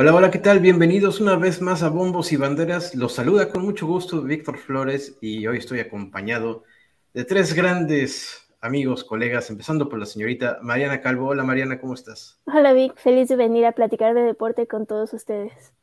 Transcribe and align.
Hola, 0.00 0.14
hola, 0.14 0.30
¿qué 0.30 0.38
tal? 0.38 0.60
Bienvenidos 0.60 1.20
una 1.20 1.36
vez 1.36 1.60
más 1.60 1.82
a 1.82 1.90
Bombos 1.90 2.32
y 2.32 2.36
Banderas. 2.38 2.94
Los 2.94 3.12
saluda 3.12 3.50
con 3.50 3.62
mucho 3.62 3.86
gusto 3.86 4.22
Víctor 4.22 4.56
Flores 4.56 5.18
y 5.20 5.46
hoy 5.46 5.58
estoy 5.58 5.80
acompañado 5.80 6.64
de 7.12 7.26
tres 7.26 7.52
grandes 7.52 8.48
amigos, 8.62 9.04
colegas, 9.04 9.50
empezando 9.50 9.90
por 9.90 9.98
la 9.98 10.06
señorita 10.06 10.58
Mariana 10.62 11.02
Calvo. 11.02 11.26
Hola 11.26 11.44
Mariana, 11.44 11.78
¿cómo 11.78 11.92
estás? 11.92 12.40
Hola 12.46 12.72
Vic, 12.72 12.96
feliz 12.96 13.28
de 13.28 13.36
venir 13.36 13.66
a 13.66 13.72
platicar 13.72 14.14
de 14.14 14.22
deporte 14.22 14.66
con 14.66 14.86
todos 14.86 15.12
ustedes. 15.12 15.74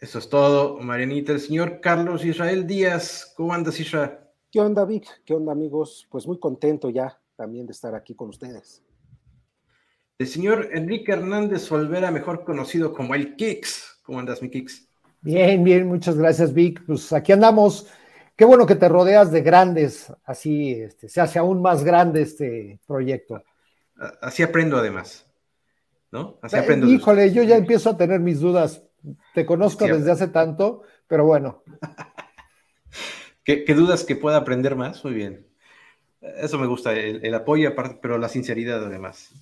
Eso 0.00 0.18
es 0.18 0.30
todo, 0.30 0.78
Marianita. 0.78 1.32
El 1.32 1.40
señor 1.40 1.82
Carlos 1.82 2.24
Israel 2.24 2.66
Díaz, 2.66 3.34
¿cómo 3.36 3.52
andas 3.52 3.78
Israel? 3.78 4.12
¿Qué 4.50 4.60
onda 4.60 4.86
Vic? 4.86 5.06
¿Qué 5.26 5.34
onda 5.34 5.52
amigos? 5.52 6.08
Pues 6.10 6.26
muy 6.26 6.38
contento 6.38 6.88
ya 6.88 7.20
también 7.36 7.66
de 7.66 7.72
estar 7.72 7.94
aquí 7.94 8.14
con 8.14 8.30
ustedes. 8.30 8.82
El 10.20 10.26
señor 10.26 10.68
Enrique 10.74 11.12
Hernández 11.12 11.72
Olvera, 11.72 12.10
mejor 12.10 12.44
conocido 12.44 12.92
como 12.92 13.14
el 13.14 13.36
Kix. 13.36 14.00
¿Cómo 14.02 14.18
andas, 14.18 14.42
mi 14.42 14.50
Kix? 14.50 14.86
Bien, 15.22 15.64
bien, 15.64 15.86
muchas 15.86 16.18
gracias, 16.18 16.52
Vic. 16.52 16.84
Pues 16.86 17.10
aquí 17.14 17.32
andamos. 17.32 17.86
Qué 18.36 18.44
bueno 18.44 18.66
que 18.66 18.74
te 18.74 18.86
rodeas 18.86 19.32
de 19.32 19.40
grandes, 19.40 20.12
así 20.24 20.72
este, 20.72 21.08
se 21.08 21.22
hace 21.22 21.38
aún 21.38 21.62
más 21.62 21.82
grande 21.84 22.20
este 22.20 22.78
proyecto. 22.86 23.42
Así 24.20 24.42
aprendo 24.42 24.76
además, 24.76 25.26
¿no? 26.10 26.38
Así 26.42 26.56
eh, 26.56 26.58
aprendo. 26.58 26.86
híjole, 26.86 27.32
yo 27.32 27.42
ya 27.42 27.56
empiezo 27.56 27.88
a 27.88 27.96
tener 27.96 28.20
mis 28.20 28.40
dudas. 28.40 28.82
Te 29.32 29.46
conozco 29.46 29.86
desde 29.86 30.10
hace 30.10 30.28
tanto, 30.28 30.82
pero 31.06 31.24
bueno. 31.24 31.62
¿Qué, 33.42 33.64
dudas 33.74 34.04
que 34.04 34.16
pueda 34.16 34.36
aprender 34.36 34.76
más? 34.76 35.02
Muy 35.02 35.14
bien. 35.14 35.46
Eso 36.20 36.58
me 36.58 36.66
gusta, 36.66 36.92
el, 36.92 37.24
el 37.24 37.34
apoyo, 37.34 37.74
pero 38.02 38.18
la 38.18 38.28
sinceridad 38.28 38.84
además. 38.84 39.32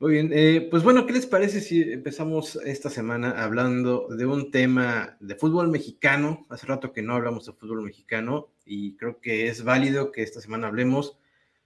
Muy 0.00 0.12
bien, 0.12 0.30
eh, 0.32 0.68
pues 0.70 0.84
bueno, 0.84 1.06
¿qué 1.06 1.12
les 1.12 1.26
parece 1.26 1.60
si 1.60 1.82
empezamos 1.82 2.54
esta 2.64 2.88
semana 2.88 3.42
hablando 3.42 4.06
de 4.08 4.26
un 4.26 4.52
tema 4.52 5.16
de 5.18 5.34
fútbol 5.34 5.70
mexicano? 5.70 6.46
Hace 6.50 6.66
rato 6.66 6.92
que 6.92 7.02
no 7.02 7.14
hablamos 7.14 7.46
de 7.46 7.52
fútbol 7.52 7.82
mexicano 7.82 8.46
y 8.64 8.94
creo 8.94 9.20
que 9.20 9.48
es 9.48 9.64
válido 9.64 10.12
que 10.12 10.22
esta 10.22 10.40
semana 10.40 10.68
hablemos 10.68 11.18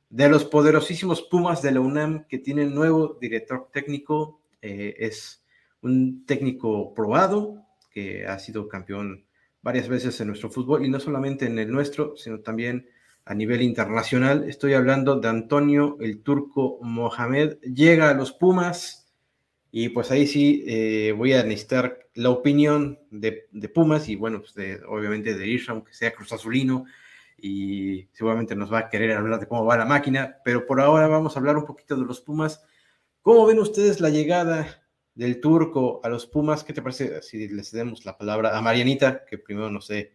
de 0.08 0.30
los 0.30 0.46
poderosísimos 0.46 1.20
Pumas 1.20 1.60
de 1.60 1.72
la 1.72 1.80
UNAM 1.80 2.26
que 2.26 2.38
tienen 2.38 2.74
nuevo 2.74 3.18
director 3.20 3.68
técnico. 3.70 4.40
Eh, 4.62 4.94
es 4.98 5.44
un 5.82 6.24
técnico 6.24 6.94
probado 6.94 7.66
que 7.90 8.24
ha 8.26 8.38
sido 8.38 8.66
campeón 8.66 9.26
varias 9.60 9.88
veces 9.88 10.18
en 10.22 10.28
nuestro 10.28 10.50
fútbol 10.50 10.86
y 10.86 10.88
no 10.88 11.00
solamente 11.00 11.44
en 11.44 11.58
el 11.58 11.70
nuestro, 11.70 12.16
sino 12.16 12.40
también 12.40 12.88
a 13.24 13.34
nivel 13.34 13.62
internacional. 13.62 14.48
Estoy 14.48 14.74
hablando 14.74 15.20
de 15.20 15.28
Antonio 15.28 15.96
el 16.00 16.22
Turco 16.22 16.78
Mohamed. 16.82 17.58
Llega 17.60 18.10
a 18.10 18.14
los 18.14 18.32
Pumas 18.32 19.10
y 19.70 19.88
pues 19.90 20.10
ahí 20.10 20.26
sí 20.26 20.64
eh, 20.66 21.14
voy 21.16 21.32
a 21.32 21.42
necesitar 21.42 22.08
la 22.14 22.30
opinión 22.30 22.98
de, 23.10 23.48
Pumas 23.72 24.08
y 24.08 24.16
bueno, 24.16 24.40
pues 24.40 24.80
obviamente 24.86 25.34
de 25.34 25.48
Isha, 25.48 25.72
aunque 25.72 25.94
sea 25.94 26.12
Cruz 26.12 26.32
Azulino 26.32 26.84
y 27.38 28.08
seguramente 28.12 28.54
nos 28.54 28.72
va 28.72 28.80
a 28.80 28.88
querer 28.90 29.12
hablar 29.12 29.40
de 29.40 29.46
cómo 29.46 29.64
va 29.64 29.76
la 29.76 29.84
máquina, 29.84 30.36
pero 30.44 30.66
por 30.66 30.80
ahora 30.80 31.08
vamos 31.08 31.34
a 31.34 31.40
hablar 31.40 31.56
un 31.56 31.64
poquito 31.64 31.96
de 31.96 32.04
los 32.04 32.20
Pumas. 32.20 32.62
¿Cómo 33.22 33.46
ven 33.46 33.58
ustedes 33.58 34.00
la 34.00 34.10
llegada 34.10 34.84
del 35.14 35.40
turco 35.40 36.00
a 36.04 36.08
los 36.08 36.26
Pumas? 36.26 36.64
¿Qué 36.64 36.72
te 36.72 36.82
parece 36.82 37.22
si 37.22 37.48
les 37.48 37.70
cedemos 37.70 38.04
la 38.04 38.18
palabra 38.18 38.56
a 38.56 38.60
Marianita, 38.60 39.24
que 39.24 39.38
primero 39.38 39.70
no 39.70 39.80
sé 39.80 40.12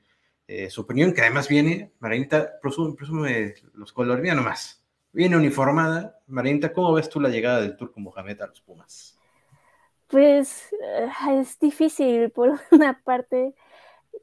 eh, 0.47 0.69
su 0.69 0.81
opinión, 0.81 1.13
que 1.13 1.21
además 1.21 1.49
viene, 1.49 1.91
Marinita, 1.99 2.59
presume, 2.61 3.53
los 3.73 3.91
colores, 3.91 4.23
mira 4.23 4.33
nomás, 4.33 4.81
viene 5.11 5.35
uniformada. 5.35 6.21
Marinita, 6.27 6.71
¿cómo 6.71 6.93
ves 6.93 7.09
tú 7.09 7.19
la 7.19 7.27
llegada 7.27 7.61
del 7.61 7.75
Turco 7.75 7.99
Mohamed 7.99 8.41
a 8.41 8.47
los 8.47 8.61
Pumas? 8.61 9.19
Pues 10.07 10.71
eh, 10.81 11.09
es 11.31 11.59
difícil, 11.59 12.31
por 12.31 12.57
una 12.71 13.01
parte 13.03 13.55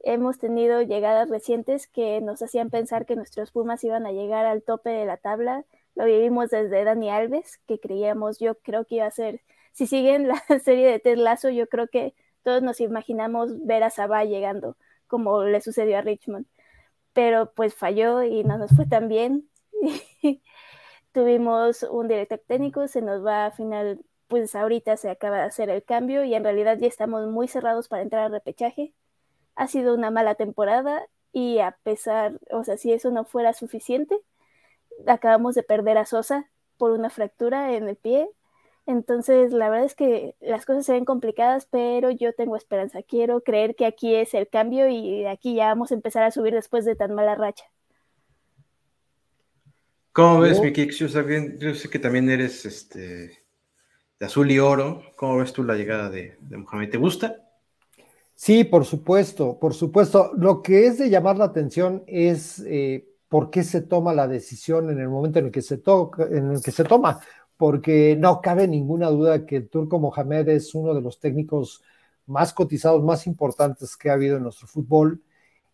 hemos 0.03 0.39
tenido 0.39 0.81
llegadas 0.81 1.29
recientes 1.29 1.87
que 1.87 2.21
nos 2.21 2.41
hacían 2.41 2.71
pensar 2.71 3.05
que 3.05 3.15
nuestros 3.15 3.51
Pumas 3.51 3.83
iban 3.83 4.07
a 4.07 4.11
llegar 4.11 4.47
al 4.47 4.63
tope 4.63 4.89
de 4.89 5.05
la 5.05 5.17
tabla. 5.17 5.63
Lo 5.93 6.05
vivimos 6.05 6.49
desde 6.49 6.83
Dani 6.83 7.09
Alves, 7.11 7.59
que 7.67 7.79
creíamos, 7.79 8.39
yo 8.39 8.55
creo 8.55 8.85
que 8.85 8.95
iba 8.95 9.05
a 9.05 9.11
ser, 9.11 9.41
si 9.73 9.85
siguen 9.85 10.27
la 10.27 10.41
serie 10.63 10.89
de 10.89 10.99
Ted 10.99 11.17
Lasso, 11.17 11.49
yo 11.49 11.67
creo 11.67 11.87
que 11.87 12.15
todos 12.41 12.63
nos 12.63 12.81
imaginamos 12.81 13.63
ver 13.65 13.83
a 13.83 13.91
Sabá 13.91 14.25
llegando 14.25 14.75
como 15.15 15.45
le 15.45 15.61
sucedió 15.61 15.97
a 15.97 16.01
Richmond. 16.01 16.45
Pero 17.13 17.51
pues 17.53 17.73
falló 17.73 18.23
y 18.23 18.43
no 18.43 18.57
nos 18.57 18.71
fue 18.75 18.85
tan 18.85 19.07
bien. 19.07 19.49
Tuvimos 21.13 21.83
un 21.83 22.09
director 22.09 22.41
técnico, 22.45 22.87
se 22.89 23.01
nos 23.01 23.25
va 23.25 23.45
a 23.45 23.51
final, 23.51 24.01
pues 24.27 24.55
ahorita 24.55 24.97
se 24.97 25.09
acaba 25.09 25.37
de 25.37 25.43
hacer 25.43 25.69
el 25.69 25.83
cambio 25.83 26.25
y 26.25 26.35
en 26.35 26.43
realidad 26.43 26.77
ya 26.77 26.87
estamos 26.87 27.27
muy 27.29 27.47
cerrados 27.47 27.87
para 27.87 28.03
entrar 28.03 28.25
al 28.25 28.33
repechaje. 28.33 28.93
Ha 29.55 29.67
sido 29.67 29.95
una 29.95 30.11
mala 30.11 30.35
temporada 30.35 31.07
y 31.31 31.59
a 31.59 31.77
pesar, 31.83 32.39
o 32.51 32.65
sea, 32.65 32.77
si 32.77 32.91
eso 32.91 33.11
no 33.11 33.23
fuera 33.23 33.53
suficiente, 33.53 34.19
acabamos 35.07 35.55
de 35.55 35.63
perder 35.63 35.97
a 35.97 36.05
Sosa 36.05 36.49
por 36.77 36.91
una 36.91 37.09
fractura 37.09 37.73
en 37.75 37.87
el 37.87 37.95
pie 37.95 38.29
entonces, 38.85 39.51
la 39.51 39.69
verdad 39.69 39.85
es 39.85 39.95
que 39.95 40.35
las 40.41 40.65
cosas 40.65 40.85
se 40.85 40.93
ven 40.93 41.05
complicadas, 41.05 41.67
pero 41.71 42.11
yo 42.11 42.33
tengo 42.33 42.55
esperanza. 42.55 43.01
Quiero 43.01 43.41
creer 43.41 43.75
que 43.75 43.85
aquí 43.85 44.13
es 44.13 44.33
el 44.33 44.47
cambio 44.47 44.87
y 44.87 45.25
aquí 45.25 45.55
ya 45.55 45.67
vamos 45.67 45.91
a 45.91 45.95
empezar 45.95 46.23
a 46.23 46.31
subir 46.31 46.53
después 46.53 46.85
de 46.85 46.95
tan 46.95 47.13
mala 47.13 47.35
racha. 47.35 47.65
¿Cómo 50.11 50.39
ves, 50.39 50.61
Miki? 50.61 50.89
Yo, 50.91 51.09
sé 51.09 51.89
que 51.89 51.99
también 51.99 52.29
eres 52.29 52.65
este, 52.65 53.43
de 54.19 54.25
azul 54.25 54.49
y 54.49 54.59
oro. 54.59 55.01
¿Cómo 55.17 55.37
ves 55.37 55.51
tú 55.51 55.63
la 55.63 55.75
llegada 55.75 56.09
de, 56.09 56.37
de 56.39 56.57
Mohamed? 56.57 56.91
¿Te 56.91 56.97
gusta? 56.97 57.35
Sí, 58.35 58.65
por 58.65 58.85
supuesto, 58.85 59.57
por 59.59 59.73
supuesto. 59.73 60.31
Lo 60.37 60.61
que 60.61 60.85
es 60.85 60.99
de 60.99 61.09
llamar 61.09 61.37
la 61.37 61.45
atención 61.45 62.03
es 62.05 62.59
eh, 62.67 63.07
por 63.27 63.49
qué 63.49 63.63
se 63.63 63.81
toma 63.81 64.13
la 64.13 64.27
decisión 64.27 64.89
en 64.89 64.99
el 64.99 65.09
momento 65.09 65.39
en 65.39 65.45
el 65.47 65.51
que 65.51 65.61
se, 65.61 65.77
toca, 65.77 66.23
en 66.23 66.51
el 66.51 66.61
que 66.61 66.71
se 66.71 66.83
toma 66.83 67.19
porque 67.57 68.15
no 68.19 68.41
cabe 68.41 68.67
ninguna 68.67 69.09
duda 69.09 69.45
que 69.45 69.57
el 69.57 69.69
turco 69.69 69.99
Mohamed 69.99 70.49
es 70.49 70.75
uno 70.75 70.93
de 70.93 71.01
los 71.01 71.19
técnicos 71.19 71.81
más 72.27 72.53
cotizados, 72.53 73.03
más 73.03 73.27
importantes 73.27 73.95
que 73.95 74.09
ha 74.09 74.13
habido 74.13 74.37
en 74.37 74.43
nuestro 74.43 74.67
fútbol. 74.67 75.21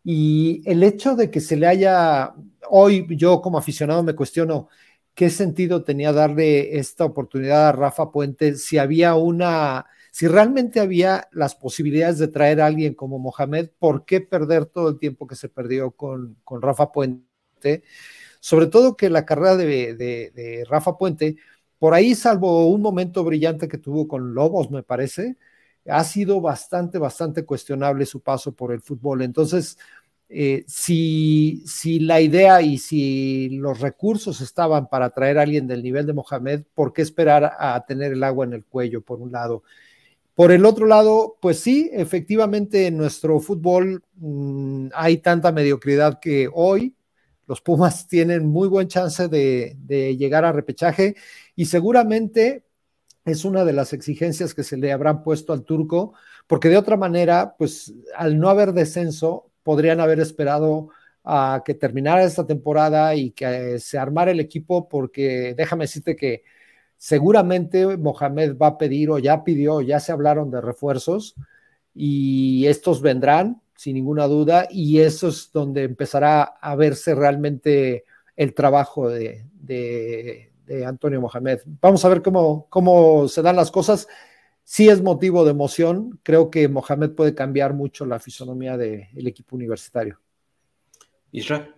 Y 0.04 0.62
el 0.66 0.84
hecho 0.84 1.16
de 1.16 1.30
que 1.32 1.40
se 1.40 1.56
le 1.58 1.68
haya, 1.68 2.34
hoy 2.70 3.08
yo 3.16 3.42
como 3.42 3.58
aficionado 3.58 4.04
me 4.04 4.16
cuestiono 4.16 4.70
qué 5.14 5.30
sentido 5.30 5.84
tenía 5.84 6.14
darle 6.14 6.78
esta 6.78 7.06
oportunidad 7.06 7.70
a 7.70 7.72
Rafa 7.74 8.12
Puente 8.12 8.56
si 8.56 8.78
había 8.78 9.16
una, 9.16 9.86
si 10.12 10.28
realmente 10.28 10.80
había 10.80 11.28
las 11.32 11.56
posibilidades 11.56 12.18
de 12.20 12.28
traer 12.30 12.62
a 12.62 12.68
alguien 12.68 12.94
como 12.96 13.20
Mohamed, 13.20 13.70
¿por 13.80 14.06
qué 14.06 14.22
perder 14.22 14.66
todo 14.66 14.90
el 14.90 15.00
tiempo 15.00 15.28
que 15.28 15.36
se 15.36 15.50
perdió 15.50 15.92
con, 15.92 16.38
con 16.44 16.62
Rafa 16.62 16.92
Puente? 16.92 17.84
Sobre 18.40 18.68
todo 18.68 18.98
que 18.98 19.10
la 19.10 19.26
carrera 19.26 19.56
de, 19.58 19.96
de 19.96 20.66
Rafa 20.68 20.98
Puente 20.98 21.38
por 21.82 21.96
ahí, 21.96 22.14
salvo 22.14 22.68
un 22.68 22.80
momento 22.80 23.24
brillante 23.24 23.68
que 23.68 23.80
tuvo 23.80 24.08
con 24.08 24.36
Lobos, 24.36 24.70
me 24.70 24.84
parece, 24.84 25.36
ha 25.88 26.04
sido 26.04 26.40
bastante, 26.40 27.00
bastante 27.00 27.44
cuestionable 27.44 28.06
su 28.06 28.22
paso 28.22 28.52
por 28.52 28.72
el 28.72 28.82
fútbol. 28.82 29.24
Entonces, 29.24 29.80
eh, 30.30 30.64
si, 30.68 31.64
si, 31.66 32.00
la 32.00 32.22
idea 32.22 32.62
y 32.62 32.78
si 32.78 33.50
los 33.58 33.80
recursos 33.80 34.42
estaban 34.42 34.90
para 34.90 35.10
traer 35.10 35.40
a 35.40 35.42
alguien 35.42 35.66
del 35.66 35.82
nivel 35.82 36.06
de 36.06 36.14
Mohamed, 36.14 36.66
¿por 36.76 36.94
qué 36.94 37.02
esperar 37.02 37.52
a 37.58 37.84
tener 37.84 38.12
el 38.12 38.24
agua 38.24 38.46
en 38.46 38.54
el 38.54 38.64
cuello, 38.64 39.02
por 39.02 39.20
un 39.20 39.32
lado? 39.32 39.64
Por 40.36 40.52
el 40.52 40.66
otro 40.66 40.86
lado, 40.86 41.40
pues 41.42 41.62
sí, 41.62 41.90
efectivamente 41.94 42.86
en 42.86 42.98
nuestro 42.98 43.40
fútbol 43.40 44.04
mm, 44.18 44.90
hay 44.94 45.18
tanta 45.18 45.52
mediocridad 45.52 46.20
que 46.20 46.48
hoy 46.54 46.96
los 47.52 47.60
Pumas 47.60 48.08
tienen 48.08 48.48
muy 48.48 48.70
buen 48.70 48.88
chance 48.88 49.28
de, 49.28 49.76
llegar 50.18 50.46
a 50.46 50.54
repechaje 50.54 51.16
y 51.54 51.66
seguramente 51.66 52.64
es 53.26 53.44
una 53.44 53.66
de 53.66 53.74
las 53.74 53.92
exigencias 53.92 54.54
que 54.54 54.64
se 54.64 54.78
le 54.78 54.94
habrán 54.94 55.22
puesto 55.22 55.52
al 55.52 55.66
turco, 55.66 56.14
porque 56.48 56.70
de 56.70 56.78
otra 56.78 56.96
manera, 56.96 57.56
pues 57.58 57.94
al 58.16 58.40
no 58.40 58.50
haber 58.50 58.72
descenso, 58.72 59.52
podrían 59.64 60.00
haber 60.00 60.22
esperado 60.22 60.90
a 61.26 61.62
que 61.66 61.74
terminara 61.74 62.24
esta 62.24 62.48
temporada 62.48 63.14
y 63.16 63.32
que 63.32 63.78
se 63.80 63.98
armara 63.98 64.32
el 64.32 64.40
equipo, 64.40 64.88
porque 64.88 65.54
déjame 65.56 65.84
decirte 65.84 66.16
que 66.16 66.44
seguramente 66.98 67.98
Mohamed 67.98 68.58
va 68.58 68.68
a 68.68 68.78
pedir 68.78 69.10
o 69.12 69.20
ya 69.20 69.44
pidió, 69.44 69.82
ya 69.82 70.00
se 70.00 70.14
hablaron 70.14 70.50
de 70.50 70.62
refuerzos 70.62 71.36
y 71.94 72.66
estos 72.68 73.02
vendrán 73.02 73.62
sin 73.82 73.96
ninguna 73.96 74.28
duda 74.28 74.68
y 74.70 75.00
eso 75.00 75.30
es 75.30 75.50
donde 75.52 75.82
empezará 75.82 76.44
a 76.44 76.76
verse 76.76 77.16
realmente 77.16 78.06
el 78.36 78.54
trabajo 78.54 79.10
de, 79.10 79.44
Antonio 80.86 81.20
Mohamed. 81.20 81.62
Vamos 81.82 82.06
a 82.06 82.10
ver 82.10 82.22
cómo, 82.22 82.68
cómo 82.70 83.28
se 83.28 83.42
dan 83.42 83.56
las 83.56 83.72
cosas. 83.72 84.08
Sí 84.64 84.88
es 84.88 85.02
motivo 85.02 85.44
de 85.44 85.52
emoción. 85.52 86.20
Creo 86.22 86.52
que 86.52 86.68
Mohamed 86.68 87.16
puede 87.16 87.34
cambiar 87.34 87.74
mucho 87.74 88.06
la 88.06 88.20
fisonomía 88.20 88.78
del 88.78 89.28
equipo 89.28 89.56
universitario. 89.56 90.20
Israel. 91.32 91.74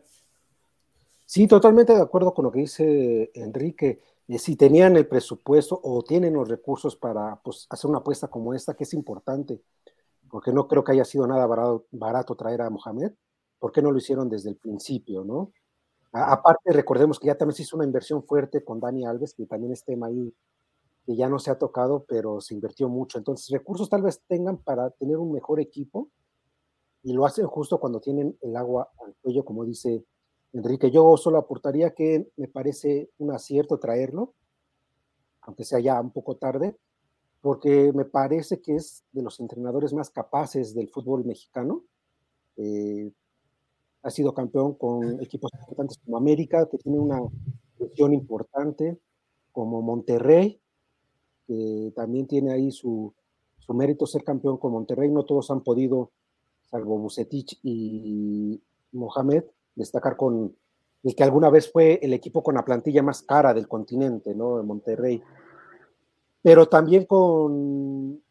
Sí, 1.25 1.47
totalmente 1.47 1.93
de 1.95 2.01
acuerdo 2.01 2.33
con 2.33 2.43
lo 2.43 2.51
que 2.51 2.59
dice 2.59 3.31
Enrique. 3.33 4.01
Si 4.37 4.57
tenían 4.57 4.97
el 4.97 5.07
presupuesto 5.07 5.79
o 5.81 6.03
tienen 6.03 6.33
los 6.33 6.49
recursos 6.49 6.97
para 6.97 7.37
pues, 7.37 7.65
hacer 7.69 7.89
una 7.89 7.99
apuesta 7.99 8.27
como 8.27 8.53
esta, 8.53 8.73
que 8.73 8.83
es 8.83 8.93
importante, 8.93 9.61
porque 10.33 10.51
no 10.51 10.67
creo 10.67 10.83
que 10.83 10.93
haya 10.93 11.05
sido 11.05 11.27
nada 11.27 11.45
barato, 11.91 12.35
traer 12.35 12.63
a 12.63 12.69
Mohamed, 12.71 13.11
¿por 13.59 13.71
qué 13.71 13.83
no 13.83 13.91
lo 13.91 13.99
hicieron 13.99 14.29
desde 14.29 14.49
el 14.49 14.55
principio, 14.55 15.23
no? 15.23 15.51
aparte, 16.11 16.71
recordemos 16.71 17.19
que 17.19 17.27
ya 17.27 17.37
también 17.37 17.55
se 17.55 17.61
hizo 17.61 17.75
una 17.75 17.85
inversión 17.85 18.23
fuerte 18.23 18.63
con 18.63 18.79
Dani 18.79 19.05
Alves, 19.05 19.35
que 19.35 19.45
también 19.45 19.73
es 19.73 19.85
tema 19.85 20.07
ahí 20.07 20.33
que 21.05 21.15
ya 21.15 21.29
no 21.29 21.37
se 21.37 21.51
ha 21.51 21.59
tocado, 21.59 22.05
pero 22.07 22.41
se 22.41 22.55
invirtió 22.55 22.89
mucho. 22.89 23.19
Entonces, 23.19 23.47
recursos 23.51 23.87
tal 23.91 24.01
vez 24.01 24.23
tengan 24.27 24.57
para 24.57 24.89
tener 24.89 25.17
un 25.17 25.31
mejor 25.31 25.59
equipo 25.59 26.09
y 27.03 27.13
lo 27.13 27.27
hacen 27.27 27.45
justo 27.45 27.79
cuando 27.79 27.99
tienen 27.99 28.35
el 28.41 28.57
agua 28.57 28.89
al 29.05 29.13
cuello, 29.21 29.45
como 29.45 29.63
dice 29.65 30.03
Enrique. 30.51 30.89
Yo 30.89 31.15
solo 31.15 31.37
aportaría 31.37 31.93
que 31.93 32.27
me 32.37 32.47
parece 32.47 33.11
un 33.19 33.33
acierto 33.33 33.77
traerlo, 33.77 34.33
aunque 35.41 35.63
sea 35.63 35.79
ya 35.79 36.01
un 36.01 36.09
poco 36.09 36.37
tarde, 36.37 36.75
porque 37.43 37.91
me 37.93 38.05
parece 38.05 38.61
que 38.61 38.73
es 38.73 39.03
de 39.11 39.21
los 39.21 39.41
entrenadores 39.41 39.91
más 39.91 40.09
capaces 40.09 40.73
del 40.73 40.87
fútbol 40.87 41.25
mexicano. 41.25 41.83
Eh, 42.55 43.11
ha 44.01 44.09
sido 44.09 44.33
campeón 44.33 44.75
con 44.75 45.21
equipos 45.21 45.51
importantes 45.59 45.99
como 46.05 46.15
América, 46.15 46.69
que 46.69 46.77
tiene 46.77 46.99
una 46.99 47.19
gestión 47.77 48.13
importante, 48.13 48.97
como 49.51 49.81
Monterrey, 49.81 50.57
que 51.45 51.91
también 51.93 52.27
tiene 52.27 52.53
ahí 52.53 52.71
su, 52.71 53.13
su 53.59 53.73
mérito 53.73 54.07
ser 54.07 54.23
campeón 54.23 54.55
con 54.57 54.71
Monterrey. 54.71 55.11
No 55.11 55.25
todos 55.25 55.51
han 55.51 55.63
podido, 55.63 56.11
salvo 56.71 56.97
Bucetich 56.97 57.59
y 57.61 58.63
Mohamed, 58.93 59.43
destacar 59.75 60.15
con 60.15 60.55
el 61.03 61.13
que 61.13 61.23
alguna 61.25 61.49
vez 61.49 61.69
fue 61.69 61.99
el 62.01 62.13
equipo 62.13 62.41
con 62.41 62.55
la 62.55 62.63
plantilla 62.63 63.03
más 63.03 63.21
cara 63.21 63.53
del 63.53 63.67
continente, 63.67 64.33
¿no? 64.33 64.55
De 64.55 64.63
Monterrey. 64.63 65.21
Pero 66.43 66.67
también 66.67 67.05
con, 67.05 68.21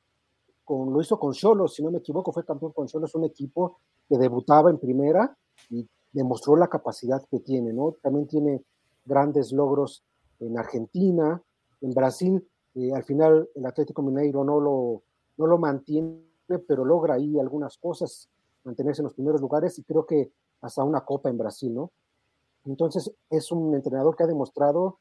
con 0.65 0.93
lo 0.93 1.01
hizo 1.01 1.19
con 1.19 1.33
Cholos, 1.33 1.75
si 1.75 1.83
no 1.83 1.91
me 1.91 1.99
equivoco, 1.99 2.31
fue 2.31 2.45
campeón 2.45 2.73
con 2.73 2.87
Cholos, 2.87 3.15
un 3.15 3.25
equipo 3.25 3.79
que 4.09 4.19
debutaba 4.19 4.71
en 4.71 4.79
primera 4.79 5.37
y 5.71 5.89
demostró 6.13 6.55
la 6.57 6.69
capacidad 6.69 7.25
que 7.31 7.41
tiene, 7.41 7.73
¿no? 7.73 7.97
También 8.03 8.29
tiene 8.29 8.63
grandes 9.05 9.51
logros 9.51 10.05
en 10.39 10.59
Argentina, 10.59 11.43
en 11.81 11.95
Brasil, 11.95 12.47
eh, 12.75 12.93
al 12.95 13.05
final 13.05 13.49
el 13.55 13.67
Atlético 13.67 14.03
Mineiro 14.03 14.45
no 14.45 14.61
lo, 14.61 15.03
no 15.37 15.47
lo 15.47 15.59
mantiene, 15.59 16.23
pero 16.67 16.85
logra 16.85 17.15
ahí 17.15 17.39
algunas 17.39 17.79
cosas, 17.79 18.29
mantenerse 18.65 19.03
en 19.03 19.05
los 19.05 19.15
primeros 19.15 19.41
lugares 19.41 19.79
y 19.79 19.85
creo 19.85 20.07
que 20.07 20.33
hasta 20.61 20.85
una 20.85 21.05
copa 21.05 21.29
en 21.29 21.39
Brasil, 21.39 21.75
¿no? 21.75 21.91
Entonces 22.65 23.13
es 23.29 23.51
un 23.51 23.75
entrenador 23.75 24.15
que 24.17 24.23
ha 24.23 24.29
demostrado 24.29 25.01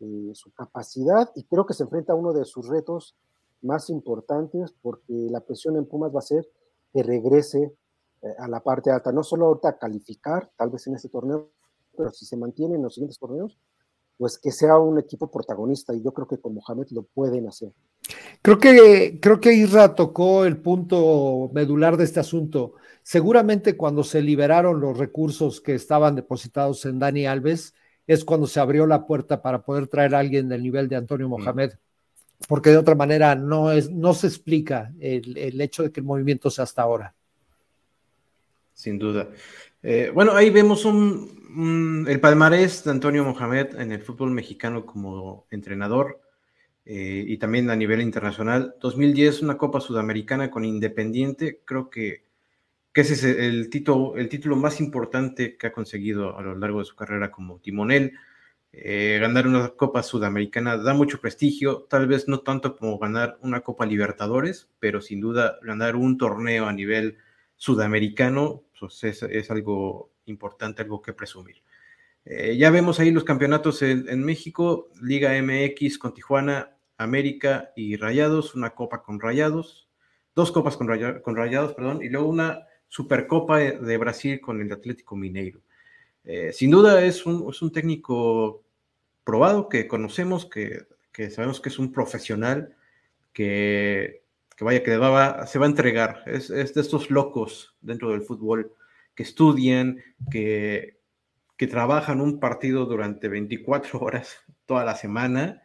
eh, 0.00 0.30
su 0.34 0.50
capacidad 0.52 1.30
y 1.34 1.44
creo 1.44 1.66
que 1.66 1.74
se 1.74 1.82
enfrenta 1.82 2.12
a 2.12 2.16
uno 2.16 2.32
de 2.32 2.44
sus 2.44 2.66
retos 2.68 3.16
más 3.62 3.90
importantes 3.90 4.72
porque 4.80 5.12
la 5.30 5.40
presión 5.40 5.76
en 5.76 5.86
Pumas 5.86 6.14
va 6.14 6.20
a 6.20 6.22
ser 6.22 6.48
que 6.92 7.02
regrese 7.02 7.74
eh, 8.22 8.34
a 8.38 8.48
la 8.48 8.60
parte 8.60 8.90
alta, 8.90 9.12
no 9.12 9.22
solo 9.22 9.46
ahorita 9.46 9.78
calificar, 9.78 10.50
tal 10.56 10.70
vez 10.70 10.86
en 10.86 10.94
este 10.94 11.08
torneo, 11.08 11.50
pero 11.96 12.10
si 12.12 12.24
se 12.24 12.36
mantiene 12.36 12.76
en 12.76 12.82
los 12.82 12.94
siguientes 12.94 13.18
torneos, 13.18 13.58
pues 14.16 14.38
que 14.38 14.52
sea 14.52 14.78
un 14.78 14.98
equipo 14.98 15.30
protagonista 15.30 15.94
y 15.94 16.02
yo 16.02 16.12
creo 16.12 16.28
que 16.28 16.38
con 16.38 16.54
Mohamed 16.54 16.88
lo 16.90 17.02
pueden 17.02 17.48
hacer. 17.48 17.72
Creo 18.42 18.58
que, 18.58 19.18
creo 19.20 19.40
que 19.40 19.54
Isra 19.54 19.94
tocó 19.94 20.44
el 20.44 20.60
punto 20.60 21.50
medular 21.52 21.96
de 21.96 22.04
este 22.04 22.20
asunto. 22.20 22.74
Seguramente 23.02 23.76
cuando 23.76 24.04
se 24.04 24.22
liberaron 24.22 24.80
los 24.80 24.98
recursos 24.98 25.60
que 25.60 25.74
estaban 25.74 26.16
depositados 26.16 26.84
en 26.84 26.98
Dani 26.98 27.26
Alves, 27.26 27.74
es 28.12 28.24
cuando 28.24 28.48
se 28.48 28.58
abrió 28.58 28.88
la 28.88 29.06
puerta 29.06 29.40
para 29.40 29.62
poder 29.62 29.86
traer 29.86 30.16
a 30.16 30.18
alguien 30.18 30.48
del 30.48 30.64
nivel 30.64 30.88
de 30.88 30.96
Antonio 30.96 31.28
mm. 31.28 31.30
Mohamed, 31.30 31.72
porque 32.48 32.70
de 32.70 32.76
otra 32.76 32.96
manera 32.96 33.36
no, 33.36 33.70
es, 33.70 33.88
no 33.88 34.14
se 34.14 34.26
explica 34.26 34.92
el, 34.98 35.38
el 35.38 35.60
hecho 35.60 35.84
de 35.84 35.92
que 35.92 36.00
el 36.00 36.06
movimiento 36.06 36.50
sea 36.50 36.64
hasta 36.64 36.82
ahora. 36.82 37.14
Sin 38.74 38.98
duda. 38.98 39.28
Eh, 39.80 40.10
bueno, 40.12 40.34
ahí 40.34 40.50
vemos 40.50 40.84
un, 40.84 42.04
el 42.08 42.18
palmarés 42.18 42.82
de 42.82 42.90
Antonio 42.90 43.24
Mohamed 43.24 43.78
en 43.78 43.92
el 43.92 44.02
fútbol 44.02 44.32
mexicano 44.32 44.84
como 44.84 45.46
entrenador 45.52 46.20
eh, 46.84 47.24
y 47.28 47.36
también 47.36 47.70
a 47.70 47.76
nivel 47.76 48.00
internacional. 48.00 48.74
2010, 48.80 49.42
una 49.42 49.56
Copa 49.56 49.80
Sudamericana 49.80 50.50
con 50.50 50.64
Independiente, 50.64 51.60
creo 51.64 51.88
que, 51.88 52.24
que 52.92 53.02
ese 53.02 53.14
es 53.14 53.24
el 53.24 53.70
título, 53.70 54.16
el 54.16 54.28
título 54.28 54.56
más 54.56 54.80
importante 54.80 55.56
que 55.56 55.68
ha 55.68 55.72
conseguido 55.72 56.36
a 56.36 56.42
lo 56.42 56.56
largo 56.56 56.80
de 56.80 56.84
su 56.84 56.96
carrera 56.96 57.30
como 57.30 57.60
timonel. 57.60 58.14
Eh, 58.72 59.18
ganar 59.20 59.48
una 59.48 59.70
Copa 59.70 60.02
Sudamericana 60.02 60.76
da 60.76 60.94
mucho 60.94 61.20
prestigio, 61.20 61.86
tal 61.88 62.06
vez 62.06 62.28
no 62.28 62.40
tanto 62.40 62.76
como 62.76 62.98
ganar 62.98 63.38
una 63.42 63.62
Copa 63.62 63.86
Libertadores, 63.86 64.68
pero 64.78 65.00
sin 65.00 65.20
duda 65.20 65.58
ganar 65.62 65.96
un 65.96 66.18
torneo 66.18 66.66
a 66.66 66.72
nivel 66.72 67.18
sudamericano 67.56 68.64
pues 68.78 69.04
es, 69.04 69.50
algo 69.50 70.12
importante, 70.24 70.82
algo 70.82 71.02
que 71.02 71.12
presumir. 71.12 71.62
Eh, 72.24 72.56
ya 72.56 72.70
vemos 72.70 72.98
ahí 73.00 73.10
los 73.10 73.24
campeonatos 73.24 73.82
en, 73.82 74.24
México, 74.24 74.88
Liga 75.02 75.32
MX 75.42 75.98
con 75.98 76.14
Tijuana, 76.14 76.76
América 76.96 77.72
y 77.76 77.96
Rayados, 77.96 78.54
una 78.54 78.70
copa 78.70 79.02
con 79.02 79.20
Rayados, 79.20 79.88
dos 80.34 80.52
copas 80.52 80.76
con 80.76 80.88
Rayados, 80.88 81.74
perdón, 81.74 82.02
y 82.02 82.08
luego 82.08 82.28
una 82.28 82.66
Supercopa 82.90 83.56
de 83.56 83.96
Brasil 83.96 84.38
con 84.38 84.60
el 84.60 84.70
Atlético 84.70 85.16
Mineiro. 85.16 85.62
Eh, 86.24 86.52
sin 86.52 86.70
duda 86.70 87.02
es 87.02 87.24
un, 87.24 87.48
es 87.48 87.62
un, 87.62 87.72
técnico 87.72 88.62
probado 89.24 89.70
que 89.70 89.88
conocemos, 89.88 90.44
que, 90.44 90.82
que 91.10 91.30
sabemos 91.30 91.62
que 91.62 91.70
es 91.70 91.78
un 91.78 91.90
profesional, 91.90 92.76
que 93.32 94.20
que 94.60 94.64
vaya, 94.64 94.82
que 94.82 94.90
se 95.46 95.58
va 95.58 95.64
a 95.64 95.68
entregar. 95.70 96.22
Es, 96.26 96.48
de 96.48 96.62
estos 96.62 97.10
locos 97.10 97.74
dentro 97.80 98.10
del 98.10 98.20
fútbol 98.20 98.74
que 99.14 99.22
estudian, 99.22 100.02
que, 100.30 101.00
que 101.56 101.66
trabajan 101.66 102.20
un 102.20 102.40
partido 102.40 102.84
durante 102.84 103.30
24 103.30 103.98
horas 103.98 104.36
toda 104.66 104.84
la 104.84 104.96
semana, 104.96 105.62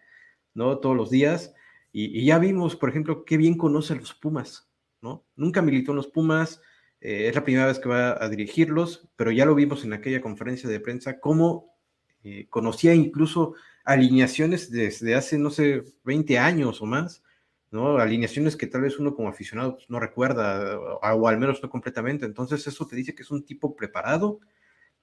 ¿no? 0.53 0.77
Todos 0.77 0.95
los 0.95 1.09
días. 1.09 1.53
Y, 1.91 2.23
ya 2.23 2.39
vimos, 2.39 2.77
por 2.77 2.87
ejemplo, 2.87 3.25
qué 3.25 3.35
bien 3.35 3.57
conoce 3.57 3.91
a 3.91 3.97
los 3.97 4.13
Pumas, 4.13 4.71
¿no? 5.01 5.25
Nunca 5.35 5.61
militó 5.61 5.91
en 5.91 5.97
los 5.97 6.07
Pumas, 6.07 6.61
eh, 7.05 7.27
es 7.29 7.35
la 7.35 7.43
primera 7.43 7.67
vez 7.67 7.77
que 7.77 7.87
va 7.87 8.17
a 8.19 8.27
dirigirlos, 8.29 9.07
pero 9.15 9.31
ya 9.31 9.45
lo 9.45 9.53
vimos 9.53 9.83
en 9.83 9.93
aquella 9.93 10.21
conferencia 10.21 10.67
de 10.67 10.79
prensa, 10.79 11.19
cómo 11.19 11.75
eh, 12.23 12.47
conocía 12.49 12.95
incluso 12.95 13.53
alineaciones 13.83 14.71
desde 14.71 15.13
hace, 15.13 15.37
no 15.37 15.51
sé, 15.51 15.83
20 16.03 16.39
años 16.39 16.81
o 16.81 16.87
más, 16.87 17.21
¿no? 17.69 17.99
Alineaciones 17.99 18.55
que 18.55 18.65
tal 18.65 18.81
vez 18.81 18.97
uno 18.97 19.13
como 19.13 19.29
aficionado 19.29 19.75
pues, 19.75 19.87
no 19.87 19.99
recuerda, 19.99 20.79
o, 20.79 21.27
al 21.27 21.37
menos 21.37 21.61
no 21.61 21.69
completamente. 21.69 22.25
Entonces 22.25 22.65
eso 22.65 22.87
te 22.87 22.95
dice 22.95 23.13
que 23.13 23.21
es 23.21 23.29
un 23.29 23.45
tipo 23.45 23.75
preparado, 23.75 24.39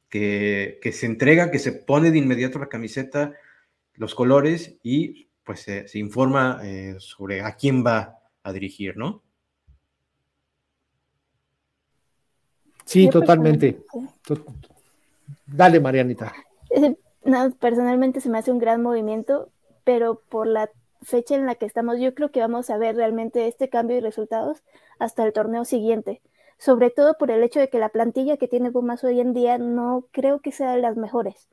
que, 0.09 0.81
se 0.93 1.07
entrega, 1.07 1.53
que 1.53 1.61
se 1.61 1.71
pone 1.71 2.11
de 2.11 2.19
inmediato 2.19 2.59
la 2.59 2.69
camiseta, 2.69 3.33
los 3.95 4.17
colores 4.17 4.77
y 4.83 5.29
pues 5.45 5.61
se 5.61 5.99
informa 6.01 6.61
eh, 6.65 6.97
sobre 6.99 7.43
a 7.43 7.55
quién 7.55 7.87
va 7.87 8.19
a 8.43 8.53
dirigir, 8.53 8.97
¿no? 8.97 9.23
Sí, 12.93 13.09
totalmente. 13.09 13.83
Dale, 15.47 15.81
Marianita. 15.81 16.31
personalmente 17.59 18.21
se 18.21 18.29
me 18.29 18.37
hace 18.37 18.53
un 18.53 18.59
gran 18.59 18.83
movimiento, 18.83 19.49
pero 19.83 20.21
por 20.29 20.47
la 20.47 20.69
fecha 21.01 21.35
en 21.35 21.47
la 21.47 21.55
que 21.55 21.65
estamos, 21.65 21.99
yo 21.99 22.15
creo 22.15 22.31
que 22.31 22.41
vamos 22.41 22.69
a 22.69 22.77
ver 22.77 22.97
realmente 22.97 23.49
este 23.49 23.71
cambio 23.71 23.97
y 23.97 24.01
resultados 24.01 24.63
hasta 24.99 25.25
el 25.25 25.33
torneo 25.33 25.65
siguiente. 25.65 26.21
Sobre 26.59 26.91
todo 26.91 27.15
por 27.17 27.31
el 27.31 27.43
hecho 27.43 27.61
de 27.61 27.71
que 27.71 27.79
la 27.79 27.89
plantilla 27.89 28.37
que 28.37 28.47
tiene 28.47 28.71
Pumas 28.71 29.03
hoy 29.05 29.21
en 29.21 29.33
día 29.33 29.57
no 29.57 30.05
creo 30.13 30.41
que 30.41 30.53
sea 30.53 30.73
de 30.73 30.83
las 30.83 30.99
mejores. 30.99 31.49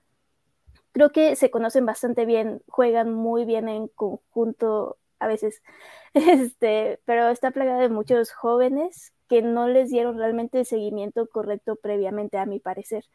Creo 0.92 1.14
que 1.14 1.38
se 1.38 1.50
conocen 1.50 1.86
bastante 1.86 2.26
bien, 2.26 2.62
juegan 2.68 3.14
muy 3.14 3.46
bien 3.46 3.70
en 3.70 3.88
conjunto 3.88 4.98
a 5.20 5.28
veces, 5.28 5.62
este, 6.14 7.00
pero 7.06 7.30
está 7.30 7.52
plagada 7.52 7.82
de 7.82 7.90
muchos 7.90 8.32
jóvenes 8.32 9.14
que 9.28 9.42
no 9.42 9.68
les 9.68 9.90
dieron 9.92 10.18
realmente 10.18 10.60
el 10.60 10.66
seguimiento 10.66 11.28
correcto 11.30 11.76
previamente, 11.76 12.38
a 12.38 12.46
mi 12.46 12.60
parecer. 12.60 13.06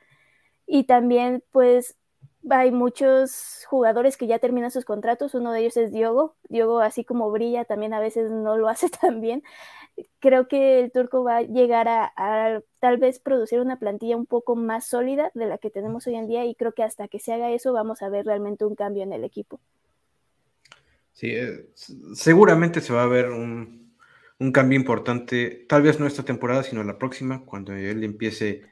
Y 0.67 0.85
también, 0.85 1.45
pues, 1.53 1.97
hay 2.51 2.71
muchos 2.73 3.65
jugadores 3.69 4.17
que 4.17 4.27
ya 4.27 4.39
terminan 4.39 4.71
sus 4.71 4.85
contratos, 4.85 5.35
uno 5.35 5.53
de 5.53 5.61
ellos 5.61 5.77
es 5.77 5.93
Diogo, 5.93 6.37
Diogo 6.49 6.81
así 6.81 7.05
como 7.05 7.31
brilla 7.31 7.65
también 7.65 7.95
a 7.95 8.01
veces 8.01 8.31
no 8.31 8.57
lo 8.57 8.69
hace 8.69 8.89
tan 8.89 9.21
bien. 9.21 9.43
Creo 10.21 10.49
que 10.49 10.81
el 10.81 10.93
turco 10.93 11.25
va 11.25 11.39
a 11.39 11.43
llegar 11.43 11.89
a, 11.89 12.63
tal 12.81 12.99
vez 12.99 13.21
producir 13.21 13.61
una 13.61 13.79
plantilla 13.79 14.17
un 14.17 14.27
poco 14.27 14.57
más 14.57 14.87
sólida 14.87 15.31
de 15.35 15.47
la 15.47 15.59
que 15.59 15.71
tenemos 15.71 16.07
hoy 16.07 16.17
en 16.17 16.27
día 16.27 16.45
y 16.45 16.55
creo 16.55 16.73
que 16.73 16.83
hasta 16.83 17.09
que 17.09 17.21
se 17.21 17.33
haga 17.33 17.51
eso 17.53 17.73
vamos 17.73 18.03
a 18.03 18.09
ver 18.09 18.27
realmente 18.27 18.65
un 18.65 18.75
cambio 18.75 19.03
en 19.05 19.13
el 19.13 19.25
equipo. 19.25 19.61
Sí, 21.15 21.29
eh, 21.31 21.71
seguramente 22.15 22.81
se 22.81 22.93
va 22.93 23.05
a 23.05 23.09
ver 23.09 23.31
un, 23.31 23.83
cambio 24.53 24.79
importante, 24.79 25.65
tal 25.69 25.81
vez 25.81 25.99
no 25.99 26.07
esta 26.07 26.23
temporada, 26.23 26.63
sino 26.63 26.85
la 26.85 26.99
próxima, 26.99 27.47
cuando 27.47 27.73
él 27.73 28.05
empiece 28.05 28.63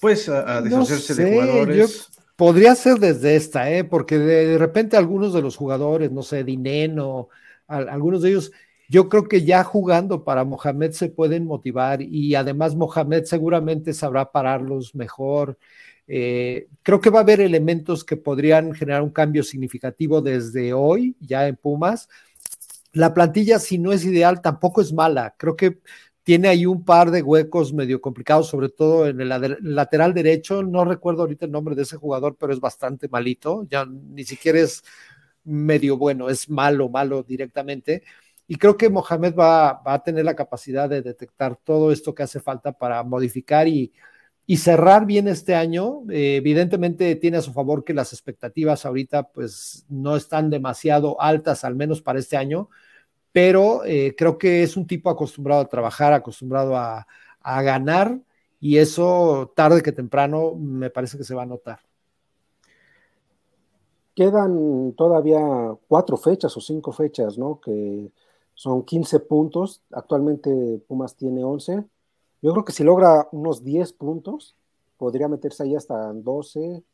pues 0.00 0.28
a, 0.28 0.60
deshacerse 0.60 1.14
de 1.14 1.32
jugadores 1.32 2.10
podría 2.36 2.74
ser 2.74 2.98
desde 2.98 3.36
esta, 3.36 3.70
¿eh? 3.70 3.84
porque 3.84 4.18
de, 4.18 4.58
repente 4.58 4.96
algunos 4.96 5.32
de 5.32 5.42
los 5.42 5.56
jugadores, 5.56 6.10
no 6.10 6.22
sé, 6.22 6.44
Dineno, 6.44 7.28
algunos 7.66 8.22
de 8.22 8.30
ellos, 8.30 8.52
yo 8.88 9.08
creo 9.08 9.24
que 9.28 9.44
ya 9.44 9.64
jugando 9.64 10.24
para 10.24 10.44
Mohamed 10.44 10.92
se 10.92 11.08
pueden 11.08 11.46
motivar 11.46 12.02
y 12.02 12.34
además 12.34 12.74
Mohamed 12.74 13.24
seguramente 13.24 13.94
sabrá 13.94 14.30
pararlos 14.30 14.94
mejor. 14.94 15.58
Eh, 16.06 16.68
creo 16.82 17.00
que 17.00 17.10
va 17.10 17.20
a 17.20 17.22
haber 17.22 17.40
elementos 17.40 18.04
que 18.04 18.16
podrían 18.16 18.74
generar 18.74 19.02
un 19.02 19.10
cambio 19.10 19.42
significativo 19.42 20.20
desde 20.20 20.72
hoy, 20.72 21.16
ya 21.20 21.46
en 21.48 21.56
Pumas. 21.56 22.08
La 22.92 23.14
plantilla, 23.14 23.58
si 23.58 23.78
no 23.78 23.92
es 23.92 24.04
ideal, 24.04 24.40
tampoco 24.40 24.80
es 24.80 24.92
mala. 24.92 25.34
Creo 25.38 25.56
que 25.56 25.80
tiene 26.22 26.48
ahí 26.48 26.66
un 26.66 26.84
par 26.84 27.10
de 27.10 27.22
huecos 27.22 27.72
medio 27.72 28.00
complicados, 28.00 28.48
sobre 28.48 28.68
todo 28.68 29.06
en 29.08 29.20
el 29.20 29.28
lateral 29.60 30.14
derecho. 30.14 30.62
No 30.62 30.84
recuerdo 30.84 31.22
ahorita 31.22 31.46
el 31.46 31.52
nombre 31.52 31.74
de 31.74 31.82
ese 31.82 31.96
jugador, 31.96 32.36
pero 32.38 32.52
es 32.52 32.60
bastante 32.60 33.08
malito. 33.08 33.66
Ya 33.68 33.84
ni 33.86 34.24
siquiera 34.24 34.60
es 34.60 34.82
medio 35.44 35.98
bueno, 35.98 36.28
es 36.30 36.48
malo, 36.48 36.88
malo 36.88 37.22
directamente. 37.22 38.02
Y 38.46 38.56
creo 38.56 38.76
que 38.76 38.90
Mohamed 38.90 39.34
va, 39.34 39.82
a 39.84 40.02
tener 40.02 40.24
la 40.24 40.36
capacidad 40.36 40.88
de 40.88 41.02
detectar 41.02 41.56
todo 41.62 41.92
esto 41.92 42.14
que 42.14 42.22
hace 42.22 42.40
falta 42.40 42.72
para 42.72 43.02
modificar 43.02 43.66
y, 43.68 43.92
cerrar 44.56 45.06
bien 45.06 45.28
este 45.28 45.54
año. 45.54 46.02
Eh, 46.10 46.36
evidentemente 46.36 47.16
tiene 47.16 47.38
a 47.38 47.42
su 47.42 47.52
favor 47.52 47.84
que 47.84 47.94
las 47.94 48.12
expectativas 48.12 48.84
ahorita 48.86 49.28
pues 49.28 49.86
no 49.88 50.16
están 50.16 50.50
demasiado 50.50 51.20
altas, 51.20 51.64
al 51.64 51.74
menos 51.74 52.02
para 52.02 52.18
este 52.18 52.36
año 52.36 52.68
pero 53.34 53.84
eh, 53.84 54.14
creo 54.16 54.38
que 54.38 54.62
es 54.62 54.76
un 54.76 54.86
tipo 54.86 55.10
acostumbrado 55.10 55.62
a 55.62 55.68
trabajar, 55.68 56.12
acostumbrado 56.12 56.76
a, 56.76 57.04
ganar, 57.42 58.20
y 58.60 58.78
eso 58.78 59.52
tarde 59.56 59.82
que 59.82 59.90
temprano 59.90 60.54
me 60.54 60.88
parece 60.88 61.18
que 61.18 61.24
se 61.24 61.34
va 61.34 61.42
a 61.42 61.46
notar. 61.46 61.80
Quedan 64.14 64.92
todavía 64.92 65.40
cuatro 65.88 66.16
fechas 66.16 66.56
o 66.56 66.60
cinco 66.60 66.92
fechas, 66.92 67.36
¿no? 67.36 67.60
Que 67.60 68.08
son 68.54 68.84
15 68.84 69.18
puntos. 69.18 69.82
Actualmente 69.90 70.80
Pumas 70.86 71.16
tiene 71.16 71.42
11. 71.42 71.84
Yo 72.44 72.52
creo 72.52 72.64
que 72.66 72.72
si 72.72 72.84
logra 72.84 73.26
unos 73.32 73.64
10 73.64 73.94
puntos, 73.94 74.54
podría 74.98 75.28
meterse 75.28 75.62
ahí 75.62 75.74
hasta 75.74 76.12
12 76.12 76.84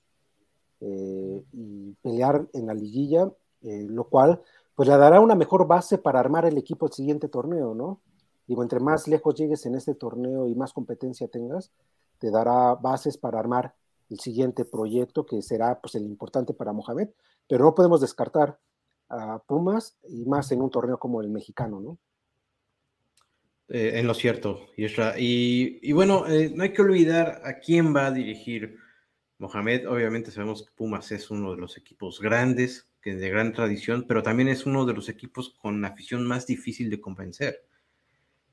eh, 0.81 1.45
y 1.53 1.93
pelear 2.03 2.47
en 2.53 2.69
la 2.69 2.75
liguilla, 2.75 3.33
eh, 3.63 3.85
lo 3.89 4.05
cual 4.05 4.41
pues 4.77 4.89
le 4.89 4.97
dará 4.97 5.19
una 5.19 5.35
mejor 5.35 5.67
base 5.67 5.99
para 5.99 6.21
armar 6.21 6.45
el 6.45 6.57
equipo 6.57 6.87
el 6.87 6.93
siguiente 6.93 7.27
torneo, 7.27 7.75
¿no? 7.75 8.01
Digo, 8.47 8.63
entre 8.63 8.79
más 8.79 9.09
lejos 9.09 9.35
llegues 9.35 9.67
en 9.67 9.75
este 9.75 9.97
torneo 9.97 10.47
y 10.47 10.55
más 10.55 10.73
competencia 10.73 11.27
tengas, 11.27 11.73
te 12.21 12.31
dará 12.31 12.77
bases 12.77 13.19
para 13.19 13.41
armar 13.41 13.75
el 14.09 14.21
siguiente 14.21 14.65
proyecto 14.65 15.27
que 15.27 15.43
será 15.43 15.81
pues 15.81 15.97
el 15.97 16.05
importante 16.05 16.55
para 16.55 16.73
Mohamed, 16.73 17.09
pero 17.49 17.65
no 17.65 17.75
podemos 17.75 18.01
descartar 18.01 18.61
a 19.09 19.41
Pumas 19.41 19.97
y 20.09 20.25
más 20.27 20.53
en 20.53 20.63
un 20.63 20.71
torneo 20.71 20.99
como 21.01 21.21
el 21.21 21.29
mexicano, 21.29 21.81
¿no? 21.81 21.99
Eh, 23.73 24.01
en 24.01 24.07
lo 24.09 24.15
cierto, 24.15 24.67
Yusra. 24.77 25.15
Y, 25.17 25.79
y 25.81 25.93
bueno, 25.93 26.27
eh, 26.27 26.51
no 26.53 26.65
hay 26.65 26.73
que 26.73 26.83
olvidar 26.83 27.41
a 27.45 27.61
quién 27.61 27.95
va 27.95 28.07
a 28.07 28.11
dirigir 28.11 28.77
Mohamed. 29.39 29.89
Obviamente 29.89 30.33
sabemos 30.33 30.65
que 30.65 30.73
Pumas 30.75 31.13
es 31.13 31.31
uno 31.31 31.55
de 31.55 31.61
los 31.61 31.77
equipos 31.77 32.21
grandes, 32.21 32.89
que 33.01 33.15
de 33.15 33.31
gran 33.31 33.53
tradición, 33.53 34.07
pero 34.09 34.25
también 34.25 34.49
es 34.49 34.67
uno 34.67 34.87
de 34.87 34.95
los 34.95 35.09
equipos 35.09 35.55
con 35.63 35.85
afición 35.85 36.27
más 36.27 36.49
difícil 36.49 36.91
de 36.91 37.01
convencer. 37.01 37.65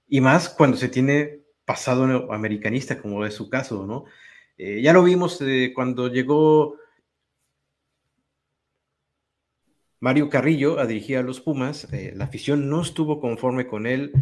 Y 0.07 0.21
más 0.21 0.49
cuando 0.49 0.77
se 0.77 0.87
tiene 0.87 1.41
pasado 1.65 2.31
americanista, 2.31 3.01
como 3.01 3.25
es 3.25 3.33
su 3.33 3.49
caso, 3.49 3.87
¿no? 3.87 4.05
Eh, 4.55 4.81
ya 4.83 4.93
lo 4.93 5.03
vimos 5.03 5.39
cuando 5.73 6.09
llegó 6.09 6.77
Mario 9.99 10.29
Carrillo 10.29 10.79
a 10.79 10.85
dirigir 10.85 11.17
a 11.17 11.23
los 11.23 11.41
Pumas, 11.41 11.87
la 12.13 12.25
afición 12.25 12.69
no 12.69 12.81
estuvo 12.81 13.19
conforme 13.19 13.65
con 13.67 13.87
él. 13.87 14.13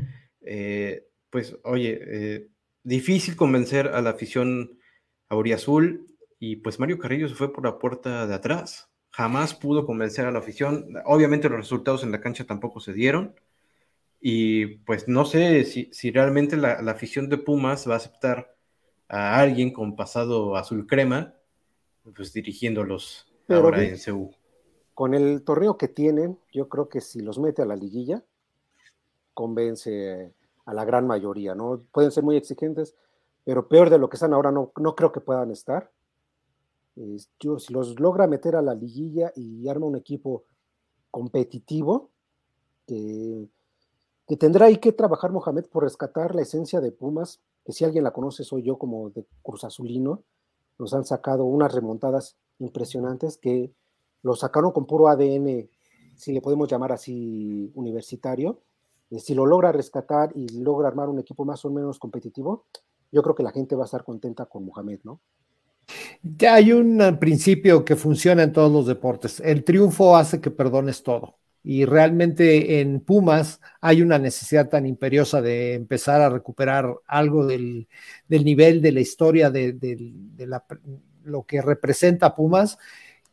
Pues, 1.30 1.58
oye, 1.64 2.50
difícil 2.84 3.36
convencer 3.36 3.88
a 3.90 4.02
la 4.02 4.12
afición 4.12 4.80
auriazul 5.30 6.08
y 6.40 6.58
pues 6.58 6.80
Mario 6.80 7.00
Carrillo 7.00 7.28
se 7.28 7.36
fue 7.36 7.52
por 7.52 7.66
la 7.66 7.80
puerta 7.80 8.28
de 8.28 8.36
atrás 8.36 8.90
jamás 9.16 9.54
pudo 9.54 9.86
convencer 9.86 10.26
a 10.26 10.32
la 10.32 10.40
afición. 10.40 10.94
Obviamente 11.06 11.48
los 11.48 11.60
resultados 11.60 12.04
en 12.04 12.12
la 12.12 12.20
cancha 12.20 12.44
tampoco 12.44 12.82
se 12.82 12.92
dieron. 12.92 13.34
Y 14.20 14.80
pues 14.80 15.08
no 15.08 15.24
sé 15.24 15.64
si, 15.64 16.12
realmente 16.12 16.58
la, 16.58 16.74
afición 16.92 17.30
de 17.30 17.38
Pumas 17.38 17.88
va 17.88 17.94
a 17.94 17.98
aceptar 17.98 18.58
a 19.08 19.40
alguien 19.40 19.72
con 19.72 19.96
pasado 19.96 20.58
azul 20.58 20.86
crema, 20.86 21.34
pues 22.14 22.34
dirigiéndolos 22.34 23.32
ahora 23.48 23.84
en 23.84 23.98
CU. 23.98 24.32
Con 24.94 25.14
el 25.14 25.44
torneo 25.44 25.78
que 25.78 25.88
tienen, 25.88 26.38
yo 26.52 26.68
creo 26.68 26.90
que 26.90 27.00
si 27.00 27.22
los 27.22 27.40
mete 27.40 27.62
a 27.62 27.66
la 27.66 27.76
liguilla, 27.76 28.26
convence 29.36 30.34
a 30.66 30.74
la 30.74 30.86
gran 30.86 31.06
mayoría, 31.06 31.54
¿no? 31.54 31.84
Pueden 31.92 32.12
ser 32.12 32.24
muy 32.24 32.38
exigentes, 32.38 32.96
pero 33.44 33.68
peor 33.68 33.92
de 33.92 34.00
lo 34.00 34.10
que 34.10 34.16
están 34.16 34.34
ahora 34.34 34.52
no, 34.52 34.72
no 34.78 34.96
creo 34.96 35.12
que 35.12 35.22
puedan 35.22 35.52
estar 35.52 35.92
yo, 37.40 37.60
si 37.60 37.74
los 37.74 38.00
logra 38.00 38.28
meter 38.28 38.56
a 38.56 38.62
la 38.62 38.74
liguilla 38.74 39.32
y 39.36 39.68
arma 39.68 39.86
un 39.86 39.98
equipo 39.98 40.44
competitivo, 41.12 42.10
que, 42.88 43.48
tendrá 44.40 44.68
ahí 44.68 44.78
que 44.78 44.92
trabajar 44.92 45.32
Mohamed 45.32 45.66
por 45.66 45.84
rescatar 45.84 46.36
la 46.36 46.42
esencia 46.42 46.80
de 46.80 46.92
Pumas, 46.92 47.42
que 47.66 47.74
si 47.74 47.84
alguien 47.84 48.04
la 48.04 48.12
conoce 48.12 48.44
soy 48.44 48.64
yo 48.64 48.78
como 48.78 49.10
de 49.10 49.26
Cruz 49.44 49.64
Azulino, 49.64 50.24
nos 50.78 50.94
han 50.94 51.06
sacado 51.06 51.46
unas 51.46 51.74
remontadas 51.74 52.38
impresionantes 52.60 53.38
que 53.38 53.74
lo 54.22 54.36
sacaron 54.36 54.72
con 54.72 54.86
puro 54.86 55.08
ADN, 55.08 55.70
si 56.16 56.34
le 56.34 56.42
podemos 56.42 56.70
llamar 56.70 56.92
así, 56.92 57.72
universitario. 57.76 58.62
Eh, 59.12 59.20
si 59.20 59.34
lo 59.34 59.46
logra 59.46 59.72
rescatar 59.72 60.32
y 60.36 60.60
logra 60.60 60.88
armar 60.88 61.10
un 61.10 61.20
equipo 61.20 61.46
más 61.46 61.64
o 61.66 61.72
menos 61.72 62.00
competitivo, 62.00 62.66
yo 63.12 63.22
creo 63.24 63.36
que 63.36 63.44
la 63.44 63.52
gente 63.52 63.76
va 63.76 63.84
a 63.84 63.86
estar 63.86 64.04
contenta 64.04 64.46
con 64.46 64.66
Mohamed, 64.66 65.00
¿no? 65.04 65.20
Ya 66.24 66.56
hay 66.56 66.72
un 66.72 67.00
eh, 67.02 67.14
principio 67.14 67.86
que 67.86 67.96
funciona 67.96 68.44
en 68.44 68.54
todos 68.54 68.72
los 68.72 68.88
deportes. 68.88 69.40
El 69.40 69.64
triunfo 69.64 70.16
hace 70.16 70.42
que 70.42 70.52
perdones 70.52 71.04
todo. 71.04 71.38
Y 71.64 71.86
realmente 71.86 72.80
en 72.80 73.00
Pumas 73.00 73.60
hay 73.82 74.04
una 74.04 74.20
necesidad 74.20 74.70
tan 74.70 74.86
imperiosa 74.86 75.42
de 75.42 75.74
empezar 75.74 76.22
a 76.22 76.30
recuperar 76.30 76.94
algo 77.08 77.48
del, 77.48 77.88
nivel 78.30 78.84
de 78.84 78.92
la 78.92 79.00
historia 79.00 79.50
de, 79.50 79.76
lo 81.24 81.44
que 81.44 81.64
representa 81.64 82.36
Pumas, 82.36 82.78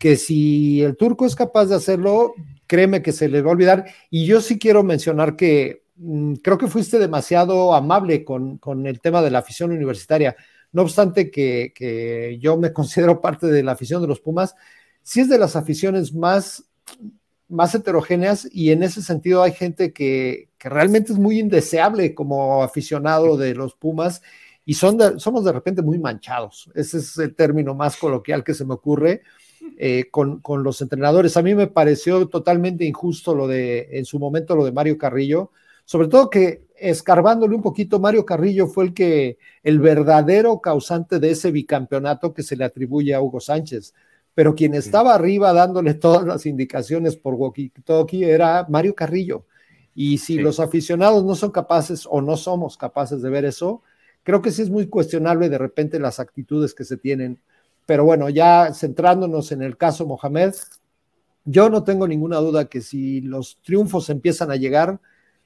que 0.03 0.17
si 0.17 0.83
el 0.83 0.97
turco 0.97 1.25
es 1.25 1.37
capaz 1.37 1.67
de 1.67 1.77
hacerlo, 1.77 2.35
créeme 2.67 3.03
que 3.03 3.13
se 3.13 3.29
le 3.29 3.41
va 3.41 3.51
a 3.51 3.53
olvidar. 3.53 3.85
Y 4.11 4.27
yo 4.27 4.41
sí 4.41 4.59
quiero 4.59 4.83
mencionar 4.83 5.37
que 5.37 5.85
mm, 5.95 6.35
creo 6.43 6.59
que 6.59 6.67
fuiste 6.67 6.99
demasiado 6.99 7.73
amable 7.73 8.25
con, 8.25 8.59
con 8.59 8.87
el 8.89 9.01
tema 9.01 9.23
de 9.23 9.31
la 9.31 9.39
afición 9.39 9.71
universitaria 9.71 10.35
no 10.73 10.83
obstante 10.83 11.31
que, 11.31 12.39
yo 12.41 12.57
me 12.57 12.73
considero 12.73 13.21
parte 13.21 13.47
de 13.47 13.63
la 13.63 13.73
afición 13.73 14.03
de 14.03 14.09
los 14.09 14.21
Pumas, 14.21 14.57
sí 15.03 15.21
es 15.21 15.29
de 15.29 15.39
las 15.39 15.55
aficiones 15.55 16.13
más, 16.15 16.65
más 17.49 17.75
heterogéneas 17.75 18.49
y 18.51 18.71
en 18.71 18.83
ese 18.83 19.03
sentido 19.03 19.43
hay 19.43 19.53
gente 19.53 19.93
que, 19.93 20.49
realmente 20.59 21.13
es 21.13 21.19
muy 21.19 21.41
indeseable 21.41 22.15
como 22.15 22.63
aficionado 22.63 23.37
de 23.37 23.55
los 23.55 23.75
Pumas 23.75 24.23
y 24.65 24.75
son 24.75 25.19
somos 25.19 25.45
de 25.45 25.51
repente 25.51 25.83
muy 25.83 25.99
manchados. 25.99 26.71
Ese 26.77 26.99
es 26.99 27.19
el 27.19 27.35
término 27.35 27.75
más 27.75 27.97
coloquial 27.97 28.45
que 28.45 28.55
se 28.55 28.65
me 28.65 28.75
ocurre. 28.75 29.23
Eh, 29.79 30.09
con, 30.11 30.41
con, 30.41 30.63
los 30.63 30.81
entrenadores. 30.81 31.37
A 31.37 31.43
mí 31.43 31.55
me 31.55 31.67
pareció 31.67 32.29
totalmente 32.29 32.85
injusto 32.85 33.35
lo 33.35 33.47
de, 33.47 33.89
en 33.93 34.05
su 34.05 34.19
momento, 34.19 34.57
lo 34.57 34.65
de 34.65 34.73
Mario 34.73 34.99
Carrillo, 34.99 35.51
sobre 35.85 36.09
todo 36.09 36.31
que 36.31 36.63
escarbándole 36.77 37.55
un 37.55 37.63
poquito, 37.63 38.01
Mario 38.01 38.25
Carrillo 38.25 38.67
fue 38.67 38.85
el 38.85 38.95
que, 38.95 39.39
el 39.63 39.79
verdadero 39.79 40.61
causante 40.61 41.19
de 41.19 41.31
ese 41.31 41.51
bicampeonato 41.51 42.35
que 42.35 42.43
se 42.43 42.57
le 42.57 42.65
atribuye 42.65 43.15
a 43.15 43.21
Hugo 43.21 43.41
Sánchez. 43.41 43.95
Pero 44.35 44.55
quien 44.55 44.75
estaba 44.75 45.15
arriba 45.15 45.53
dándole 45.53 45.95
todas 45.95 46.27
las 46.27 46.47
indicaciones 46.47 47.17
por 47.17 47.35
walkie-talkie 47.35 48.25
era 48.25 48.67
Mario 48.69 48.95
Carrillo. 48.95 49.45
Y 49.95 50.19
si 50.19 50.39
los 50.39 50.59
aficionados 50.59 51.25
no 51.25 51.35
son 51.35 51.51
capaces 51.51 52.07
o 52.11 52.23
no 52.23 52.37
somos 52.37 52.77
capaces 52.77 53.21
de 53.21 53.31
ver 53.31 53.45
eso, 53.45 53.83
creo 54.23 54.41
que 54.41 54.51
sí 54.51 54.63
es 54.63 54.71
muy 54.71 54.87
cuestionable 54.87 55.49
de 55.51 55.59
repente 55.59 56.01
las 56.01 56.19
actitudes 56.19 56.75
que 56.75 56.85
se 56.85 56.97
tienen. 56.97 57.39
Pero 57.87 58.05
bueno, 58.05 58.29
ya 58.29 58.73
centrándonos 58.75 59.53
en 59.53 59.63
el 59.63 59.77
caso 59.77 60.07
Mohamed, 60.07 60.55
yo 61.45 61.69
no 61.69 61.83
tengo 61.83 62.07
ninguna 62.07 62.39
duda 62.39 62.67
que 62.67 62.81
si 62.81 63.21
los 63.21 63.59
triunfos 63.63 64.09
empiezan 64.11 64.51
a 64.51 64.57
llegar, 64.57 65.01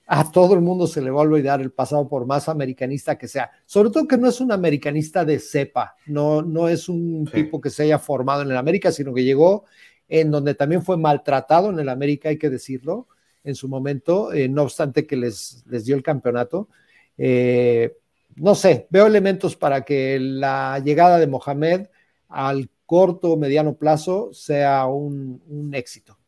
a 0.07 0.31
todo 0.31 0.55
el 0.55 0.61
mundo 0.61 0.87
se 0.87 1.02
le 1.02 1.11
va 1.11 1.21
a 1.21 1.25
olvidar 1.25 1.61
el 1.61 1.73
pasado 1.73 2.09
por 2.09 2.26
más 2.26 2.49
americanista 2.49 3.19
que 3.19 3.26
sea. 3.26 3.50
Sobre 3.64 3.90
todo 3.90 4.07
que 4.07 4.16
no 4.19 4.28
es 4.28 4.40
un 4.40 4.52
americanista 4.52 5.25
de 5.25 5.40
cepa, 5.40 5.97
no, 6.07 6.43
no 6.43 6.69
es 6.69 6.88
un 6.88 7.28
tipo 7.33 7.61
que 7.61 7.71
se 7.71 7.85
haya 7.85 7.99
formado 7.99 8.43
en 8.43 8.50
el 8.50 8.57
América, 8.57 8.93
sino 8.93 9.12
que 9.12 9.25
llegó 9.25 9.64
en 10.09 10.31
donde 10.31 10.55
también 10.55 10.83
fue 10.83 10.97
maltratado 10.97 11.71
en 11.71 11.81
el 11.81 11.88
América, 11.88 12.28
hay 12.28 12.38
que 12.38 12.50
decirlo, 12.50 13.09
en 13.43 13.55
su 13.55 13.69
momento, 13.69 14.33
eh, 14.33 14.49
no 14.49 14.62
obstante 14.62 15.07
que 15.07 15.16
les, 15.16 15.64
les 15.69 15.85
dio 15.85 15.97
el 15.97 16.02
campeonato. 16.02 16.69
Eh, 17.16 17.97
no 18.37 18.55
sé, 18.55 18.87
veo 18.90 19.07
elementos 19.07 19.57
para 19.57 19.83
que 19.83 20.19
la 20.21 20.81
llegada 20.85 21.19
de 21.19 21.26
Mohamed 21.26 21.87
al 22.28 22.68
corto 22.87 23.33
o 23.33 23.37
mediano 23.37 23.75
plazo 23.75 24.30
sea 24.33 24.87
un, 24.87 25.71
éxito. 25.75 26.18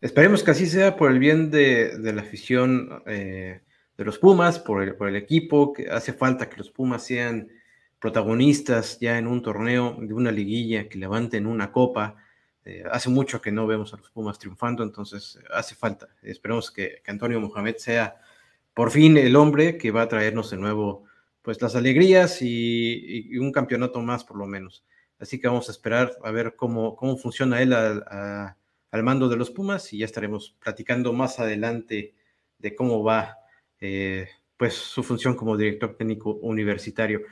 Esperemos 0.00 0.42
que 0.42 0.50
así 0.50 0.66
sea 0.66 0.96
por 0.96 1.10
el 1.10 1.18
bien 1.18 1.50
de, 1.50 1.92
la 1.98 2.22
afición 2.22 3.02
eh, 3.06 3.60
de 3.96 4.04
los 4.04 4.18
Pumas, 4.18 4.58
por 4.58 4.82
el, 4.82 4.96
por 4.96 5.08
el 5.08 5.16
equipo, 5.16 5.72
que 5.72 5.90
hace 5.90 6.12
falta 6.12 6.48
que 6.48 6.56
los 6.56 6.70
Pumas 6.70 7.04
sean 7.04 7.48
protagonistas 8.00 8.98
ya 8.98 9.18
en 9.18 9.26
un 9.26 9.42
torneo 9.42 9.96
de 10.00 10.14
una 10.14 10.32
liguilla, 10.32 10.88
que 10.88 10.98
levanten 10.98 11.46
una 11.46 11.70
copa. 11.70 12.16
Eh, 12.64 12.82
hace 12.90 13.10
mucho 13.10 13.40
que 13.40 13.52
no 13.52 13.66
vemos 13.66 13.92
a 13.92 13.98
los 13.98 14.10
Pumas 14.10 14.38
triunfando, 14.38 14.82
entonces 14.82 15.38
hace 15.52 15.74
falta. 15.74 16.08
Esperemos 16.22 16.70
que, 16.70 17.02
Antonio 17.06 17.40
Mohamed 17.40 17.76
sea 17.76 18.16
por 18.72 18.90
fin 18.90 19.18
el 19.18 19.36
hombre 19.36 19.76
que 19.76 19.90
va 19.90 20.02
a 20.02 20.08
traernos 20.08 20.50
de 20.50 20.56
nuevo 20.56 21.04
pues 21.42 21.60
las 21.62 21.74
alegrías 21.76 22.38
y, 22.42 23.36
un 23.38 23.52
campeonato 23.52 24.00
más 24.00 24.24
por 24.24 24.36
lo 24.36 24.46
menos. 24.46 24.84
Así 25.18 25.38
que 25.38 25.48
vamos 25.48 25.68
a 25.68 25.72
esperar 25.72 26.12
a 26.22 26.30
ver 26.30 26.54
cómo, 26.56 26.96
cómo 26.96 27.16
funciona 27.16 27.60
él 27.60 27.72
al 27.72 29.02
mando 29.02 29.28
de 29.28 29.36
los 29.36 29.50
Pumas 29.50 29.92
y 29.92 29.98
ya 29.98 30.06
estaremos 30.06 30.56
platicando 30.58 31.12
más 31.12 31.38
adelante 31.38 32.14
de 32.58 32.74
cómo 32.74 33.02
va 33.02 33.38
eh, 33.80 34.28
pues 34.56 34.74
su 34.74 35.02
función 35.02 35.34
como 35.34 35.56
director 35.56 35.96
técnico 35.96 36.34
universitario. 36.34 37.22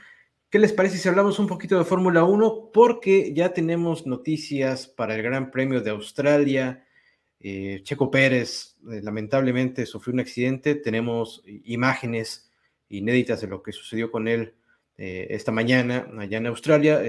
¿Qué 0.51 0.59
les 0.59 0.73
parece 0.73 0.97
si 0.97 1.09
hablamos 1.09 1.39
un 1.39 1.47
poquito 1.47 1.79
de 1.79 1.85
Fórmula 1.85 2.25
1? 2.25 2.71
Porque 2.73 3.35
ya 3.35 3.53
tenemos 3.53 4.07
noticias 4.07 4.87
para 4.87 5.15
el 5.15 5.23
Gran 5.23 5.51
Premio 5.51 5.83
de 5.83 5.91
Australia. 5.91 6.87
Eh, 7.39 7.81
Checo 7.83 8.11
Pérez 8.11 8.79
eh, 8.91 9.01
lamentablemente 9.03 9.85
sufrió 9.85 10.15
un 10.15 10.21
accidente. 10.21 10.75
Tenemos 10.75 11.43
imágenes 11.45 12.48
inéditas 12.89 13.41
de 13.41 13.47
lo 13.47 13.63
que 13.63 13.73
sucedió 13.73 14.11
con 14.11 14.29
él 14.29 14.55
eh, 14.97 15.29
esta 15.31 15.53
mañana 15.53 16.09
allá 16.19 16.39
en 16.39 16.47
Australia. 16.47 17.01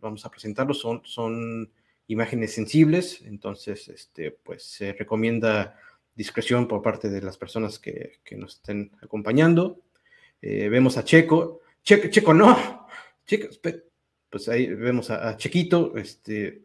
vamos 0.00 0.24
a 0.24 0.30
presentarlos. 0.30 0.80
Son, 0.80 1.02
son 1.04 1.70
imágenes 2.06 2.54
sensibles, 2.54 3.22
entonces 3.22 3.88
este, 3.88 4.30
pues, 4.30 4.62
se 4.62 4.92
recomienda 4.92 5.78
discreción 6.14 6.66
por 6.66 6.82
parte 6.82 7.08
de 7.08 7.22
las 7.22 7.36
personas 7.36 7.78
que, 7.78 8.20
que 8.24 8.36
nos 8.36 8.56
estén 8.56 8.90
acompañando. 9.02 9.80
vemos 10.40 10.96
a 10.96 11.04
Checo. 11.04 11.60
Checo, 11.82 12.34
no. 12.34 12.86
Checo, 13.26 13.48
pues 14.30 14.48
ahí 14.48 14.66
vemos 14.66 15.10
a, 15.10 15.36
Chequito, 15.36 15.96
este, 15.96 16.62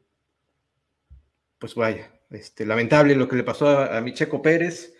pues 1.57 1.75
vaya, 1.75 2.11
este, 2.29 2.65
lamentable 2.65 3.15
lo 3.15 3.27
que 3.27 3.35
le 3.35 3.43
pasó 3.43 3.67
a, 3.67 4.01
mi 4.01 4.13
Checo 4.13 4.41
Pérez. 4.41 4.92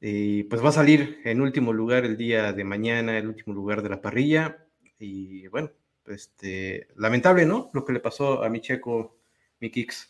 Y 0.00 0.44
pues 0.44 0.64
va 0.64 0.70
a 0.70 0.72
salir 0.72 1.20
en 1.24 1.40
último 1.40 1.72
lugar 1.72 2.04
el 2.04 2.16
día 2.16 2.52
de 2.52 2.64
mañana, 2.64 3.18
el 3.18 3.28
último 3.28 3.54
lugar 3.54 3.82
de 3.82 3.90
la 3.90 4.00
parrilla. 4.00 4.66
Y 4.98 5.46
bueno, 5.48 5.70
este, 6.06 6.88
lamentable, 6.96 7.44
¿no? 7.46 7.70
Lo 7.72 7.84
que 7.84 7.92
le 7.92 8.00
pasó 8.00 8.42
a 8.42 8.48
mi 8.48 8.60
Checo, 8.60 9.18
mi 9.60 9.70
Kicks. 9.70 10.08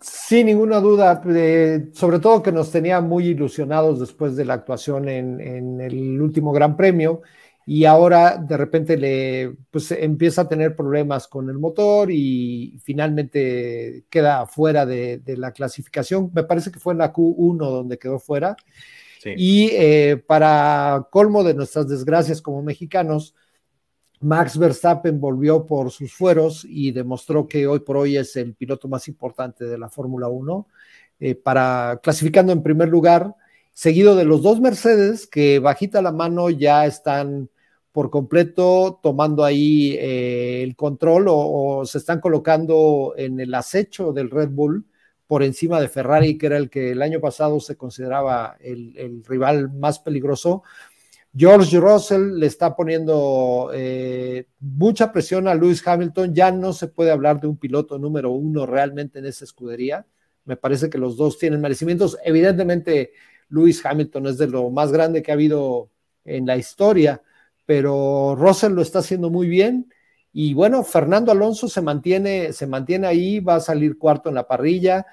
Sin 0.00 0.46
ninguna 0.46 0.80
duda, 0.80 1.20
eh, 1.26 1.90
sobre 1.92 2.20
todo 2.20 2.42
que 2.42 2.52
nos 2.52 2.70
tenía 2.70 3.02
muy 3.02 3.26
ilusionados 3.28 4.00
después 4.00 4.34
de 4.34 4.46
la 4.46 4.54
actuación 4.54 5.08
en, 5.10 5.78
el 5.80 6.20
último 6.20 6.52
Gran 6.52 6.74
Premio 6.74 7.20
y 7.72 7.84
ahora 7.84 8.36
de 8.36 8.56
repente 8.56 8.96
le 8.96 9.54
pues, 9.70 9.92
empieza 9.92 10.42
a 10.42 10.48
tener 10.48 10.74
problemas 10.74 11.28
con 11.28 11.48
el 11.48 11.56
motor 11.56 12.10
y 12.10 12.76
finalmente 12.82 14.06
queda 14.10 14.44
fuera 14.46 14.84
de, 14.84 15.22
la 15.24 15.52
clasificación. 15.52 16.32
Me 16.34 16.42
parece 16.42 16.72
que 16.72 16.80
fue 16.80 16.94
en 16.94 16.98
la 16.98 17.12
Q1 17.12 17.58
donde 17.58 17.96
quedó 17.96 18.18
fuera. 18.18 18.56
Y 19.36 19.70
eh, 19.74 20.20
para 20.26 21.06
colmo 21.12 21.44
de 21.44 21.54
nuestras 21.54 21.88
desgracias 21.88 22.42
como 22.42 22.60
mexicanos, 22.60 23.36
Max 24.18 24.58
Verstappen 24.58 25.20
volvió 25.20 25.64
por 25.64 25.92
sus 25.92 26.12
fueros 26.12 26.66
y 26.68 26.90
demostró 26.90 27.46
que 27.46 27.68
hoy 27.68 27.78
por 27.78 27.98
hoy 27.98 28.16
es 28.16 28.34
el 28.34 28.52
piloto 28.54 28.88
más 28.88 29.06
importante 29.06 29.64
de 29.66 29.78
la 29.78 29.88
Fórmula 29.88 30.26
1, 30.26 30.66
eh, 31.20 31.36
para 31.36 32.00
clasificando 32.02 32.52
en 32.52 32.64
primer 32.64 32.88
lugar, 32.88 33.36
seguido 33.72 34.16
de 34.16 34.24
los 34.24 34.42
dos 34.42 34.60
Mercedes 34.60 35.28
que 35.28 35.60
bajita 35.60 36.02
la 36.02 36.10
mano 36.10 36.50
ya 36.50 36.84
están 36.84 37.48
por 37.92 38.10
completo 38.10 39.00
tomando 39.02 39.44
ahí 39.44 39.96
eh, 39.98 40.62
el 40.62 40.76
control 40.76 41.26
o, 41.28 41.84
se 41.84 41.98
están 41.98 42.20
colocando 42.20 43.14
en 43.16 43.40
el 43.40 43.54
acecho 43.54 44.12
del 44.12 44.30
Red 44.30 44.50
Bull 44.50 44.86
por 45.26 45.42
encima 45.42 45.80
de 45.80 45.88
Ferrari, 45.88 46.38
que 46.38 46.46
era 46.46 46.56
el 46.56 46.70
que 46.70 46.90
el 46.90 47.02
año 47.02 47.20
pasado 47.20 47.60
se 47.60 47.76
consideraba 47.76 48.56
el 48.60 49.22
rival 49.24 49.72
más 49.72 50.00
peligroso. 50.00 50.62
George 51.36 51.78
Russell 51.78 52.38
le 52.38 52.46
está 52.46 52.74
poniendo 52.74 53.70
eh, 53.72 54.46
mucha 54.58 55.12
presión 55.12 55.46
a 55.46 55.54
Lewis 55.54 55.86
Hamilton. 55.86 56.34
Ya 56.34 56.50
no 56.50 56.72
se 56.72 56.88
puede 56.88 57.12
hablar 57.12 57.40
de 57.40 57.46
un 57.46 57.56
piloto 57.56 57.98
número 57.98 58.30
uno 58.32 58.66
realmente 58.66 59.20
en 59.20 59.26
esa 59.26 59.44
escudería. 59.44 60.06
Me 60.44 60.56
parece 60.56 60.90
que 60.90 60.98
los 60.98 61.16
dos 61.16 61.38
tienen 61.38 61.60
merecimientos. 61.60 62.18
Evidentemente, 62.24 63.12
Lewis 63.48 63.84
Hamilton 63.84 64.26
es 64.26 64.38
de 64.38 64.48
lo 64.48 64.70
más 64.70 64.90
grande 64.90 65.22
que 65.22 65.30
ha 65.30 65.34
habido 65.34 65.90
en 66.24 66.46
la 66.46 66.56
historia, 66.56 67.22
pero 67.70 68.34
Russell 68.34 68.72
lo 68.72 68.82
está 68.82 68.98
haciendo 68.98 69.30
muy 69.30 69.46
bien. 69.46 69.92
Y 70.32 70.54
bueno, 70.54 70.82
Fernando 70.82 71.30
Alonso 71.30 71.68
se 71.68 71.80
mantiene, 71.80 72.52
se 72.52 72.66
mantiene 72.66 73.06
ahí, 73.06 73.38
va 73.38 73.54
a 73.54 73.60
salir 73.60 73.96
cuarto 73.96 74.28
en 74.28 74.34
la 74.34 74.48
parrilla. 74.48 75.06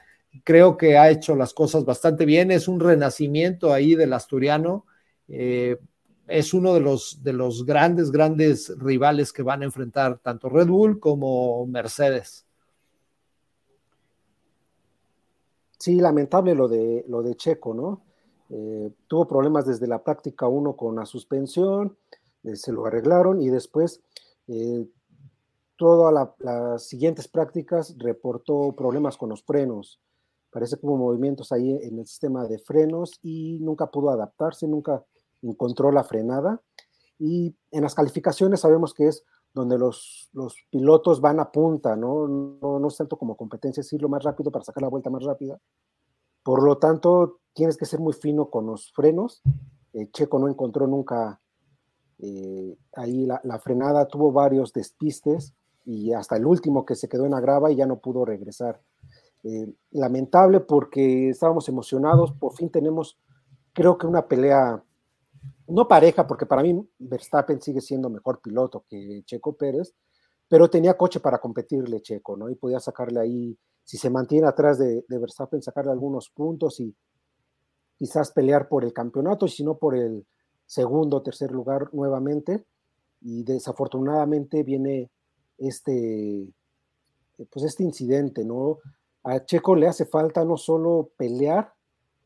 Creo 0.44 0.76
que 0.76 0.98
ha 0.98 1.12
hecho 1.12 1.36
las 1.36 1.54
cosas 1.54 1.86
bastante 1.86 2.26
bien. 2.26 2.50
Es 2.50 2.68
un 2.68 2.80
renacimiento 2.80 3.72
ahí 3.72 3.94
del 3.94 4.12
asturiano. 4.12 4.88
Eh, 5.28 5.78
es 6.26 6.52
uno 6.56 6.74
de 6.74 6.80
los, 6.80 7.22
de 7.22 7.34
los 7.34 7.64
grandes, 7.64 8.10
grandes 8.10 8.76
rivales 8.80 9.32
que 9.32 9.44
van 9.44 9.62
a 9.62 9.66
enfrentar 9.66 10.18
tanto 10.18 10.50
Red 10.50 10.66
Bull 10.66 11.00
como 11.00 11.68
Mercedes. 11.68 12.48
Sí, 15.78 16.02
lamentable 16.02 16.56
lo 16.56 16.68
de, 16.68 17.06
lo 17.08 17.22
de 17.22 17.36
Checo, 17.36 17.76
¿no? 17.76 18.02
Eh, 18.50 18.90
tuvo 19.06 19.28
problemas 19.28 19.68
desde 19.68 19.86
la 19.86 20.02
práctica 20.04 20.48
1 20.48 20.76
con 20.76 20.96
la 20.96 21.06
suspensión, 21.06 21.96
eh, 22.48 22.56
se 22.56 22.72
lo 22.72 22.86
arreglaron 22.86 23.42
y 23.42 23.50
después 23.50 24.02
eh, 24.48 24.88
todas 25.76 26.30
las 26.40 26.88
siguientes 26.88 27.28
prácticas 27.28 27.96
reportó 27.98 28.76
problemas 28.76 29.18
con 29.18 29.30
los 29.30 29.44
frenos. 29.44 30.00
Parece 30.52 30.78
hubo 30.82 30.98
movimientos 30.98 31.52
ahí 31.52 31.72
en 31.72 32.00
el 32.00 32.08
sistema 32.08 32.46
de 32.48 32.58
frenos 32.60 33.20
y 33.22 33.60
nunca 33.60 33.92
pudo 33.92 34.10
adaptarse, 34.10 34.68
nunca 34.68 35.04
encontró 35.42 35.92
la 35.92 36.04
frenada. 36.04 36.62
Y 37.20 37.56
en 37.72 37.84
las 37.84 37.96
calificaciones 37.96 38.62
sabemos 38.62 38.94
que 38.94 39.08
es 39.08 39.24
donde 39.54 39.78
los, 39.78 40.30
los 40.34 40.56
pilotos 40.70 41.20
van 41.20 41.40
a 41.40 41.52
punta, 41.52 41.96
¿no? 41.96 42.28
¿no? 42.28 42.80
No 42.80 42.88
es 42.88 42.98
tanto 42.98 43.18
como 43.18 43.36
competencia, 43.36 43.82
es 43.82 43.94
lo 43.94 44.10
más 44.10 44.24
rápido 44.24 44.52
para 44.52 44.66
sacar 44.66 44.84
la 44.84 44.90
vuelta 44.90 45.10
más 45.10 45.24
rápida. 45.24 45.60
Por 46.44 46.64
lo 46.64 46.78
tanto, 46.78 47.40
tienes 47.54 47.76
que 47.76 47.86
ser 47.86 48.00
muy 48.00 48.14
fino 48.14 48.50
con 48.50 48.68
los 48.68 48.92
frenos. 48.94 49.42
Eh, 49.94 50.10
Checo 50.12 50.40
no 50.40 50.48
encontró 50.48 50.88
nunca 50.88 51.42
eh, 52.20 52.78
ahí 52.96 53.26
la, 53.26 53.60
frenada, 53.60 54.08
tuvo 54.08 54.32
varios 54.32 54.74
despistes 54.74 55.54
y 55.86 56.14
hasta 56.14 56.36
el 56.36 56.46
último 56.46 56.86
que 56.86 56.96
se 56.96 57.08
quedó 57.08 57.26
en 57.26 57.32
la 57.32 57.40
grava 57.40 57.72
y 57.72 57.76
ya 57.76 57.86
no 57.86 58.00
pudo 58.00 58.26
regresar. 58.26 58.82
Eh, 59.44 59.72
lamentable 59.92 60.60
porque 60.60 61.30
estábamos 61.30 61.70
emocionados, 61.70 62.34
por 62.34 62.54
fin 62.54 62.70
tenemos, 62.70 63.18
creo 63.74 63.98
que 63.98 64.08
una 64.08 64.28
pelea 64.28 64.84
no 65.68 65.88
pareja, 65.88 66.26
porque 66.26 66.46
para 66.46 66.64
mí 66.64 66.88
Verstappen 66.98 67.62
sigue 67.62 67.82
siendo 67.82 68.10
mejor 68.10 68.42
piloto 68.42 68.86
que 68.88 69.24
Checo 69.26 69.54
Pérez, 69.54 69.94
pero 70.48 70.70
tenía 70.70 70.96
coche 70.96 71.20
para 71.20 71.40
competirle 71.40 72.02
Checo, 72.02 72.38
¿no? 72.38 72.50
Y 72.50 72.56
podía 72.56 72.80
sacarle 72.80 73.20
ahí, 73.20 73.58
si 73.84 73.98
se 73.98 74.10
mantiene 74.10 74.48
atrás 74.48 74.80
de, 74.80 75.04
Verstappen, 75.08 75.62
sacarle 75.62 75.92
algunos 75.92 76.30
puntos 76.30 76.80
y 76.80 76.96
quizás 77.96 78.32
pelear 78.32 78.68
por 78.70 78.84
el 78.84 78.94
campeonato, 78.94 79.46
y 79.46 79.50
si 79.50 79.64
no 79.64 79.78
por 79.78 79.96
el 79.96 80.26
segundo 80.68 81.24
tercer 81.24 81.52
lugar 81.52 81.90
nuevamente. 81.94 82.64
Y 83.22 83.44
desafortunadamente 83.44 84.62
viene 84.62 85.10
este, 85.58 86.48
pues 87.50 87.66
este 87.66 87.84
incidente, 87.84 88.46
¿no? 88.46 88.78
A 89.24 89.44
Checo 89.44 89.76
le 89.76 89.88
hace 89.88 90.06
falta 90.06 90.46
no 90.46 90.56
solo 90.56 91.10
pelear 91.18 91.74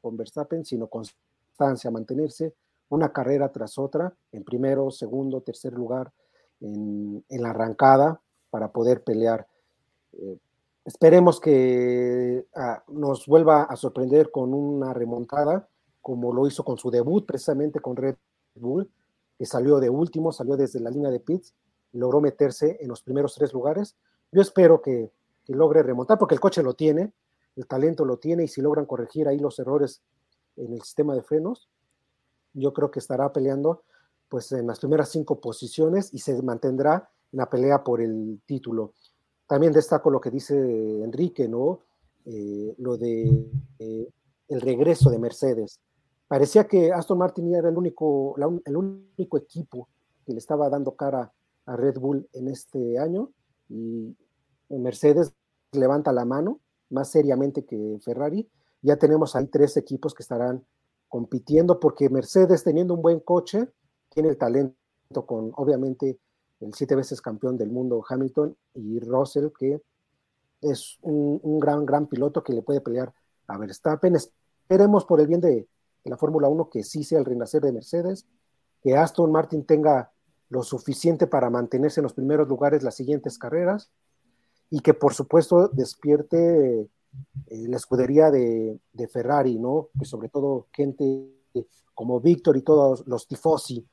con 0.02 0.18
Verstappen, 0.18 0.66
sino 0.66 0.88
constancia, 0.88 1.90
mantenerse 1.90 2.54
una 2.90 3.14
carrera 3.14 3.52
tras 3.52 3.78
otra, 3.78 4.14
en 4.34 4.44
primero, 4.44 4.92
segundo, 4.92 5.42
tercer 5.42 5.72
lugar, 5.74 6.12
en, 6.60 7.24
la 7.30 7.52
arrancada, 7.52 8.22
para 8.50 8.72
poder 8.72 9.04
pelear. 9.04 9.48
Eh, 10.14 10.38
esperemos 10.84 11.40
que 11.40 12.46
ah, 12.54 12.84
nos 12.90 13.26
vuelva 13.28 13.64
a 13.64 13.76
sorprender 13.78 14.30
con 14.30 14.54
una 14.54 14.94
remontada, 14.94 15.70
como 16.02 16.34
lo 16.34 16.48
hizo 16.48 16.66
con 16.66 16.78
su 16.78 16.92
debut 16.92 17.26
precisamente 17.26 17.80
con 17.80 17.96
Red 17.96 18.16
Bull, 18.56 18.90
que 19.38 19.46
salió 19.46 19.80
de 19.80 19.90
último, 19.90 20.32
salió 20.32 20.58
desde 20.58 20.80
la 20.80 20.90
línea 20.90 21.10
de 21.10 21.20
pits, 21.20 21.54
logró 21.94 22.22
meterse 22.22 22.78
en 22.80 22.88
los 22.88 23.02
primeros 23.02 23.36
tres 23.36 23.54
lugares. 23.54 23.96
Yo 24.32 24.42
espero 24.42 24.82
que, 24.82 25.12
logre 25.48 25.84
remontar, 25.84 26.18
porque 26.18 26.36
el 26.36 26.40
coche 26.40 26.64
lo 26.64 26.76
tiene, 26.76 27.12
el 27.58 27.68
talento 27.68 28.06
lo 28.06 28.18
tiene, 28.18 28.46
y 28.46 28.48
si 28.48 28.62
logran 28.62 28.86
corregir 28.86 29.28
ahí 29.28 29.38
los 29.38 29.60
errores 29.60 30.02
en 30.56 30.72
el 30.72 30.82
sistema 30.82 31.14
de 31.14 31.22
frenos, 31.22 31.68
yo 32.54 32.72
creo 32.72 32.90
que 32.90 33.00
estará 33.00 33.34
peleando 33.34 33.84
pues 34.30 34.52
en 34.54 34.66
las 34.66 34.80
primeras 34.80 35.10
cinco 35.10 35.42
posiciones 35.42 36.14
y 36.14 36.20
se 36.20 36.42
mantendrá 36.42 37.10
la 37.34 37.50
pelea 37.50 37.84
por 37.84 38.00
el 38.00 38.40
título. 38.46 38.94
También 39.46 39.74
destaco 39.74 40.10
lo 40.10 40.22
que 40.22 40.32
dice 40.32 40.56
Enrique, 41.04 41.50
¿no? 41.50 41.82
Eh, 42.26 42.74
lo 42.78 42.96
de 42.96 43.52
eh, 43.80 44.08
el 44.48 44.62
regreso 44.62 45.10
de 45.10 45.20
Mercedes. 45.20 45.80
Parecía 46.32 46.66
que 46.66 46.94
Aston 46.94 47.18
Martin 47.18 47.54
era 47.54 47.68
el 47.68 47.78
único, 47.78 48.38
el 48.64 48.78
único 48.78 49.38
equipo 49.38 49.90
que 50.26 50.32
le 50.32 50.40
estaba 50.40 50.70
dando 50.70 50.96
cara 50.96 51.30
a 51.66 51.76
Red 51.76 52.00
Bull 52.00 52.26
en 52.32 52.48
este 52.48 52.98
año 52.98 53.34
y 53.68 54.16
Mercedes 54.70 55.34
levanta 55.74 56.14
la 56.14 56.24
mano 56.24 56.62
más 56.90 57.12
seriamente 57.12 57.66
que 57.66 57.98
Ferrari. 58.02 58.50
Ya 58.82 58.96
tenemos 58.96 59.36
ahí 59.36 59.48
tres 59.48 59.76
equipos 59.76 60.14
que 60.14 60.24
estarán 60.24 60.64
compitiendo 61.10 61.82
porque 61.82 62.10
Mercedes 62.10 62.64
teniendo 62.64 62.94
un 62.94 63.02
buen 63.02 63.20
coche 63.20 63.68
tiene 64.08 64.30
el 64.30 64.38
talento 64.38 65.26
con 65.26 65.52
obviamente 65.58 66.18
el 66.62 66.74
siete 66.74 66.96
veces 66.96 67.22
campeón 67.22 67.58
del 67.58 67.72
mundo 67.72 68.06
Hamilton 68.08 68.56
y 68.76 69.02
Russell 69.02 69.50
que 69.60 69.82
es 70.62 70.98
un, 71.02 71.60
gran, 71.60 71.86
gran 71.86 72.08
piloto 72.08 72.42
que 72.42 72.54
le 72.54 72.62
puede 72.62 72.80
pelear 72.80 73.14
a 73.48 73.58
Verstappen. 73.58 74.16
Esperemos 74.16 75.04
por 75.04 75.20
el 75.20 75.28
bien 75.28 75.42
de, 75.42 75.68
la 76.10 76.18
Fórmula 76.18 76.48
1 76.48 76.70
que 76.70 76.84
sí 76.84 77.04
sea 77.04 77.20
el 77.20 77.26
renacer 77.26 77.62
de 77.62 77.72
Mercedes, 77.72 78.28
que 78.82 78.96
Aston 78.96 79.32
Martin 79.32 79.66
tenga 79.66 80.12
lo 80.50 80.64
suficiente 80.64 81.28
para 81.28 81.50
mantenerse 81.50 82.02
en 82.02 82.04
los 82.04 82.14
primeros 82.14 82.48
lugares 82.48 82.84
las 82.84 82.96
siguientes 82.96 83.38
carreras 83.38 83.92
y 84.70 84.82
que 84.82 84.94
por 84.94 85.14
supuesto 85.14 85.70
despierte 85.70 86.82
eh, 86.82 87.68
la 87.68 87.78
escudería 87.78 88.32
de, 88.32 88.80
Ferrari, 89.12 89.60
¿no? 89.60 89.90
Que 89.98 90.06
sobre 90.06 90.30
todo 90.30 90.68
gente 90.74 91.30
como 91.94 92.20
Víctor 92.20 92.58
y 92.58 92.62
todos 92.62 93.06
los 93.08 93.28
tifosi 93.28 93.88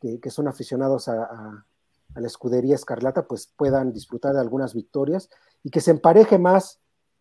que, 0.00 0.30
son 0.30 0.48
aficionados 0.48 1.08
a, 1.08 1.64
la 2.14 2.26
escudería 2.26 2.76
Escarlata, 2.76 3.26
pues 3.26 3.52
puedan 3.56 3.92
disfrutar 3.92 4.32
de 4.32 4.40
algunas 4.40 4.74
victorias 4.74 5.28
y 5.62 5.70
que 5.70 5.80
se 5.80 5.90
empareje 5.90 6.38
más 6.38 6.80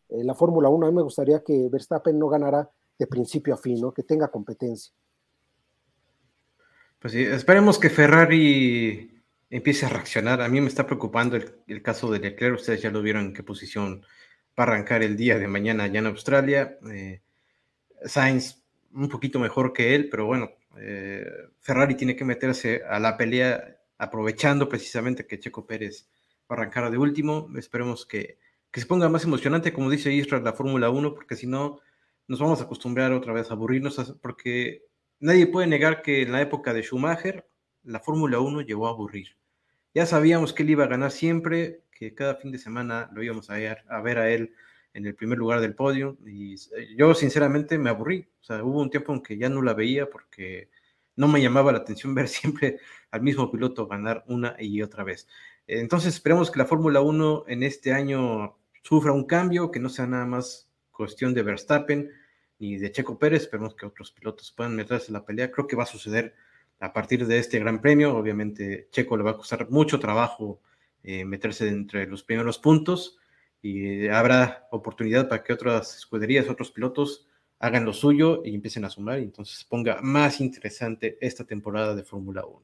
eh, 0.09 0.23
la 0.23 0.35
Fórmula 0.35 0.69
1. 0.69 0.85
A 0.85 0.89
mí 0.89 0.95
me 0.95 1.01
gustaría 1.01 1.43
que 1.43 1.67
Verstappen 1.69 2.17
no 2.17 2.29
ganara 2.29 2.71
de 2.97 3.07
principio 3.07 3.53
a 3.53 3.57
fin, 3.57 3.79
¿no? 3.79 3.93
Que 3.93 4.03
tenga 4.03 4.29
competencia. 4.29 4.93
Pues 6.99 7.13
sí, 7.13 7.21
esperemos 7.21 7.77
que 7.77 7.89
Ferrari 7.89 9.23
empiece 9.49 9.85
a 9.85 9.89
reaccionar. 9.89 10.41
A 10.41 10.49
mí 10.49 10.59
me 10.61 10.67
está 10.67 10.85
preocupando 10.85 11.37
el, 11.37 11.81
caso 11.81 12.11
de 12.11 12.19
Leclerc. 12.19 12.55
Ustedes 12.55 12.81
ya 12.81 12.89
lo 12.89 13.01
vieron 13.01 13.25
en 13.25 13.33
qué 13.33 13.43
posición 13.43 14.01
va 14.57 14.63
a 14.63 14.67
arrancar 14.67 15.03
el 15.03 15.15
día 15.15 15.37
de 15.37 15.47
mañana 15.47 15.83
allá 15.83 15.99
en 15.99 16.07
Australia. 16.07 16.77
Eh, 16.91 17.21
Sainz 18.05 18.63
un 18.93 19.09
poquito 19.09 19.39
mejor 19.39 19.73
que 19.73 19.93
él, 19.93 20.09
pero 20.09 20.25
bueno, 20.25 20.51
eh, 20.77 21.25
Ferrari 21.59 21.95
tiene 21.95 22.15
que 22.15 22.25
meterse 22.25 22.81
a 22.89 22.99
la 22.99 23.17
pelea 23.17 23.77
aprovechando 23.97 24.67
precisamente 24.69 25.27
que 25.27 25.39
Checo 25.39 25.65
Pérez 25.65 26.07
va 26.49 26.55
a 26.55 26.59
arrancar 26.59 26.89
de 26.89 26.97
último. 26.97 27.49
Esperemos 27.57 28.05
que, 28.05 28.39
que 28.71 28.81
se 28.81 28.87
ponga 28.87 29.09
más 29.09 29.25
emocionante, 29.25 29.73
como 29.73 29.89
dice 29.89 30.11
Israel, 30.11 30.43
la 30.43 30.53
Fórmula 30.53 30.89
1, 30.89 31.13
porque 31.13 31.35
si 31.35 31.45
no, 31.47 31.81
nos 32.27 32.39
vamos 32.39 32.61
a 32.61 32.63
acostumbrar 32.63 33.11
otra 33.13 33.33
vez 33.33 33.49
a 33.49 33.53
aburrirnos, 33.53 34.15
porque 34.21 34.83
nadie 35.19 35.47
puede 35.47 35.67
negar 35.67 36.01
que 36.01 36.23
en 36.23 36.31
la 36.31 36.41
época 36.41 36.73
de 36.73 36.83
Schumacher, 36.83 37.47
la 37.83 37.99
Fórmula 37.99 38.39
1 38.39 38.61
llegó 38.61 38.87
a 38.87 38.91
aburrir. 38.91 39.37
Ya 39.93 40.05
sabíamos 40.05 40.53
que 40.53 40.63
él 40.63 40.71
iba 40.71 40.83
a 40.85 40.87
ganar 40.87 41.11
siempre, 41.11 41.83
que 41.91 42.13
cada 42.13 42.35
fin 42.35 42.51
de 42.51 42.57
semana 42.57 43.09
lo 43.13 43.23
íbamos 43.23 43.49
a 43.49 43.53
ver 43.55 43.83
a, 43.89 44.01
ver 44.01 44.17
a 44.19 44.29
él 44.29 44.53
en 44.93 45.05
el 45.05 45.15
primer 45.15 45.37
lugar 45.37 45.61
del 45.61 45.75
podio 45.75 46.17
y 46.25 46.55
yo 46.97 47.13
sinceramente 47.13 47.77
me 47.77 47.89
aburrí. 47.89 48.27
O 48.41 48.43
sea, 48.43 48.63
hubo 48.63 48.81
un 48.81 48.89
tiempo 48.89 49.13
en 49.13 49.21
que 49.21 49.37
ya 49.37 49.49
no 49.49 49.61
la 49.61 49.73
veía 49.73 50.09
porque 50.09 50.69
no 51.15 51.27
me 51.27 51.41
llamaba 51.41 51.71
la 51.71 51.79
atención 51.79 52.13
ver 52.15 52.27
siempre 52.27 52.79
al 53.11 53.21
mismo 53.21 53.51
piloto 53.51 53.87
ganar 53.87 54.23
una 54.27 54.55
y 54.59 54.81
otra 54.81 55.03
vez. 55.03 55.27
Entonces 55.67 56.13
esperemos 56.15 56.51
que 56.51 56.59
la 56.59 56.65
Fórmula 56.65 57.01
1 57.01 57.45
en 57.47 57.63
este 57.63 57.93
año 57.93 58.57
sufra 58.83 59.13
un 59.13 59.25
cambio, 59.25 59.71
que 59.71 59.79
no 59.79 59.89
sea 59.89 60.05
nada 60.05 60.25
más 60.25 60.69
cuestión 60.95 61.33
de 61.33 61.43
Verstappen 61.43 62.11
ni 62.59 62.77
de 62.77 62.91
Checo 62.91 63.19
Pérez, 63.19 63.43
esperemos 63.43 63.75
que 63.75 63.85
otros 63.85 64.11
pilotos 64.11 64.51
puedan 64.51 64.75
meterse 64.75 65.07
en 65.07 65.13
la 65.13 65.25
pelea. 65.25 65.51
Creo 65.51 65.67
que 65.67 65.75
va 65.75 65.83
a 65.83 65.87
suceder 65.87 66.33
a 66.79 66.93
partir 66.93 67.27
de 67.27 67.37
este 67.37 67.59
gran 67.59 67.81
premio. 67.81 68.15
Obviamente, 68.15 68.87
Checo 68.91 69.17
le 69.17 69.23
va 69.23 69.31
a 69.31 69.37
costar 69.37 69.69
mucho 69.69 69.99
trabajo 69.99 70.61
eh, 71.03 71.25
meterse 71.25 71.67
entre 71.67 72.07
los 72.07 72.23
primeros 72.23 72.57
puntos 72.57 73.19
y 73.61 74.07
habrá 74.07 74.67
oportunidad 74.71 75.27
para 75.27 75.43
que 75.43 75.53
otras 75.53 75.97
escuderías, 75.97 76.49
otros 76.49 76.71
pilotos 76.71 77.27
hagan 77.59 77.85
lo 77.85 77.93
suyo 77.93 78.41
y 78.43 78.55
empiecen 78.55 78.85
a 78.85 78.89
sumar 78.89 79.19
y 79.19 79.23
entonces 79.23 79.63
ponga 79.63 79.99
más 80.01 80.41
interesante 80.41 81.17
esta 81.21 81.43
temporada 81.43 81.95
de 81.95 82.03
Fórmula 82.03 82.45
1. 82.45 82.63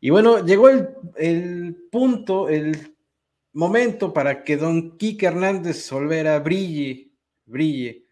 Y 0.00 0.10
bueno, 0.10 0.44
llegó 0.44 0.68
el, 0.68 1.76
punto, 1.90 2.48
el 2.48 2.96
momento 3.52 4.12
para 4.12 4.42
que 4.42 4.56
don 4.56 4.96
Quique 4.96 5.26
Hernández 5.26 5.84
Solvera 5.84 6.38
brille, 6.38 7.09
brille, 7.50 8.06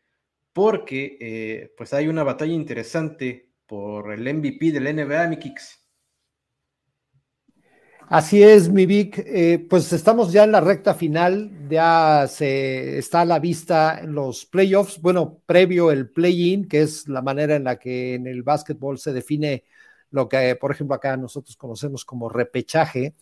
porque 0.52 1.16
eh, 1.20 1.74
pues 1.76 1.94
hay 1.94 2.08
una 2.08 2.24
batalla 2.24 2.52
interesante 2.52 3.52
por 3.66 4.12
el 4.12 4.22
MVP 4.34 4.72
del 4.72 4.94
NBA, 4.94 5.28
mi 5.28 5.38
Kicks. 5.38 5.88
Así 8.10 8.42
es, 8.42 8.70
mi 8.70 8.86
Vic. 8.86 9.18
Eh, 9.18 9.66
pues 9.68 9.92
estamos 9.92 10.32
ya 10.32 10.44
en 10.44 10.52
la 10.52 10.62
recta 10.62 10.94
final, 10.94 11.68
ya 11.68 12.26
se 12.26 12.96
está 12.96 13.20
a 13.20 13.24
la 13.26 13.38
vista 13.38 14.00
en 14.00 14.14
los 14.14 14.46
playoffs, 14.46 14.98
bueno, 15.02 15.42
previo 15.44 15.90
el 15.90 16.08
play-in, 16.08 16.66
que 16.66 16.80
es 16.80 17.06
la 17.06 17.20
manera 17.20 17.56
en 17.56 17.64
la 17.64 17.78
que 17.78 18.14
en 18.14 18.26
el 18.26 18.42
básquetbol 18.42 18.98
se 18.98 19.12
define 19.12 19.64
lo 20.10 20.26
que, 20.26 20.56
por 20.56 20.72
ejemplo, 20.72 20.96
acá 20.96 21.18
nosotros 21.18 21.54
conocemos 21.56 22.06
como 22.06 22.30
repechaje. 22.30 23.14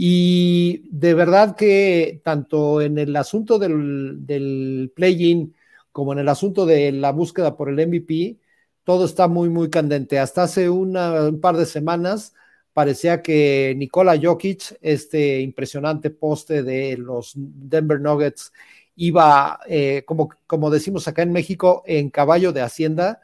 Y 0.00 0.84
de 0.92 1.12
verdad 1.12 1.56
que 1.56 2.20
tanto 2.22 2.80
en 2.80 2.98
el 2.98 3.16
asunto 3.16 3.58
del, 3.58 4.24
del 4.24 4.92
play-in 4.94 5.56
como 5.90 6.12
en 6.12 6.20
el 6.20 6.28
asunto 6.28 6.66
de 6.66 6.92
la 6.92 7.10
búsqueda 7.10 7.56
por 7.56 7.68
el 7.68 7.84
MVP, 7.84 8.38
todo 8.84 9.06
está 9.06 9.26
muy, 9.26 9.48
muy 9.48 9.70
candente. 9.70 10.20
Hasta 10.20 10.44
hace 10.44 10.70
un 10.70 11.40
par 11.42 11.56
de 11.56 11.66
semanas 11.66 12.32
parecía 12.72 13.22
que 13.22 13.74
Nikola 13.76 14.16
Jokic, 14.22 14.78
este 14.82 15.40
impresionante 15.40 16.10
poste 16.10 16.62
de 16.62 16.96
los 16.96 17.32
Denver 17.34 18.00
Nuggets, 18.00 18.52
iba, 18.94 19.58
eh, 19.66 20.04
como, 20.06 20.28
como 20.46 20.70
decimos 20.70 21.08
acá 21.08 21.22
en 21.22 21.32
México, 21.32 21.82
en 21.86 22.10
caballo 22.10 22.52
de 22.52 22.60
Hacienda, 22.60 23.20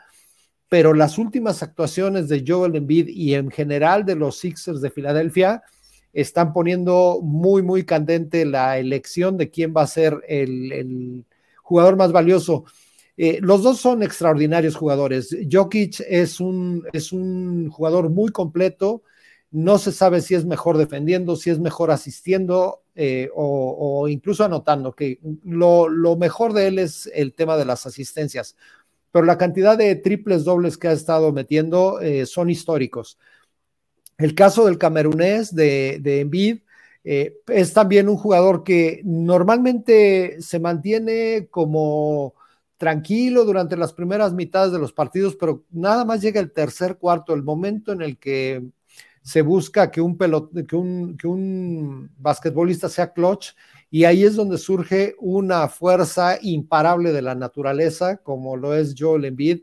pero 0.68 0.92
las 0.92 1.18
últimas 1.18 1.62
actuaciones 1.62 2.28
de 2.28 2.42
Joel 2.44 2.74
Embiid 2.74 3.06
y 3.10 3.34
en 3.34 3.52
general 3.52 4.04
de 4.04 4.16
los 4.16 4.38
Sixers 4.38 4.80
de 4.80 4.90
Filadelfia 4.90 5.62
están 6.14 6.52
poniendo 6.52 7.20
muy, 7.22 7.62
muy 7.62 7.84
candente 7.84 8.46
la 8.46 8.78
elección 8.78 9.36
de 9.36 9.50
quién 9.50 9.74
va 9.76 9.82
a 9.82 9.88
ser 9.88 10.22
el, 10.28 11.24
jugador 11.62 11.96
más 11.96 12.12
valioso. 12.12 12.64
Eh, 13.16 13.38
los 13.40 13.62
dos 13.62 13.78
son 13.78 14.02
extraordinarios 14.02 14.76
jugadores. 14.76 15.36
Jokic 15.50 16.00
es 16.08 16.40
un, 16.40 16.84
es 16.92 17.12
un 17.12 17.68
jugador 17.70 18.10
muy 18.10 18.30
completo. 18.30 19.02
No 19.50 19.78
se 19.78 19.92
sabe 19.92 20.20
si 20.20 20.34
es 20.34 20.44
mejor 20.44 20.78
defendiendo, 20.78 21.36
si 21.36 21.50
es 21.50 21.58
mejor 21.58 21.90
asistiendo 21.90 22.82
eh, 22.96 23.28
o, 23.34 24.06
incluso 24.08 24.44
anotando, 24.44 24.94
que 24.94 25.20
lo, 25.44 26.16
mejor 26.16 26.52
de 26.52 26.68
él 26.68 26.78
es 26.78 27.10
el 27.14 27.34
tema 27.34 27.56
de 27.56 27.64
las 27.64 27.86
asistencias. 27.86 28.56
Pero 29.10 29.24
la 29.24 29.38
cantidad 29.38 29.78
de 29.78 29.94
triples 29.96 30.44
dobles 30.44 30.76
que 30.76 30.88
ha 30.88 30.92
estado 30.92 31.32
metiendo 31.32 32.00
eh, 32.00 32.26
son 32.26 32.50
históricos. 32.50 33.18
El 34.18 34.34
caso 34.34 34.66
del 34.66 34.78
camerunés 34.78 35.54
de, 35.54 35.98
de 36.00 36.20
Embiid, 36.20 36.58
es 37.04 37.72
también 37.74 38.08
un 38.08 38.16
jugador 38.16 38.64
que 38.64 39.02
normalmente 39.04 40.40
se 40.40 40.58
mantiene 40.58 41.48
como 41.50 42.34
tranquilo 42.78 43.44
durante 43.44 43.76
las 43.76 43.92
primeras 43.92 44.32
mitades 44.32 44.72
de 44.72 44.78
los 44.78 44.92
partidos, 44.92 45.36
pero 45.36 45.64
nada 45.70 46.04
más 46.04 46.22
llega 46.22 46.40
el 46.40 46.50
tercer 46.50 46.96
cuarto, 46.96 47.34
el 47.34 47.42
momento 47.42 47.92
en 47.92 48.02
el 48.02 48.18
que 48.18 48.64
se 49.22 49.42
busca 49.42 49.90
que 49.90 50.00
un, 50.00 50.16
que 50.66 50.76
un, 50.76 51.16
que 51.16 51.26
un 51.26 52.10
basquetbolista 52.18 52.88
sea 52.88 53.12
clutch, 53.12 53.54
y 53.90 54.04
ahí 54.04 54.24
es 54.24 54.34
donde 54.34 54.58
surge 54.58 55.14
una 55.20 55.68
fuerza 55.68 56.38
imparable 56.42 57.12
de 57.12 57.22
la 57.22 57.34
naturaleza, 57.34 58.16
como 58.16 58.56
lo 58.56 58.74
es 58.74 58.94
Joel 58.98 59.26
Embiid. 59.26 59.60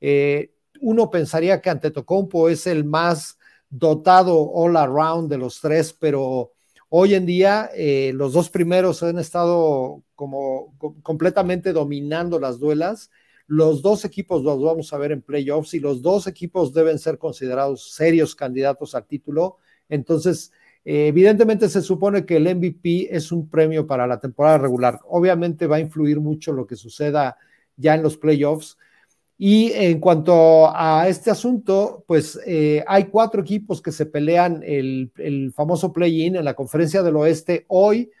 Eh, 0.00 0.52
uno 0.80 1.10
pensaría 1.10 1.60
que 1.60 1.70
Antetokounmpo 1.70 2.48
es 2.48 2.66
el 2.66 2.84
más 2.84 3.38
dotado 3.72 4.52
all 4.52 4.76
around 4.76 5.28
de 5.28 5.38
los 5.38 5.60
tres, 5.60 5.92
pero 5.92 6.52
Hoy 6.94 7.14
en 7.14 7.24
día, 7.24 7.70
eh, 7.74 8.12
los 8.14 8.34
dos 8.34 8.50
primeros 8.50 9.02
han 9.02 9.18
estado 9.18 10.02
como 10.14 10.74
completamente 11.02 11.72
dominando 11.72 12.38
las 12.38 12.58
duelas. 12.58 13.10
Los 13.46 13.80
dos 13.80 14.04
equipos 14.04 14.42
los 14.42 14.62
vamos 14.62 14.92
a 14.92 14.98
ver 14.98 15.12
en 15.12 15.22
playoffs 15.22 15.72
y 15.72 15.80
los 15.80 16.02
dos 16.02 16.26
equipos 16.26 16.74
deben 16.74 16.98
ser 16.98 17.16
considerados 17.16 17.94
serios 17.94 18.34
candidatos 18.34 18.94
al 18.94 19.06
título. 19.06 19.56
Entonces, 19.88 20.52
eh, 20.84 21.06
evidentemente 21.06 21.70
se 21.70 21.80
supone 21.80 22.26
que 22.26 22.36
el 22.36 22.46
MVP 22.46 23.08
es 23.10 23.32
un 23.32 23.48
premio 23.48 23.86
para 23.86 24.06
la 24.06 24.20
temporada 24.20 24.58
regular. 24.58 25.00
Obviamente 25.08 25.66
va 25.66 25.76
a 25.76 25.80
influir 25.80 26.20
mucho 26.20 26.52
lo 26.52 26.66
que 26.66 26.76
suceda 26.76 27.38
ya 27.74 27.94
en 27.94 28.02
los 28.02 28.18
playoffs. 28.18 28.76
Y 29.44 29.72
en 29.72 29.98
cuanto 29.98 30.70
a 30.72 31.08
este 31.08 31.28
asunto, 31.28 32.04
pues 32.06 32.38
eh, 32.46 32.84
hay 32.86 33.06
cuatro 33.06 33.42
equipos 33.42 33.82
que 33.82 33.90
se 33.90 34.06
pelean 34.06 34.62
el, 34.64 35.10
el 35.16 35.52
famoso 35.52 35.92
play-in 35.92 36.36
en 36.36 36.44
la 36.44 36.54
conferencia 36.54 37.02
del 37.02 37.16
oeste 37.16 37.64
hoy. 37.66 38.12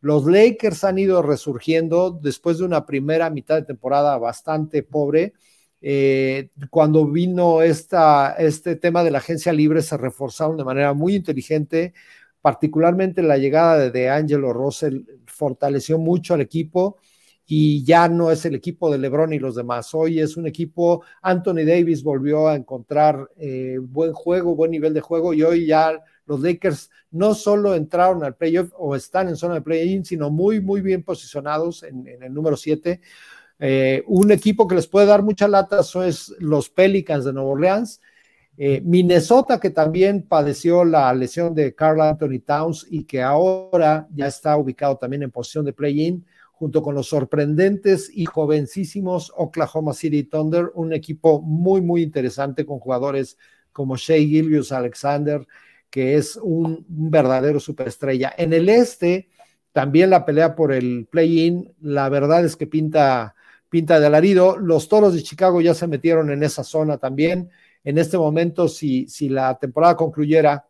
Los 0.00 0.26
Lakers 0.26 0.82
han 0.82 0.98
ido 0.98 1.22
resurgiendo 1.22 2.10
después 2.10 2.58
de 2.58 2.64
una 2.64 2.84
primera 2.84 3.30
mitad 3.30 3.54
de 3.54 3.62
temporada 3.62 4.18
bastante 4.18 4.82
pobre. 4.82 5.34
Eh, 5.80 6.48
cuando 6.68 7.06
vino 7.06 7.62
esta, 7.62 8.34
este 8.36 8.74
tema 8.74 9.04
de 9.04 9.12
la 9.12 9.18
agencia 9.18 9.52
libre, 9.52 9.82
se 9.82 9.96
reforzaron 9.96 10.56
de 10.56 10.64
manera 10.64 10.94
muy 10.94 11.14
inteligente, 11.14 11.94
particularmente 12.40 13.22
la 13.22 13.38
llegada 13.38 13.78
de, 13.78 13.92
de 13.92 14.10
Angelo 14.10 14.52
Russell 14.52 15.02
fortaleció 15.26 15.96
mucho 15.96 16.34
al 16.34 16.40
equipo 16.40 16.96
y 17.46 17.84
ya 17.84 18.08
no 18.08 18.30
es 18.30 18.44
el 18.44 18.56
equipo 18.56 18.90
de 18.90 18.98
LeBron 18.98 19.32
y 19.32 19.38
los 19.38 19.54
demás. 19.54 19.94
Hoy 19.94 20.18
es 20.20 20.36
un 20.36 20.46
equipo, 20.46 21.04
Anthony 21.22 21.64
Davis 21.64 22.02
volvió 22.02 22.48
a 22.48 22.56
encontrar 22.56 23.30
eh, 23.36 23.78
buen 23.80 24.12
juego, 24.12 24.56
buen 24.56 24.72
nivel 24.72 24.92
de 24.92 25.00
juego 25.00 25.32
y 25.32 25.44
hoy 25.44 25.66
ya 25.66 26.02
los 26.26 26.40
Lakers 26.40 26.90
no 27.12 27.34
solo 27.34 27.76
entraron 27.76 28.24
al 28.24 28.34
playoff 28.34 28.72
o 28.76 28.96
están 28.96 29.28
en 29.28 29.36
zona 29.36 29.54
de 29.54 29.60
play-in, 29.60 30.04
sino 30.04 30.28
muy, 30.28 30.60
muy 30.60 30.80
bien 30.80 31.04
posicionados 31.04 31.84
en, 31.84 32.04
el 32.20 32.34
número 32.34 32.56
7. 32.56 33.00
Eh, 33.60 34.02
un 34.08 34.32
equipo 34.32 34.66
que 34.66 34.74
les 34.74 34.88
puede 34.88 35.06
dar 35.06 35.22
mucha 35.22 35.46
lata 35.46 35.84
son 35.84 36.10
los 36.40 36.68
Pelicans 36.68 37.24
de 37.24 37.32
Nueva 37.32 37.50
Orleans. 37.50 38.00
Eh, 38.58 38.80
Minnesota, 38.84 39.60
que 39.60 39.70
también 39.70 40.22
padeció 40.22 40.84
la 40.84 41.12
lesión 41.14 41.54
de 41.54 41.74
Carl 41.74 42.00
Anthony 42.00 42.40
Towns 42.44 42.86
y 42.90 43.04
que 43.04 43.22
ahora 43.22 44.08
ya 44.14 44.26
está 44.26 44.56
ubicado 44.56 44.96
también 44.96 45.22
en 45.22 45.30
posición 45.30 45.64
de 45.64 45.74
play-in 45.74 46.24
junto 46.58 46.82
con 46.82 46.94
los 46.94 47.08
sorprendentes 47.08 48.10
y 48.12 48.24
jovencísimos 48.24 49.30
Oklahoma 49.36 49.92
City 49.92 50.24
Thunder, 50.24 50.70
un 50.74 50.94
equipo 50.94 51.42
muy, 51.42 51.82
muy 51.82 52.02
interesante 52.02 52.64
con 52.64 52.78
jugadores 52.78 53.36
como 53.72 53.98
Shea 53.98 54.16
Gillius 54.16 54.72
Alexander, 54.72 55.46
que 55.90 56.16
es 56.16 56.36
un, 56.42 56.82
verdadero 56.88 57.60
superestrella. 57.60 58.32
En 58.38 58.54
el 58.54 58.70
este, 58.70 59.28
también 59.72 60.08
la 60.08 60.24
pelea 60.24 60.56
por 60.56 60.72
el 60.72 61.06
play-in, 61.10 61.74
la 61.82 62.08
verdad 62.08 62.42
es 62.42 62.56
que 62.56 62.66
pinta, 62.66 63.34
pinta 63.68 64.00
de 64.00 64.06
alarido. 64.06 64.56
Los 64.56 64.88
toros 64.88 65.12
de 65.12 65.22
Chicago 65.22 65.60
ya 65.60 65.74
se 65.74 65.86
metieron 65.86 66.30
en 66.30 66.42
esa 66.42 66.64
zona 66.64 66.96
también. 66.96 67.50
En 67.84 67.98
este 67.98 68.16
momento, 68.16 68.66
si, 68.66 69.06
si 69.08 69.28
la 69.28 69.58
temporada 69.58 69.94
concluyera, 69.94 70.66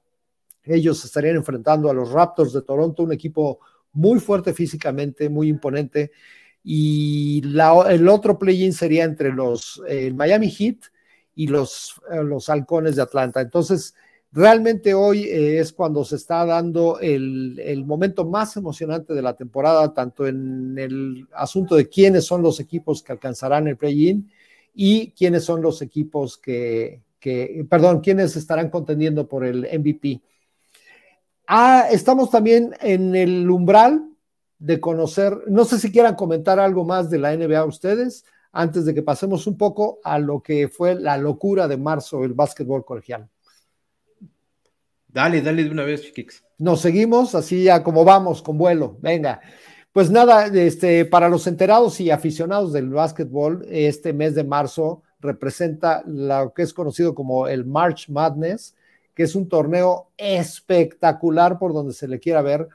ellos 0.64 1.04
estarían 1.04 1.36
enfrentando 1.36 1.88
a 1.88 1.94
los 1.94 2.10
Raptors 2.10 2.52
de 2.52 2.62
Toronto, 2.62 3.04
un 3.04 3.12
equipo 3.12 3.60
muy 3.96 4.20
fuerte 4.20 4.52
físicamente, 4.54 5.28
muy 5.28 5.48
imponente. 5.48 6.12
Y 6.62 7.42
el 7.44 8.08
otro 8.08 8.38
play-in 8.38 8.72
sería 8.72 9.04
entre 9.04 9.32
los 9.32 9.80
Miami 10.14 10.50
Heat 10.50 10.78
y 11.36 11.46
los, 11.46 12.00
eh, 12.10 12.24
los 12.24 12.48
halcones 12.48 12.96
de 12.96 13.02
Atlanta. 13.02 13.40
Entonces, 13.40 13.94
realmente 14.32 14.94
hoy 14.94 15.24
eh, 15.24 15.60
es 15.60 15.72
cuando 15.72 16.04
se 16.04 16.16
está 16.16 16.44
dando 16.44 16.98
el, 16.98 17.60
el, 17.62 17.84
momento 17.84 18.24
más 18.24 18.56
emocionante 18.56 19.14
de 19.14 19.22
la 19.22 19.36
temporada, 19.36 19.92
tanto 19.94 20.26
en 20.26 20.76
el 20.78 21.28
asunto 21.34 21.76
de 21.76 21.88
quiénes 21.88 22.24
son 22.24 22.42
los 22.42 22.58
equipos 22.58 23.02
que 23.02 23.12
alcanzarán 23.12 23.68
el 23.68 23.76
play-in 23.76 24.28
y 24.74 25.12
quiénes 25.12 25.44
son 25.44 25.60
los 25.62 25.82
equipos 25.82 26.38
que, 26.38 27.02
que, 27.20 27.66
perdón, 27.68 28.00
quiénes 28.00 28.34
estarán 28.34 28.70
contendiendo 28.70 29.28
por 29.28 29.44
el 29.44 29.68
MVP. 29.78 30.22
Ah, 31.46 31.86
estamos 31.90 32.30
también 32.30 32.74
en 32.80 33.14
el 33.14 33.48
umbral 33.50 34.10
de 34.58 34.80
conocer, 34.80 35.36
no 35.46 35.64
sé 35.64 35.78
si 35.78 35.92
quieran 35.92 36.14
comentar 36.14 36.58
algo 36.58 36.84
más 36.84 37.10
de 37.10 37.18
la 37.18 37.36
NBA 37.36 37.64
ustedes, 37.64 38.24
antes 38.52 38.84
de 38.84 38.94
que 38.94 39.02
pasemos 39.02 39.46
un 39.46 39.56
poco 39.56 40.00
a 40.02 40.18
lo 40.18 40.42
que 40.42 40.68
fue 40.68 40.94
la 40.94 41.18
locura 41.18 41.68
de 41.68 41.76
marzo, 41.76 42.24
el 42.24 42.32
básquetbol 42.32 42.84
colegial. 42.84 43.28
Dale, 45.08 45.40
dale 45.42 45.64
de 45.64 45.70
una 45.70 45.84
vez, 45.84 46.02
chiquix. 46.02 46.42
Nos 46.58 46.80
seguimos 46.80 47.34
así 47.34 47.64
ya 47.64 47.82
como 47.82 48.04
vamos, 48.04 48.42
con 48.42 48.58
vuelo. 48.58 48.96
Venga. 49.00 49.40
Pues 49.92 50.10
nada, 50.10 50.46
este, 50.46 51.06
para 51.06 51.28
los 51.28 51.46
enterados 51.46 52.00
y 52.00 52.10
aficionados 52.10 52.72
del 52.72 52.90
básquetbol, 52.90 53.66
este 53.70 54.12
mes 54.12 54.34
de 54.34 54.44
marzo 54.44 55.02
representa 55.20 56.02
lo 56.06 56.52
que 56.54 56.62
es 56.62 56.74
conocido 56.74 57.14
como 57.14 57.48
el 57.48 57.64
March 57.64 58.10
Madness, 58.10 58.74
que 59.16 59.22
es 59.22 59.34
un 59.34 59.48
torneo 59.48 60.10
espectacular 60.18 61.58
por 61.58 61.72
donde 61.72 61.94
se 61.94 62.06
le 62.06 62.20
quiera 62.20 62.42
ver. 62.42 62.68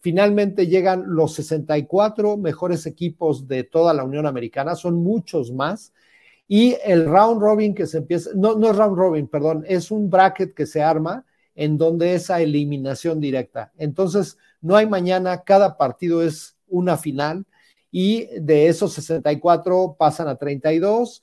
Finalmente 0.00 0.66
llegan 0.66 1.04
los 1.06 1.34
64 1.34 2.38
mejores 2.38 2.86
equipos 2.86 3.46
de 3.46 3.62
toda 3.62 3.92
la 3.92 4.02
Unión 4.02 4.26
Americana, 4.26 4.74
son 4.74 4.96
muchos 4.96 5.52
más. 5.52 5.92
Y 6.48 6.76
el 6.84 7.04
round 7.04 7.40
robin 7.42 7.74
que 7.74 7.86
se 7.86 7.98
empieza, 7.98 8.30
no, 8.34 8.56
no 8.56 8.70
es 8.70 8.76
round 8.76 8.96
robin, 8.96 9.28
perdón, 9.28 9.64
es 9.68 9.90
un 9.90 10.08
bracket 10.08 10.54
que 10.54 10.66
se 10.66 10.82
arma 10.82 11.26
en 11.54 11.76
donde 11.76 12.14
esa 12.14 12.40
eliminación 12.40 13.20
directa. 13.20 13.72
Entonces, 13.76 14.38
no 14.62 14.76
hay 14.76 14.86
mañana, 14.86 15.42
cada 15.44 15.76
partido 15.76 16.22
es 16.22 16.56
una 16.68 16.96
final 16.96 17.44
y 17.90 18.28
de 18.40 18.68
esos 18.68 18.94
64 18.94 19.96
pasan 19.98 20.28
a 20.28 20.36
32 20.36 21.22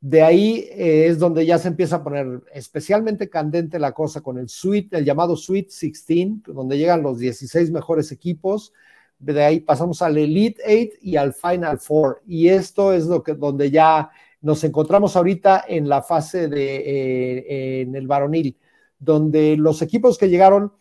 de 0.00 0.22
ahí 0.22 0.68
eh, 0.70 1.06
es 1.08 1.18
donde 1.18 1.44
ya 1.44 1.58
se 1.58 1.68
empieza 1.68 1.96
a 1.96 2.04
poner 2.04 2.42
especialmente 2.52 3.28
candente 3.28 3.78
la 3.80 3.92
cosa 3.92 4.20
con 4.20 4.38
el 4.38 4.48
suite, 4.48 4.96
el 4.96 5.04
llamado 5.04 5.36
Suite 5.36 5.70
16, 5.70 6.42
donde 6.46 6.78
llegan 6.78 7.02
los 7.02 7.18
16 7.18 7.70
mejores 7.72 8.12
equipos. 8.12 8.72
De 9.18 9.44
ahí 9.44 9.58
pasamos 9.60 10.00
al 10.02 10.16
Elite 10.16 10.62
8 10.64 10.98
y 11.02 11.16
al 11.16 11.34
Final 11.34 11.78
Four. 11.78 12.22
Y 12.26 12.48
esto 12.48 12.92
es 12.92 13.06
lo 13.06 13.22
que 13.24 13.34
donde 13.34 13.70
ya 13.72 14.10
nos 14.40 14.62
encontramos 14.62 15.16
ahorita 15.16 15.64
en 15.66 15.88
la 15.88 16.02
fase 16.02 16.46
de 16.46 16.76
eh, 16.76 17.80
en 17.82 17.96
el 17.96 18.06
varonil, 18.06 18.56
donde 19.00 19.56
los 19.56 19.82
equipos 19.82 20.16
que 20.16 20.28
llegaron 20.28 20.72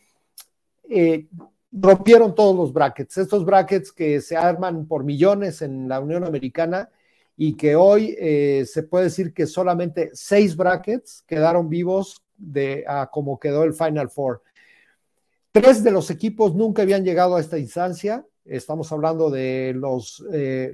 eh, 0.89 1.27
rompieron 1.71 2.35
todos 2.35 2.55
los 2.55 2.71
brackets. 2.71 3.17
Estos 3.17 3.43
brackets 3.45 3.91
que 3.91 4.21
se 4.21 4.37
arman 4.37 4.85
por 4.87 5.03
millones 5.03 5.63
en 5.63 5.87
la 5.87 5.99
Unión 5.99 6.23
Americana 6.23 6.89
y 7.39 7.53
que 7.55 7.75
hoy 7.75 8.15
eh, 8.19 8.65
se 8.67 8.81
puede 8.81 9.05
decir 9.05 9.31
que 9.31 9.45
solamente 9.45 10.09
seis 10.13 10.57
brackets 10.57 11.23
quedaron 11.27 11.69
vivos 11.69 12.23
de 12.35 12.83
como 13.11 13.39
quedó 13.39 13.63
el 13.63 13.73
Final 13.73 14.09
Four. 14.09 14.41
Tres 15.51 15.83
de 15.83 15.91
los 15.91 16.09
equipos 16.09 16.55
nunca 16.55 16.81
habían 16.81 17.05
llegado 17.05 17.35
a 17.35 17.39
esta 17.39 17.59
instancia. 17.59 18.25
Estamos 18.43 18.91
hablando 18.91 19.29
de 19.29 19.73
los, 19.75 20.25
eh, 20.33 20.73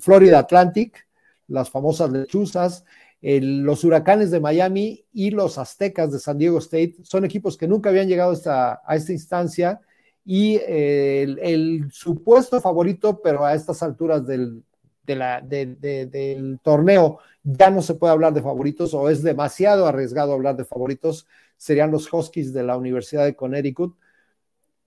Florida 0.00 0.38
Atlantic, 0.38 1.08
las 1.48 1.70
famosas 1.70 2.10
lechuzas, 2.12 2.84
los 3.20 3.82
huracanes 3.82 4.30
de 4.30 4.38
Miami 4.38 5.04
y 5.12 5.30
los 5.30 5.58
aztecas 5.58 6.12
de 6.12 6.20
San 6.20 6.38
Diego 6.38 6.58
State. 6.58 6.96
Son 7.02 7.24
equipos 7.24 7.56
que 7.56 7.66
nunca 7.66 7.90
habían 7.90 8.06
llegado 8.06 8.30
a 8.30 8.94
esta, 8.94 9.12
instancia 9.12 9.80
y 10.24 10.56
eh, 10.56 11.22
el, 11.42 11.88
supuesto 11.90 12.60
favorito, 12.60 13.20
pero 13.22 13.44
a 13.44 13.54
estas 13.54 13.82
alturas 13.82 14.24
del, 14.26 14.62
del 15.06 16.58
torneo 16.62 17.20
ya 17.48 17.70
no 17.70 17.80
se 17.80 17.94
puede 17.94 18.12
hablar 18.12 18.34
de 18.34 18.42
favoritos 18.42 18.92
o 18.92 19.08
es 19.08 19.22
demasiado 19.22 19.86
arriesgado 19.86 20.32
hablar 20.32 20.56
de 20.56 20.64
favoritos, 20.64 21.28
serían 21.56 21.92
los 21.92 22.12
Huskies 22.12 22.52
de 22.52 22.64
la 22.64 22.76
Universidad 22.76 23.24
de 23.24 23.36
Connecticut. 23.36 23.96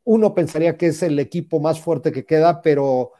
Uno 0.03 0.33
pensaría 0.33 0.77
que 0.77 0.87
es 0.87 1.01
el 1.01 1.17
equipo 1.19 1.61
más 1.61 1.79
fuerte 1.79 2.11
que 2.11 2.25
queda, 2.25 2.61
pero 2.61 3.13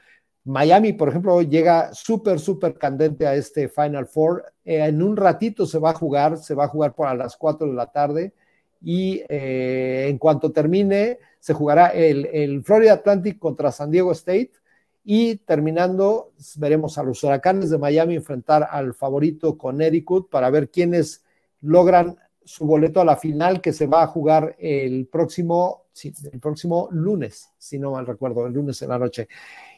Miami, 0.43 0.91
por 0.91 1.07
ejemplo, 1.07 1.41
llega 1.41 1.93
súper, 1.93 2.39
súper 2.39 2.77
candente 2.77 3.27
a 3.27 3.35
este 3.35 3.69
Final 3.69 4.07
Four. 4.07 4.43
Eh, 4.65 4.83
en 4.83 5.01
un 5.01 5.15
ratito 5.15 5.65
se 5.65 5.79
va 5.79 5.91
a 5.91 5.93
jugar, 5.93 6.37
se 6.37 6.53
va 6.53 6.65
a 6.65 6.69
jugar 6.69 6.93
por 6.93 7.07
a 7.07 7.15
las 7.15 7.37
4 7.37 7.67
de 7.67 7.73
la 7.73 7.91
tarde 7.91 8.33
y 8.81 9.23
eh, 9.29 10.07
en 10.09 10.17
cuanto 10.17 10.51
termine, 10.51 11.19
se 11.39 11.53
jugará 11.53 11.87
el, 11.89 12.25
el 12.33 12.61
Florida 12.63 12.93
Atlantic 12.93 13.39
contra 13.39 13.71
San 13.71 13.89
Diego 13.89 14.11
State 14.11 14.51
y 15.03 15.37
terminando, 15.37 16.33
veremos 16.57 16.97
a 16.97 17.03
los 17.03 17.23
huracanes 17.23 17.69
de 17.69 17.77
Miami 17.77 18.15
enfrentar 18.15 18.67
al 18.69 18.93
favorito 18.93 19.57
Connecticut 19.57 20.29
para 20.29 20.49
ver 20.49 20.69
quiénes 20.69 21.23
logran 21.61 22.17
su 22.43 22.65
boleto 22.65 23.01
a 23.01 23.05
la 23.05 23.15
final 23.15 23.61
que 23.61 23.73
se 23.73 23.85
va 23.85 24.03
a 24.03 24.07
jugar 24.07 24.55
el 24.59 25.07
próximo, 25.07 25.85
el 26.31 26.39
próximo 26.39 26.89
lunes, 26.91 27.49
si 27.57 27.77
no 27.77 27.91
mal 27.91 28.07
recuerdo, 28.07 28.47
el 28.47 28.53
lunes 28.53 28.81
en 28.81 28.89
la 28.89 28.97
noche. 28.99 29.27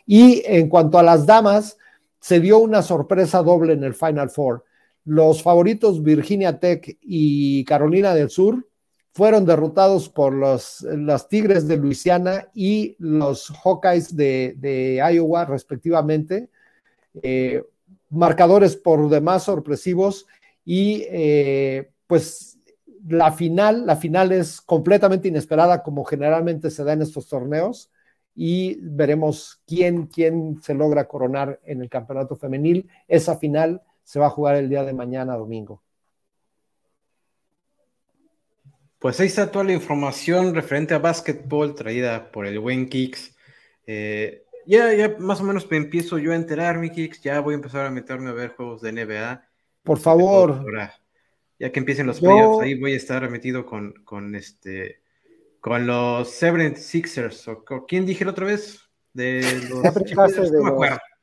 Y 0.05 0.41
en 0.45 0.69
cuanto 0.69 0.97
a 0.97 1.03
las 1.03 1.25
damas, 1.25 1.77
se 2.19 2.39
dio 2.39 2.60
una 2.60 2.81
sorpresa 2.81 3.43
doble 3.43 3.73
en 3.73 3.84
el 3.84 3.93
Final 3.93 4.29
Four. 4.29 4.63
Los 5.03 5.41
favoritos 5.41 6.03
Virginia 6.03 6.60
Tech 6.60 6.97
y 7.01 7.65
Carolina 7.65 8.13
del 8.13 8.29
Sur 8.29 8.67
fueron 9.13 9.45
derrotados 9.45 10.10
por 10.10 10.34
los, 10.34 10.86
Tigres 11.30 11.67
de 11.67 11.78
Luisiana 11.78 12.50
y 12.54 12.95
los 13.00 13.50
Hawkeyes 13.63 14.15
de, 14.15 15.02
Iowa, 15.13 15.45
respectivamente. 15.45 16.50
Eh, 17.21 17.63
marcadores 18.10 18.76
por 18.76 19.10
demás 19.10 19.43
sorpresivos 19.43 20.28
y 20.63 21.04
eh, 21.10 21.91
pues 22.08 22.58
la 23.08 23.32
final, 23.32 23.86
la 23.86 23.95
final 23.95 24.32
es 24.32 24.62
completamente 24.62 25.28
inesperada 25.28 25.82
como 25.82 26.04
generalmente 26.06 26.69
se 26.69 26.84
da 26.84 26.93
en 26.93 27.02
estos 27.02 27.28
torneos 27.28 27.89
y 28.36 28.78
veremos 28.82 29.62
quién, 29.65 30.08
quién 30.08 30.62
se 30.62 30.74
logra 30.74 31.08
coronar 31.08 31.60
en 31.63 31.82
el 31.82 31.89
campeonato 31.89 32.36
femenil. 32.36 32.89
Esa 33.08 33.38
final 33.38 33.82
se 34.04 34.19
va 34.19 34.28
a 34.28 34.32
jugar 34.32 34.56
el 34.56 34.69
día 34.69 34.84
de 34.84 34.93
mañana, 34.93 35.36
domingo. 35.36 35.82
Pues 39.01 39.19
ahí 39.19 39.25
está 39.25 39.49
toda 39.49 39.65
la 39.65 39.73
información 39.73 40.53
referente 40.53 40.93
a 40.93 40.99
básquetbol 40.99 41.73
traída 41.73 42.31
por 42.31 42.45
el 42.45 42.59
buen 42.59 42.87
Kicks. 42.87 43.35
Eh, 43.87 44.45
ya, 44.67 44.93
ya 44.93 45.15
más 45.17 45.41
o 45.41 45.43
menos 45.43 45.69
me 45.71 45.77
empiezo 45.77 46.19
yo 46.19 46.33
a 46.33 46.35
enterar, 46.35 46.77
mi 46.77 46.91
Kicks. 46.91 47.19
Ya 47.23 47.39
voy 47.39 47.53
a 47.53 47.55
empezar 47.55 47.87
a 47.87 47.89
meterme 47.89 48.29
a 48.29 48.33
ver 48.33 48.51
juegos 48.51 48.79
de 48.83 48.91
NBA. 48.91 49.43
Por 49.81 49.97
favor. 49.97 50.63
Ya 51.57 51.71
que 51.71 51.79
empiecen 51.79 52.05
los 52.05 52.19
playoffs, 52.19 52.61
ahí 52.61 52.79
voy 52.79 52.93
a 52.93 52.97
estar 52.97 53.27
metido 53.27 53.65
con, 53.65 53.91
con 54.03 54.35
este 54.35 55.01
con 55.59 55.87
los 55.87 56.29
Seven 56.29 56.77
Sixers. 56.77 57.47
O, 57.47 57.65
¿Quién 57.87 58.05
dije 58.05 58.23
la 58.23 58.31
otra 58.31 58.45
vez? 58.45 58.87
De 59.13 59.41
los, 59.67 59.81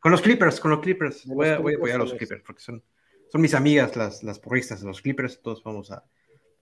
Con 0.00 0.10
los 0.10 0.20
Clippers, 0.20 0.58
con 0.58 0.72
los 0.72 0.80
Clippers. 0.80 1.26
Voy 1.26 1.46
a, 1.46 1.54
apoyar 1.54 1.94
a 1.94 1.98
los 1.98 2.14
Clippers 2.14 2.42
porque 2.44 2.60
son, 2.60 2.82
son 3.30 3.40
mis 3.40 3.54
amigas 3.54 3.94
las, 3.94 4.24
las 4.24 4.40
porristas 4.40 4.80
de 4.80 4.88
los 4.88 5.00
Clippers. 5.00 5.40
Todos 5.40 5.62
vamos 5.62 5.92
a, 5.92 6.04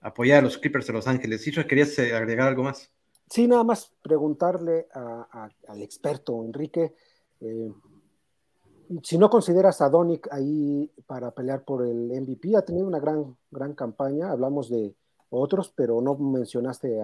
apoyar 0.01 0.39
a 0.39 0.41
los 0.43 0.57
Clippers 0.57 0.87
de 0.87 0.93
Los 0.93 1.07
Ángeles. 1.07 1.43
¿Sí, 1.43 1.51
querías 1.51 1.97
eh, 1.99 2.15
agregar 2.15 2.47
algo 2.47 2.63
más? 2.63 2.91
Sí, 3.29 3.47
nada 3.47 3.63
más 3.63 3.91
preguntarle 4.01 4.87
al 4.93 5.81
experto 5.81 6.45
Enrique, 6.45 6.93
eh, 7.41 7.71
si 9.03 9.17
no 9.17 9.29
consideras 9.29 9.81
a 9.81 9.89
Donick 9.89 10.29
ahí 10.31 10.89
para 11.05 11.31
pelear 11.31 11.63
por 11.63 11.85
el 11.85 12.09
MVP, 12.09 12.55
ha 12.55 12.61
tenido 12.61 12.87
una 12.87 12.99
gran, 12.99 13.35
gran 13.51 13.73
campaña, 13.73 14.31
hablamos 14.31 14.69
de 14.69 14.93
otros, 15.29 15.73
pero 15.75 16.01
no 16.01 16.15
mencionaste 16.15 17.01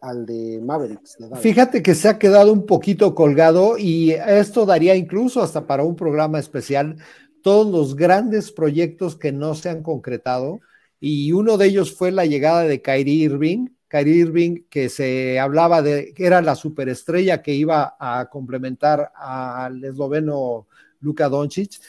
al 0.00 0.26
de 0.26 0.60
Mavericks. 0.60 1.18
Fíjate 1.36 1.82
que 1.82 1.94
se 1.94 2.08
ha 2.08 2.18
quedado 2.18 2.52
un 2.52 2.66
poquito 2.66 3.14
colgado 3.14 3.78
y 3.78 4.10
esto 4.10 4.66
daría 4.66 4.96
incluso 4.96 5.42
hasta 5.42 5.66
para 5.66 5.84
un 5.84 5.94
programa 5.94 6.38
especial 6.38 6.96
todos 7.42 7.70
los 7.70 7.94
grandes 7.94 8.50
proyectos 8.50 9.14
que 9.14 9.30
no 9.30 9.54
se 9.54 9.68
han 9.68 9.82
concretado 9.82 10.60
y 11.00 11.32
uno 11.32 11.56
de 11.56 11.66
ellos 11.66 11.94
fue 11.94 12.10
la 12.10 12.26
llegada 12.26 12.62
de 12.62 12.82
Kyrie 12.82 13.24
Irving, 13.24 13.68
Kyrie 13.88 14.16
Irving 14.16 14.64
que 14.68 14.88
se 14.88 15.38
hablaba 15.38 15.82
de 15.82 16.12
que 16.14 16.26
era 16.26 16.42
la 16.42 16.54
superestrella 16.54 17.42
que 17.42 17.54
iba 17.54 17.96
a 17.98 18.28
complementar 18.30 19.12
al 19.14 19.82
esloveno 19.84 20.66
Luka 21.00 21.28
Doncic 21.28 21.80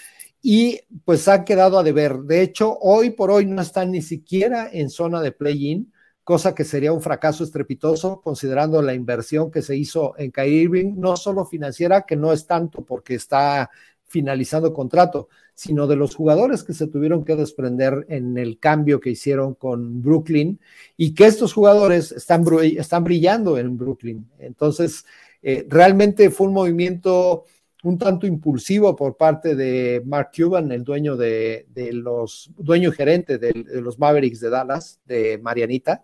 y 0.42 0.80
pues 1.04 1.28
ha 1.28 1.44
quedado 1.44 1.80
a 1.80 1.84
deber. 1.84 2.20
De 2.20 2.42
hecho, 2.42 2.78
hoy 2.80 3.12
por 3.12 3.32
hoy 3.32 3.46
no 3.46 3.62
están 3.62 3.92
ni 3.92 4.02
siquiera 4.02 4.70
en 4.72 4.90
zona 4.90 5.22
de 5.22 5.32
play-in, 5.32 5.92
cosa 6.24 6.54
que 6.54 6.64
sería 6.64 6.94
un 6.94 7.02
fracaso 7.02 7.44
estrepitoso 7.44 8.22
considerando 8.22 8.82
la 8.82 8.94
inversión 8.94 9.50
que 9.50 9.62
se 9.62 9.76
hizo 9.76 10.14
en 10.18 10.32
Kyrie 10.32 10.64
Irving, 10.64 10.94
no 10.98 11.18
solo 11.18 11.46
financiera, 11.46 12.04
que 12.06 12.16
no 12.16 12.32
es 12.34 12.46
tanto 12.46 12.86
porque 12.86 13.16
está 13.16 13.70
finalizando 14.08 14.74
contrato, 14.74 15.30
sino 15.54 15.88
de 15.88 15.96
los 15.96 16.16
jugadores 16.16 16.64
que 16.64 16.74
se 16.74 16.88
tuvieron 16.88 17.26
que 17.26 17.36
desprender 17.36 18.06
en 18.10 18.38
el 18.38 18.60
cambio 18.60 19.00
que 19.00 19.10
hicieron 19.12 19.56
con 19.56 20.02
Brooklyn 20.02 20.60
y 20.96 21.14
que 21.14 21.26
estos 21.26 21.54
jugadores 21.54 22.12
están, 22.12 22.46
están 22.78 23.04
brillando 23.04 23.58
en 23.58 23.78
Brooklyn. 23.78 24.30
Entonces, 24.40 25.06
eh, 25.42 25.66
realmente 25.70 26.30
fue 26.30 26.48
un 26.48 26.54
movimiento 26.54 27.46
un 27.84 27.98
tanto 27.98 28.28
impulsivo 28.28 28.96
por 28.96 29.18
parte 29.18 29.56
de 29.56 30.02
Mark 30.06 30.32
Cuban, 30.36 30.72
el 30.72 30.84
dueño 30.84 31.16
de, 31.16 31.66
los, 31.94 32.52
dueño 32.58 32.92
gerente 32.92 33.38
de, 33.38 33.54
los 33.82 33.98
Mavericks 34.00 34.40
de 34.40 34.50
Dallas, 34.50 35.00
de 35.06 35.38
Marianita. 35.38 36.04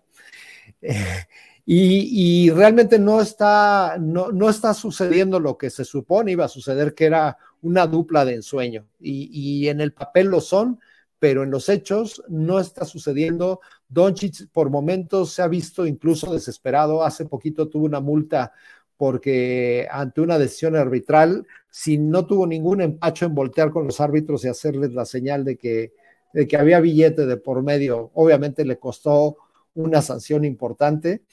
Y, 1.65 2.49
realmente 2.49 2.99
no 2.99 3.21
está, 3.21 3.95
no, 3.97 4.33
no, 4.33 4.49
está 4.49 4.73
sucediendo 4.73 5.39
lo 5.39 5.57
que 5.57 5.69
se 5.69 5.85
supone 5.85 6.33
iba 6.33 6.43
a 6.43 6.49
suceder, 6.49 6.93
que 6.93 7.05
era 7.05 7.37
una 7.63 7.87
dupla 7.87 8.25
de 8.25 8.35
ensueño. 8.35 8.87
Y, 8.99 9.67
en 9.67 9.81
el 9.81 9.93
papel 9.93 10.27
lo 10.27 10.41
son, 10.41 10.79
pero 11.17 11.43
en 11.43 11.51
los 11.51 11.69
hechos 11.69 12.23
no 12.29 12.59
está 12.59 12.85
sucediendo. 12.85 13.61
Doncic 13.89 14.49
por 14.51 14.69
momentos 14.69 15.31
se 15.31 15.41
ha 15.41 15.47
visto 15.47 15.87
incluso 15.87 16.31
desesperado. 16.31 17.03
Hace 17.03 17.25
poquito 17.25 17.69
tuvo 17.69 17.85
una 17.85 18.01
multa 18.01 18.51
porque 18.97 19.87
ante 19.89 20.21
una 20.21 20.37
decisión 20.37 20.75
arbitral, 20.75 21.47
si 21.69 21.97
no 21.97 22.25
tuvo 22.25 22.45
ningún 22.45 22.81
empacho 22.81 23.25
en 23.25 23.33
voltear 23.33 23.71
con 23.71 23.85
los 23.85 23.99
árbitros 23.99 24.45
y 24.45 24.49
hacerles 24.49 24.93
la 24.93 25.05
señal 25.05 25.43
de 25.43 25.57
que, 25.57 25.93
de 26.33 26.47
que 26.47 26.57
había 26.57 26.79
billete 26.79 27.25
de 27.25 27.37
por 27.37 27.63
medio, 27.63 28.11
obviamente 28.13 28.65
le 28.65 28.77
costó 28.77 29.37
una 29.73 30.01
sanción 30.01 30.45
importante. 30.45 31.23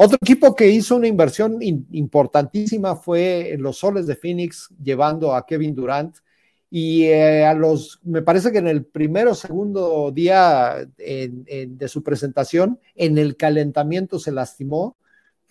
Otro 0.00 0.16
equipo 0.22 0.54
que 0.54 0.68
hizo 0.68 0.94
una 0.94 1.08
inversión 1.08 1.58
importantísima 1.60 2.94
fue 2.94 3.56
los 3.58 3.78
Soles 3.78 4.06
de 4.06 4.14
Phoenix, 4.14 4.68
llevando 4.80 5.34
a 5.34 5.44
Kevin 5.44 5.74
Durant. 5.74 6.18
Y 6.70 7.06
eh, 7.06 7.44
a 7.44 7.52
los, 7.52 7.98
me 8.04 8.22
parece 8.22 8.52
que 8.52 8.58
en 8.58 8.68
el 8.68 8.84
primero 8.84 9.32
o 9.32 9.34
segundo 9.34 10.12
día 10.12 10.88
de 10.96 11.88
su 11.88 12.04
presentación, 12.04 12.78
en 12.94 13.18
el 13.18 13.36
calentamiento 13.36 14.20
se 14.20 14.30
lastimó. 14.30 14.96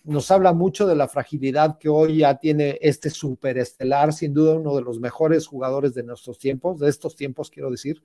Nos 0.04 0.30
habla 0.30 0.54
mucho 0.54 0.86
de 0.86 0.96
la 0.96 1.08
fragilidad 1.08 1.76
que 1.76 1.90
hoy 1.90 2.20
ya 2.20 2.38
tiene 2.38 2.78
este 2.80 3.10
superestelar, 3.10 4.14
sin 4.14 4.32
duda 4.32 4.54
uno 4.54 4.74
de 4.76 4.80
los 4.80 4.98
mejores 4.98 5.46
jugadores 5.46 5.92
de 5.92 6.04
nuestros 6.04 6.38
tiempos, 6.38 6.78
de 6.78 6.88
estos 6.88 7.16
tiempos 7.16 7.50
quiero 7.50 7.70
decir 7.70 8.02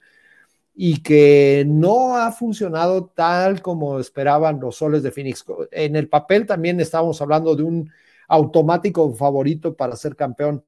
y 0.75 1.01
que 1.03 1.65
no 1.67 2.17
ha 2.17 2.31
funcionado 2.31 3.05
tal 3.05 3.61
como 3.61 3.99
esperaban 3.99 4.59
los 4.59 4.77
soles 4.77 5.03
de 5.03 5.11
Phoenix. 5.11 5.45
En 5.71 5.95
el 5.95 6.09
papel 6.09 6.45
también 6.45 6.79
estábamos 6.79 7.21
hablando 7.21 7.55
de 7.55 7.63
un 7.63 7.91
automático 8.27 9.13
favorito 9.13 9.75
para 9.75 9.95
ser 9.95 10.15
campeón, 10.15 10.63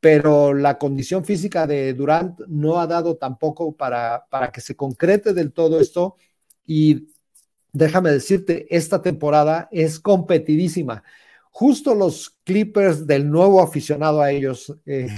pero 0.00 0.54
la 0.54 0.78
condición 0.78 1.24
física 1.24 1.66
de 1.66 1.92
Durant 1.92 2.40
no 2.48 2.80
ha 2.80 2.86
dado 2.86 3.16
tampoco 3.16 3.72
para, 3.76 4.26
para 4.30 4.50
que 4.50 4.60
se 4.60 4.76
concrete 4.76 5.34
del 5.34 5.52
todo 5.52 5.80
esto 5.80 6.16
y 6.66 7.08
déjame 7.72 8.10
decirte, 8.10 8.66
esta 8.74 9.02
temporada 9.02 9.68
es 9.70 10.00
competidísima 10.00 11.02
justo 11.50 11.94
los 11.94 12.38
Clippers 12.44 13.06
del 13.06 13.30
nuevo 13.30 13.60
aficionado 13.60 14.20
a 14.20 14.30
ellos, 14.30 14.74
eh, 14.86 15.08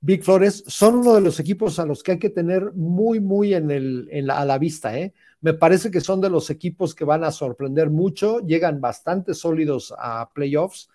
Big 0.00 0.24
Flores, 0.24 0.64
son 0.66 0.96
uno 0.96 1.14
de 1.14 1.20
los 1.20 1.38
equipos 1.38 1.78
a 1.78 1.86
los 1.86 2.02
que 2.02 2.12
hay 2.12 2.18
que 2.18 2.30
tener 2.30 2.72
muy, 2.74 3.20
muy 3.20 3.54
en 3.54 3.70
el, 3.70 4.08
la, 4.26 4.38
a 4.38 4.44
la 4.44 4.58
vista. 4.58 4.98
¿eh? 4.98 5.12
Me 5.40 5.54
parece 5.54 5.90
que 5.90 6.00
son 6.00 6.20
de 6.20 6.30
los 6.30 6.50
equipos 6.50 6.94
que 6.94 7.04
van 7.04 7.22
a 7.22 7.30
sorprender 7.30 7.90
mucho, 7.90 8.40
llegan 8.40 8.80
bastante 8.80 9.34
sólidos 9.34 9.94
a 9.96 10.30
playoffs 10.34 10.88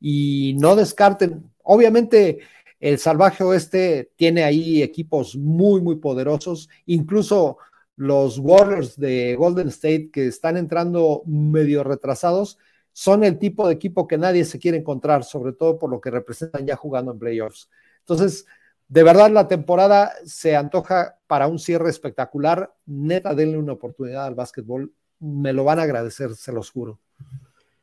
y 0.00 0.54
no 0.58 0.76
descarten, 0.76 1.44
obviamente. 1.62 2.38
El 2.80 2.98
salvaje 2.98 3.42
oeste 3.42 4.12
tiene 4.14 4.44
ahí 4.44 4.82
equipos 4.84 5.34
muy, 5.34 5.80
muy 5.80 5.96
poderosos, 5.96 6.68
incluso 6.86 7.58
los 7.96 8.38
Warriors 8.38 8.96
de 8.96 9.34
Golden 9.34 9.66
State 9.66 10.10
que 10.12 10.28
están 10.28 10.56
entrando 10.56 11.22
medio 11.26 11.82
retrasados, 11.82 12.56
son 12.98 13.22
el 13.22 13.38
tipo 13.38 13.68
de 13.68 13.74
equipo 13.74 14.08
que 14.08 14.18
nadie 14.18 14.44
se 14.44 14.58
quiere 14.58 14.76
encontrar, 14.76 15.22
sobre 15.22 15.52
todo 15.52 15.78
por 15.78 15.88
lo 15.88 16.00
que 16.00 16.10
representan 16.10 16.66
ya 16.66 16.74
jugando 16.74 17.12
en 17.12 17.18
playoffs. 17.20 17.70
Entonces, 18.00 18.44
de 18.88 19.04
verdad 19.04 19.30
la 19.30 19.46
temporada 19.46 20.14
se 20.24 20.56
antoja 20.56 21.16
para 21.28 21.46
un 21.46 21.60
cierre 21.60 21.90
espectacular. 21.90 22.74
Neta, 22.86 23.36
denle 23.36 23.56
una 23.56 23.74
oportunidad 23.74 24.26
al 24.26 24.34
básquetbol. 24.34 24.92
Me 25.20 25.52
lo 25.52 25.62
van 25.62 25.78
a 25.78 25.82
agradecer, 25.82 26.34
se 26.34 26.50
los 26.50 26.72
juro. 26.72 26.98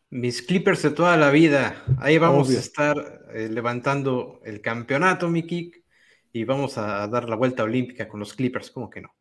Mis 0.09 0.41
Clippers 0.41 0.81
de 0.81 0.91
toda 0.91 1.15
la 1.15 1.29
vida. 1.29 1.81
Ahí 1.99 2.17
vamos 2.17 2.49
a 2.49 2.59
estar 2.59 3.25
eh, 3.33 3.47
levantando 3.49 4.41
el 4.43 4.59
campeonato, 4.59 5.29
mi 5.29 5.43
kick, 5.43 5.81
y 6.33 6.43
vamos 6.43 6.77
a 6.77 7.07
dar 7.07 7.29
la 7.29 7.37
vuelta 7.37 7.63
olímpica 7.63 8.09
con 8.09 8.19
los 8.19 8.33
Clippers, 8.33 8.69
¿cómo 8.69 8.89
que 8.89 8.99
no? 8.99 9.14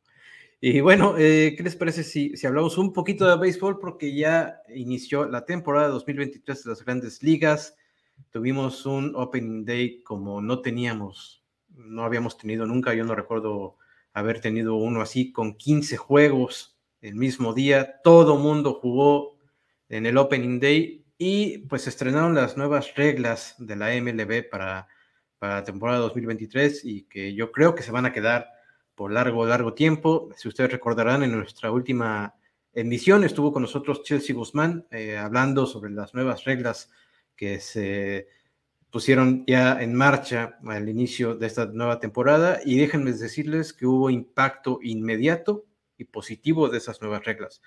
Y 0.67 0.81
bueno, 0.81 1.17
eh, 1.19 1.53
¿qué 1.59 1.63
les 1.63 1.77
parece 1.77 2.03
si, 2.03 2.39
si, 2.39 2.47
hablamos 2.47 2.79
un 2.79 2.95
poquito 2.95 3.29
de 3.29 3.37
béisbol? 3.37 3.79
Porque 3.79 4.15
ya 4.15 4.63
inició 4.75 5.27
la 5.27 5.45
temporada 5.45 5.89
2023 5.89 6.65
de 6.65 6.71
las 6.71 6.83
grandes 6.83 7.23
ligas. 7.23 7.77
Tuvimos 8.31 8.87
un 8.87 9.13
Opening 9.15 9.67
Day 9.67 10.03
como 10.03 10.41
no 10.41 10.63
teníamos, 10.63 11.45
no 11.69 12.03
habíamos 12.03 12.39
tenido 12.39 12.65
nunca. 12.65 12.95
Yo 12.95 13.05
no 13.05 13.15
recuerdo 13.15 13.77
haber 14.15 14.41
tenido 14.41 14.77
uno 14.77 15.03
así 15.03 15.33
con 15.33 15.55
15 15.55 15.99
juegos 15.99 16.79
el 17.03 17.15
mismo 17.17 17.53
día. 17.53 18.01
Todo 18.03 18.39
mundo 18.39 18.73
jugó 18.81 19.37
en 19.91 20.07
el 20.07 20.17
Opening 20.17 20.61
Day 20.61 21.05
y 21.19 21.59
pues 21.69 21.87
estrenaron 21.87 22.35
las 22.35 22.57
nuevas 22.57 22.95
reglas 22.95 23.55
de 23.59 23.77
la 23.77 23.91
MLB 24.01 24.49
para, 24.49 24.89
para 25.39 25.57
la 25.57 25.65
temporada 25.65 25.99
2023 25.99 26.87
y 26.87 27.03
que 27.03 27.35
yo 27.35 27.53
creo 27.53 27.75
que 27.75 27.83
se 27.83 27.93
van 27.93 28.07
a 28.07 28.15
quedar 28.15 28.55
por 28.95 29.13
largo, 29.13 29.47
largo 29.47 29.75
tiempo. 29.75 30.31
Si 30.37 30.49
ustedes 30.49 30.73
recordarán, 30.73 31.23
en 31.23 31.33
nuestra 31.33 31.71
última 31.71 32.35
emisión 32.73 33.25
estuvo 33.25 33.53
con 33.53 33.63
nosotros 33.63 34.03
Chelsea 34.03 34.35
Guzmán 34.35 34.87
eh, 34.91 35.17
hablando 35.17 35.67
sobre 35.67 35.93
las 35.93 36.13
nuevas 36.15 36.45
reglas 36.45 36.91
que 37.37 37.61
se 37.61 38.29
pusieron 38.91 39.45
ya 39.47 39.81
en 39.83 39.95
marcha 39.95 40.59
al 40.67 40.89
inicio 40.89 41.35
de 41.35 41.47
esta 41.47 41.67
nueva 41.67 41.99
temporada 41.99 42.61
y 42.65 42.79
déjenme 42.79 43.13
decirles 43.13 43.73
que 43.73 43.87
hubo 43.87 44.11
impacto 44.11 44.79
inmediato 44.83 45.65
y 45.97 46.05
positivo 46.05 46.69
de 46.69 46.79
esas 46.79 47.01
nuevas 47.01 47.25
reglas. 47.25 47.61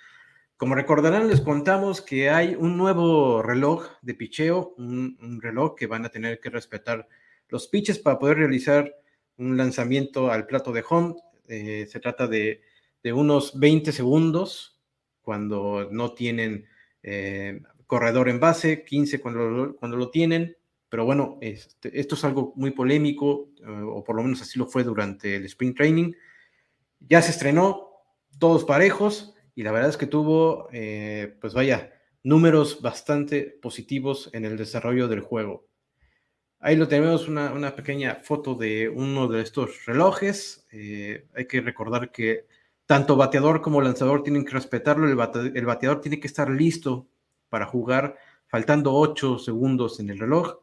Como 0.56 0.74
recordarán, 0.74 1.28
les 1.28 1.42
contamos 1.42 2.02
que 2.02 2.30
hay 2.30 2.56
un 2.56 2.78
nuevo 2.78 3.44
reloj 3.44 3.88
de 4.02 4.16
picheo, 4.16 4.74
un, 4.78 5.18
un 5.22 5.42
reloj 5.42 5.76
que 5.76 5.88
van 5.88 6.06
a 6.06 6.10
tener 6.10 6.40
que 6.40 6.50
respetar 6.50 7.08
los 7.50 7.68
pitches 7.68 8.00
para 8.00 8.20
poder 8.20 8.38
realizar 8.38 8.94
un 9.38 9.58
lanzamiento 9.58 10.32
al 10.32 10.46
plato 10.46 10.72
de 10.72 10.84
home. 10.88 11.16
Eh, 11.48 11.88
se 11.90 12.00
trata 12.00 12.28
de, 12.28 12.62
unos 13.04 13.58
20 13.58 13.94
segundos 13.94 14.82
cuando 15.22 15.88
no 15.90 16.12
tienen 16.12 16.66
eh, 17.04 17.62
corredor 17.86 18.28
en 18.28 18.42
base, 18.42 18.84
15 18.84 19.22
cuando, 19.22 19.76
cuando 19.80 19.96
lo 19.96 20.10
tienen. 20.10 20.58
Pero 20.90 21.06
bueno, 21.06 21.38
este, 21.42 21.98
esto 21.98 22.16
es 22.16 22.24
algo 22.26 22.54
muy 22.56 22.72
polémico, 22.72 23.50
o 23.66 24.04
por 24.04 24.16
lo 24.16 24.24
menos 24.24 24.42
así 24.42 24.60
lo 24.60 24.66
fue 24.66 24.84
durante 24.84 25.36
el 25.36 25.46
Spring 25.46 25.74
Training. 25.74 26.14
Ya 27.00 27.22
se 27.22 27.32
estrenó, 27.32 27.92
todos 28.40 28.66
parejos, 28.66 29.36
y 29.56 29.64
la 29.64 29.72
verdad 29.72 29.90
es 29.90 29.98
que 29.98 30.08
tuvo, 30.08 30.70
pues 31.42 31.54
vaya, 31.54 31.94
números 32.24 32.82
bastante 32.82 33.44
positivos 33.44 34.30
en 34.34 34.46
el 34.46 34.58
desarrollo 34.58 35.08
del 35.08 35.22
juego. 35.22 35.67
Ahí 36.60 36.76
lo 36.76 36.88
tenemos, 36.88 37.28
una, 37.28 37.76
pequeña 37.76 38.16
foto 38.16 38.56
de 38.56 38.90
uno 38.90 39.28
de 39.28 39.42
estos 39.42 39.86
relojes. 39.86 40.68
Eh, 40.72 41.28
hay 41.36 41.46
que 41.46 41.62
recordar 41.62 42.12
que 42.12 42.48
tanto 42.86 43.16
bateador 43.16 43.62
como 43.62 43.82
lanzador 43.82 44.24
tienen 44.24 44.44
que 44.44 44.54
respetarlo. 44.54 45.08
El, 45.08 45.16
bateador 45.66 46.02
tiene 46.02 46.20
que 46.20 46.28
estar 46.28 46.50
listo 46.50 47.08
para 47.50 47.68
jugar 47.68 48.18
faltando 48.48 48.94
8 48.94 49.38
segundos 49.38 50.00
en 50.00 50.10
el 50.10 50.20
reloj. 50.20 50.60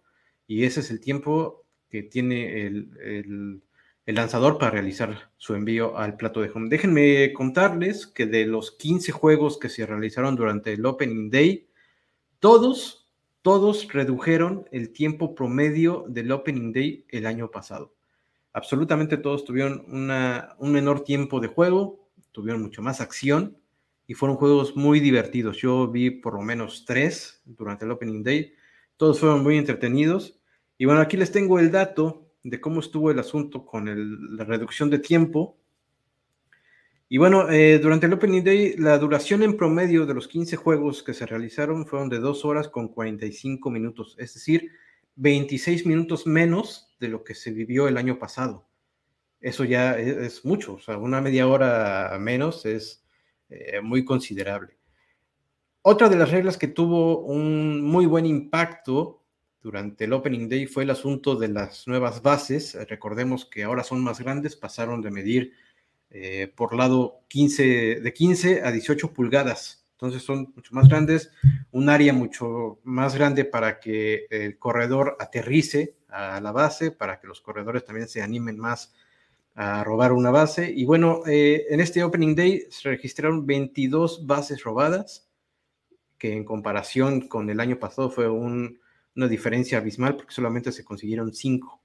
Y 0.48 0.64
ese 0.64 0.80
es 0.80 0.90
el 0.90 1.00
tiempo 1.00 1.64
que 1.88 2.02
tiene 2.02 2.66
el, 2.66 3.62
el 4.06 4.14
lanzador 4.14 4.58
para 4.58 4.72
realizar 4.72 5.30
su 5.36 5.54
envío 5.54 5.96
al 5.96 6.16
plato 6.16 6.40
de 6.40 6.50
home. 6.50 6.68
Déjenme 6.68 7.32
contarles 7.32 8.06
que 8.08 8.26
de 8.26 8.46
los 8.46 8.72
15 8.72 9.12
juegos 9.12 9.58
que 9.58 9.68
se 9.68 9.86
realizaron 9.86 10.34
durante 10.34 10.72
el 10.72 10.84
Opening 10.84 11.30
Day, 11.30 11.68
todos 12.40 13.03
todos 13.44 13.92
redujeron 13.92 14.66
el 14.72 14.90
tiempo 14.90 15.34
promedio 15.34 16.06
del 16.08 16.32
Opening 16.32 16.72
Day 16.72 17.04
el 17.10 17.26
año 17.26 17.50
pasado. 17.50 17.92
Absolutamente 18.54 19.18
todos 19.18 19.44
tuvieron 19.44 19.84
un 19.86 20.72
menor 20.72 21.04
tiempo 21.04 21.40
de 21.40 21.48
juego, 21.48 22.08
tuvieron 22.32 22.62
mucho 22.62 22.80
más 22.80 23.02
acción 23.02 23.58
y 24.06 24.14
fueron 24.14 24.38
juegos 24.38 24.76
muy 24.76 24.98
divertidos. 24.98 25.58
Yo 25.58 25.88
vi 25.88 26.08
por 26.08 26.32
lo 26.32 26.40
menos 26.40 26.86
tres 26.86 27.42
durante 27.44 27.84
el 27.84 27.90
Opening 27.90 28.22
Day. 28.22 28.54
Todos 28.96 29.20
fueron 29.20 29.42
muy 29.42 29.58
entretenidos. 29.58 30.40
Y 30.78 30.86
bueno, 30.86 31.02
aquí 31.02 31.18
les 31.18 31.30
tengo 31.30 31.58
el 31.58 31.70
dato 31.70 32.26
de 32.44 32.62
cómo 32.62 32.80
estuvo 32.80 33.10
el 33.10 33.18
asunto 33.18 33.66
con 33.66 34.38
la 34.38 34.44
reducción 34.44 34.88
de 34.88 35.00
tiempo 35.00 35.58
y 37.08 37.18
bueno, 37.18 37.50
eh, 37.50 37.78
durante 37.78 38.06
el 38.06 38.12
Opening 38.14 38.42
Day, 38.42 38.76
la 38.76 38.98
duración 38.98 39.42
en 39.42 39.56
promedio 39.56 40.06
de 40.06 40.14
los 40.14 40.26
15 40.26 40.56
juegos 40.56 41.02
que 41.02 41.14
se 41.14 41.26
realizaron 41.26 41.86
fueron 41.86 42.08
de 42.08 42.18
2 42.18 42.44
horas 42.44 42.68
con 42.68 42.88
45 42.88 43.70
minutos, 43.70 44.16
es 44.18 44.34
decir, 44.34 44.70
26 45.16 45.86
minutos 45.86 46.26
menos 46.26 46.94
de 47.00 47.08
lo 47.08 47.22
que 47.22 47.34
se 47.34 47.52
vivió 47.52 47.88
el 47.88 47.98
año 47.98 48.18
pasado. 48.18 48.66
Eso 49.40 49.64
ya 49.64 49.98
e-, 49.98 50.26
es, 50.26 50.44
mucho, 50.44 50.74
o 50.74 50.80
sea, 50.80 50.96
una 50.96 51.20
media 51.20 51.46
hora 51.46 52.16
menos 52.18 52.64
es 52.64 53.04
eh, 53.50 53.80
muy 53.82 54.04
considerable. 54.04 54.78
Otra 55.82 56.08
de 56.08 56.16
las 56.16 56.30
reglas 56.30 56.56
que 56.56 56.68
tuvo 56.68 57.20
un 57.20 57.82
muy 57.82 58.06
buen 58.06 58.24
impacto 58.24 59.22
durante 59.60 60.06
el 60.06 60.14
Opening 60.14 60.48
Day 60.48 60.66
fue 60.66 60.84
el 60.84 60.90
asunto 60.90 61.36
de 61.36 61.48
las 61.48 61.86
nuevas 61.86 62.22
bases. 62.22 62.74
Recordemos 62.88 63.44
que 63.44 63.64
ahora 63.64 63.84
son 63.84 64.02
más 64.02 64.18
grandes, 64.18 64.56
pasaron 64.56 65.02
de 65.02 65.10
medir 65.10 65.52
eh, 66.16 66.46
por 66.54 66.76
lado 66.76 67.22
15, 67.26 68.00
de 68.00 68.12
15 68.14 68.62
a 68.62 68.70
18 68.70 69.12
pulgadas. 69.12 69.84
Entonces 69.94 70.22
son 70.22 70.52
mucho 70.54 70.72
más 70.72 70.88
grandes, 70.88 71.32
un 71.72 71.88
área 71.88 72.12
mucho 72.12 72.78
más 72.84 73.16
grande 73.16 73.44
para 73.44 73.80
que 73.80 74.26
el 74.30 74.56
corredor 74.56 75.16
aterrice 75.18 75.96
a 76.08 76.40
la 76.40 76.52
base, 76.52 76.92
para 76.92 77.18
que 77.18 77.26
los 77.26 77.40
corredores 77.40 77.84
también 77.84 78.06
se 78.06 78.22
animen 78.22 78.58
más 78.58 78.94
a 79.56 79.82
robar 79.82 80.12
una 80.12 80.30
base. 80.30 80.70
Y 80.70 80.84
bueno, 80.84 81.22
eh, 81.26 81.66
en 81.68 81.80
este 81.80 82.04
Opening 82.04 82.36
Day 82.36 82.66
se 82.70 82.90
registraron 82.90 83.44
22 83.44 84.24
bases 84.24 84.62
robadas, 84.62 85.28
que 86.16 86.32
en 86.32 86.44
comparación 86.44 87.26
con 87.26 87.50
el 87.50 87.58
año 87.58 87.80
pasado 87.80 88.08
fue 88.08 88.28
una 88.28 89.28
diferencia 89.28 89.78
abismal 89.78 90.14
porque 90.14 90.32
solamente 90.32 90.70
se 90.70 90.84
consiguieron 90.84 91.34
5 91.34 91.82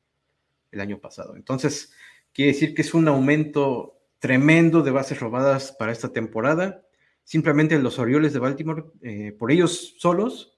el 0.71 0.81
año 0.81 0.99
pasado. 0.99 1.35
Entonces, 1.35 1.91
quiere 2.31 2.51
decir 2.51 2.75
que 2.75 2.83
es 2.83 2.93
un 2.93 3.07
aumento 3.07 3.98
tremendo 4.19 4.81
de 4.81 4.91
bases 4.91 5.19
robadas 5.19 5.71
para 5.71 5.91
esta 5.91 6.09
temporada. 6.09 6.83
Simplemente 7.23 7.79
los 7.79 7.99
Orioles 7.99 8.33
de 8.33 8.39
Baltimore, 8.39 8.85
eh, 9.01 9.31
por 9.37 9.51
ellos 9.51 9.95
solos, 9.97 10.57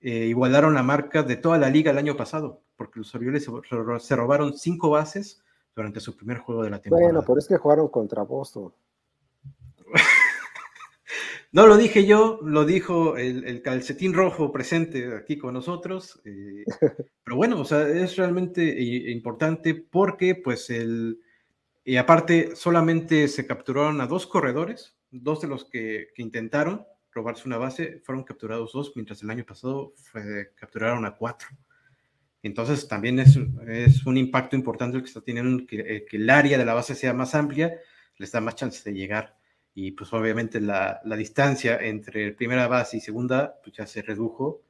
eh, 0.00 0.26
igualaron 0.26 0.74
la 0.74 0.82
marca 0.82 1.22
de 1.22 1.36
toda 1.36 1.58
la 1.58 1.68
liga 1.68 1.90
el 1.90 1.98
año 1.98 2.16
pasado, 2.16 2.62
porque 2.76 3.00
los 3.00 3.14
Orioles 3.14 3.46
se, 4.00 4.16
robaron 4.16 4.56
cinco 4.56 4.90
bases 4.90 5.42
durante 5.74 6.00
su 6.00 6.16
primer 6.16 6.38
juego 6.38 6.62
de 6.62 6.70
la 6.70 6.80
temporada. 6.80 7.12
Bueno, 7.12 7.24
pero 7.26 7.38
es 7.38 7.48
que 7.48 7.56
jugaron 7.56 7.88
contra 7.88 8.22
Boston. 8.22 8.72
no 11.52 11.66
lo 11.66 11.76
dije 11.76 12.06
yo, 12.06 12.38
lo 12.42 12.64
dijo 12.64 13.16
el, 13.16 13.62
calcetín 13.62 14.14
rojo 14.14 14.52
presente 14.52 15.16
aquí 15.16 15.38
con 15.38 15.54
nosotros. 15.54 16.20
Eh, 16.24 16.64
pero 17.24 17.36
bueno, 17.36 17.60
o 17.60 17.64
sea, 17.64 17.88
es 17.88 18.16
realmente 18.16 18.62
importante 19.10 19.74
porque 19.74 20.34
pues 20.34 20.70
el 20.70 21.20
y 21.84 21.96
aparte, 21.96 22.54
solamente 22.56 23.28
se 23.28 23.46
capturaron 23.46 24.00
a 24.00 24.06
dos 24.06 24.26
corredores, 24.26 24.96
dos 25.10 25.40
de 25.40 25.48
los 25.48 25.64
que, 25.64 26.08
intentaron 26.16 26.86
robarse 27.12 27.48
una 27.48 27.58
base, 27.58 28.00
fueron 28.04 28.22
capturados 28.22 28.72
dos, 28.72 28.92
mientras 28.94 29.22
el 29.22 29.30
año 29.30 29.44
pasado 29.44 29.94
capturaron 30.54 31.04
a 31.04 31.16
cuatro. 31.16 31.48
Entonces, 32.42 32.86
también 32.86 33.18
es, 33.18 33.38
es 33.66 34.06
un 34.06 34.16
impacto 34.16 34.56
importante 34.56 34.96
el 34.96 35.02
que 35.02 35.08
está 35.08 35.20
teniendo 35.20 35.66
que, 35.66 36.06
que, 36.08 36.16
el 36.16 36.30
área 36.30 36.56
de 36.56 36.64
la 36.64 36.74
base 36.74 36.94
sea 36.94 37.12
más 37.12 37.34
amplia, 37.34 37.74
les 38.16 38.30
da 38.30 38.40
más 38.40 38.54
chance 38.54 38.88
de 38.88 38.96
llegar. 38.96 39.36
Y 39.74 39.92
pues 39.92 40.12
obviamente 40.12 40.60
la, 40.60 41.00
la 41.04 41.16
distancia 41.16 41.78
entre 41.80 42.32
primera 42.32 42.68
base 42.68 42.96
y 42.96 43.00
segunda 43.00 43.60
pues 43.62 43.76
ya 43.76 43.86
se 43.86 44.02
redujo 44.02 44.62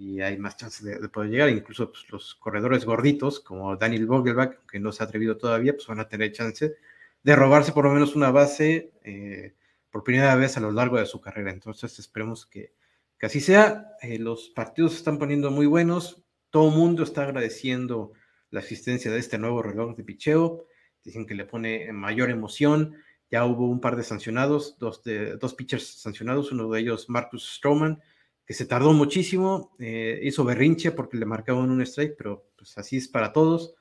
y 0.00 0.22
hay 0.22 0.38
más 0.38 0.56
chances 0.56 0.82
de, 0.82 1.08
poder 1.10 1.30
llegar. 1.30 1.50
Incluso 1.50 1.92
pues, 1.92 2.10
los 2.10 2.34
corredores 2.36 2.86
gorditos, 2.86 3.38
como 3.38 3.76
Daniel 3.76 4.06
Vogelbach, 4.06 4.64
que 4.66 4.80
no 4.80 4.92
se 4.92 5.02
ha 5.02 5.06
atrevido 5.06 5.36
todavía, 5.36 5.74
pues 5.74 5.86
van 5.86 6.00
a 6.00 6.08
tener 6.08 6.32
chance 6.32 6.74
de 7.22 7.36
robarse 7.36 7.72
por 7.72 7.84
lo 7.84 7.92
menos 7.92 8.16
una 8.16 8.30
base 8.30 8.92
eh, 9.04 9.52
por 9.90 10.02
primera 10.02 10.34
vez 10.36 10.56
a 10.56 10.60
lo 10.60 10.72
largo 10.72 10.96
de 10.96 11.04
su 11.04 11.20
carrera. 11.20 11.50
Entonces 11.50 11.98
esperemos 11.98 12.46
que, 12.46 12.72
que 13.18 13.26
así 13.26 13.40
sea. 13.40 13.88
Eh, 14.00 14.18
los 14.18 14.48
partidos 14.48 14.92
se 14.92 14.98
están 14.98 15.18
poniendo 15.18 15.50
muy 15.50 15.66
buenos. 15.66 16.22
Todo 16.48 16.70
el 16.70 16.76
mundo 16.76 17.02
está 17.02 17.24
agradeciendo 17.24 18.12
la 18.50 18.60
existencia 18.60 19.10
de 19.10 19.18
este 19.18 19.36
nuevo 19.36 19.62
reloj 19.62 19.96
de 19.96 20.04
picheo. 20.04 20.64
Dicen 21.04 21.26
que 21.26 21.34
le 21.34 21.44
pone 21.44 21.92
mayor 21.92 22.30
emoción. 22.30 22.96
Ya 23.30 23.44
hubo 23.44 23.68
un 23.68 23.82
par 23.82 23.96
de 23.96 24.02
sancionados, 24.02 24.78
dos, 24.78 25.04
de, 25.04 25.36
dos 25.36 25.54
pitchers 25.54 25.86
sancionados, 26.00 26.52
uno 26.52 26.70
de 26.70 26.80
ellos 26.80 27.08
Marcus 27.10 27.56
Stroman, 27.56 28.02
que 28.50 28.54
se 28.54 28.66
tardó 28.66 28.92
muchísimo, 28.92 29.76
eh, 29.78 30.18
hizo 30.24 30.42
berrinche 30.42 30.90
porque 30.90 31.16
le 31.16 31.24
marcaban 31.24 31.70
un 31.70 31.82
strike, 31.82 32.16
pero 32.18 32.50
pues 32.56 32.76
así 32.78 32.96
es 32.96 33.06
para 33.06 33.32
todos 33.32 33.76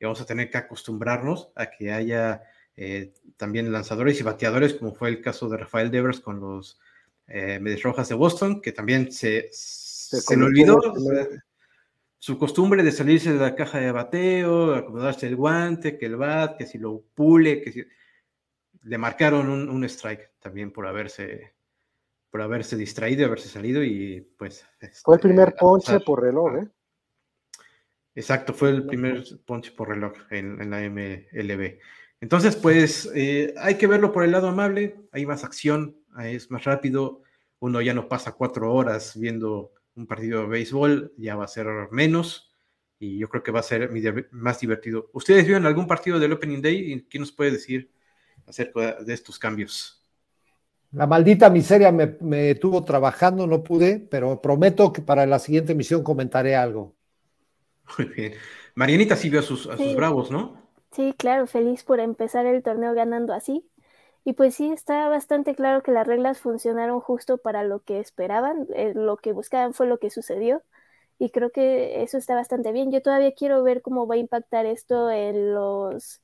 y 0.00 0.06
vamos 0.06 0.18
a 0.22 0.24
tener 0.24 0.48
que 0.48 0.56
acostumbrarnos 0.56 1.50
a 1.54 1.66
que 1.66 1.92
haya 1.92 2.42
eh, 2.74 3.12
también 3.36 3.70
lanzadores 3.70 4.18
y 4.18 4.22
bateadores, 4.22 4.72
como 4.72 4.94
fue 4.94 5.10
el 5.10 5.20
caso 5.20 5.50
de 5.50 5.58
Rafael 5.58 5.90
Devers 5.90 6.20
con 6.20 6.40
los 6.40 6.80
eh, 7.26 7.58
Medias 7.60 7.82
Rojas 7.82 8.08
de 8.08 8.14
Boston, 8.14 8.62
que 8.62 8.72
también 8.72 9.12
se, 9.12 9.50
se, 9.52 10.34
le 10.38 10.44
olvidó 10.44 10.80
su 12.18 12.38
costumbre 12.38 12.82
de 12.82 12.92
salirse 12.92 13.30
de 13.30 13.38
la 13.38 13.54
caja 13.54 13.78
de 13.78 13.92
bateo, 13.92 14.74
acomodarse 14.74 15.26
el 15.26 15.36
guante, 15.36 15.98
que 15.98 16.06
el 16.06 16.16
bat, 16.16 16.56
que 16.56 16.64
si 16.64 16.78
lo 16.78 17.04
pule, 17.14 17.60
que 17.60 17.72
si... 17.72 17.84
Le 18.84 18.96
marcaron 18.96 19.50
un, 19.50 19.68
un 19.68 19.84
strike 19.84 20.30
también 20.40 20.72
por 20.72 20.86
haberse 20.86 21.53
por 22.34 22.42
haberse 22.42 22.76
distraído 22.76 23.22
y 23.22 23.24
haberse 23.26 23.48
salido 23.48 23.84
y 23.84 24.20
pues... 24.36 24.66
fue 25.04 25.14
el 25.14 25.18
este, 25.20 25.28
primer 25.28 25.54
ponche 25.54 26.00
por 26.00 26.20
reloj, 26.20 26.56
¿eh? 26.56 26.68
Exacto, 28.12 28.52
fue 28.52 28.70
el 28.70 28.86
primer 28.86 29.22
ponche 29.46 29.70
por 29.70 29.90
reloj 29.90 30.14
en, 30.30 30.68
la 30.68 30.80
MLB. 30.80 31.78
Entonces, 32.20 32.56
pues 32.56 33.08
eh, 33.14 33.54
hay 33.56 33.76
que 33.76 33.86
verlo 33.86 34.10
por 34.10 34.24
el 34.24 34.32
lado 34.32 34.48
amable, 34.48 34.96
hay 35.12 35.24
más 35.26 35.44
acción, 35.44 35.96
es 36.24 36.50
más 36.50 36.64
rápido, 36.64 37.22
uno 37.60 37.80
ya 37.80 37.94
no 37.94 38.08
pasa 38.08 38.32
cuatro 38.32 38.74
horas 38.74 39.16
viendo 39.16 39.70
un 39.94 40.08
partido 40.08 40.40
de 40.40 40.48
béisbol, 40.48 41.14
ya 41.16 41.36
va 41.36 41.44
a 41.44 41.46
ser 41.46 41.68
menos 41.92 42.52
y 42.98 43.16
yo 43.16 43.28
creo 43.28 43.44
que 43.44 43.52
va 43.52 43.60
a 43.60 43.62
ser 43.62 43.92
más 44.32 44.58
divertido. 44.58 45.08
¿Ustedes 45.12 45.46
vieron 45.46 45.66
algún 45.66 45.86
partido 45.86 46.18
del 46.18 46.32
Opening 46.32 46.62
Day? 46.62 47.06
¿Qué 47.08 47.20
nos 47.20 47.30
puede 47.30 47.52
decir 47.52 47.92
acerca 48.44 49.04
de 49.04 49.14
estos 49.14 49.38
cambios? 49.38 50.03
La 50.94 51.08
maldita 51.08 51.50
miseria 51.50 51.90
me, 51.90 52.54
tuvo 52.54 52.84
trabajando, 52.84 53.48
no 53.48 53.64
pude, 53.64 53.98
pero 53.98 54.40
prometo 54.40 54.92
que 54.92 55.02
para 55.02 55.26
la 55.26 55.40
siguiente 55.40 55.72
emisión 55.72 56.04
comentaré 56.04 56.54
algo. 56.54 56.94
Muy 57.98 58.08
bien. 58.08 58.34
Marianita 58.76 59.16
sí 59.16 59.28
vio 59.28 59.40
a 59.40 59.42
sus, 59.42 59.68
bravos, 59.96 60.30
¿no? 60.30 60.56
Sí, 60.92 61.12
claro, 61.18 61.48
feliz 61.48 61.82
por 61.82 61.98
empezar 61.98 62.46
el 62.46 62.62
torneo 62.62 62.94
ganando 62.94 63.34
así. 63.34 63.68
Y 64.24 64.34
pues 64.34 64.54
sí, 64.54 64.70
está 64.70 65.08
bastante 65.08 65.56
claro 65.56 65.82
que 65.82 65.90
las 65.90 66.06
reglas 66.06 66.40
funcionaron 66.40 67.00
justo 67.00 67.38
para 67.38 67.64
lo 67.64 67.80
que 67.80 67.98
esperaban, 67.98 68.68
eh, 68.74 68.92
lo 68.94 69.16
que 69.16 69.32
buscaban 69.32 69.74
fue 69.74 69.86
lo 69.86 69.98
que 69.98 70.10
sucedió. 70.10 70.62
Y 71.18 71.30
creo 71.30 71.50
que 71.50 72.02
eso 72.02 72.18
está 72.18 72.34
bastante 72.34 72.70
bien. 72.72 72.92
Yo 72.92 73.02
todavía 73.02 73.32
quiero 73.34 73.62
ver 73.64 73.82
cómo 73.82 74.06
va 74.06 74.14
a 74.14 74.18
impactar 74.18 74.64
esto 74.66 75.10
en 75.10 75.54
los 75.54 76.20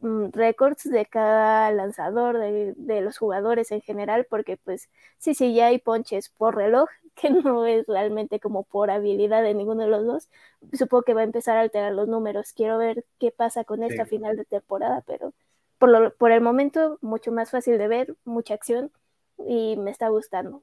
récords 0.00 0.84
de 0.84 1.06
cada 1.06 1.70
lanzador, 1.72 2.38
de, 2.38 2.74
de, 2.76 3.00
los 3.00 3.18
jugadores 3.18 3.70
en 3.70 3.82
general, 3.82 4.26
porque 4.28 4.56
pues 4.56 4.88
sí, 5.18 5.34
sí, 5.34 5.54
ya 5.54 5.66
hay 5.66 5.78
ponches 5.78 6.30
por 6.30 6.56
reloj, 6.56 6.88
que 7.14 7.30
no 7.30 7.66
es 7.66 7.86
realmente 7.86 8.40
como 8.40 8.64
por 8.64 8.90
habilidad 8.90 9.42
de 9.42 9.54
ninguno 9.54 9.82
de 9.82 9.88
los 9.88 10.06
dos, 10.06 10.28
supongo 10.72 11.02
que 11.02 11.14
va 11.14 11.20
a 11.20 11.24
empezar 11.24 11.56
a 11.56 11.60
alterar 11.60 11.92
los 11.92 12.08
números. 12.08 12.52
Quiero 12.52 12.78
ver 12.78 13.04
qué 13.18 13.30
pasa 13.30 13.64
con 13.64 13.82
esta 13.82 14.06
final 14.06 14.36
de 14.36 14.44
temporada, 14.44 15.02
pero 15.06 15.32
por, 15.78 15.88
lo, 15.88 16.14
por 16.14 16.32
el 16.32 16.40
momento 16.40 16.98
mucho 17.00 17.32
más 17.32 17.50
fácil 17.50 17.78
de 17.78 17.88
ver, 17.88 18.16
mucha 18.24 18.54
acción 18.54 18.90
y 19.38 19.76
me 19.76 19.90
está 19.90 20.08
gustando. 20.08 20.62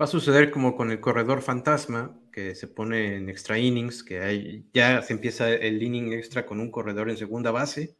Va 0.00 0.04
a 0.04 0.08
suceder 0.08 0.50
como 0.50 0.76
con 0.76 0.90
el 0.90 1.00
corredor 1.00 1.42
fantasma, 1.42 2.18
que 2.32 2.54
se 2.54 2.66
pone 2.66 3.16
en 3.16 3.28
extra 3.28 3.58
innings, 3.58 4.02
que 4.02 4.20
hay, 4.20 4.64
ya 4.72 5.02
se 5.02 5.12
empieza 5.12 5.50
el 5.50 5.82
inning 5.82 6.14
extra 6.14 6.46
con 6.46 6.58
un 6.58 6.70
corredor 6.70 7.10
en 7.10 7.18
segunda 7.18 7.50
base. 7.50 7.96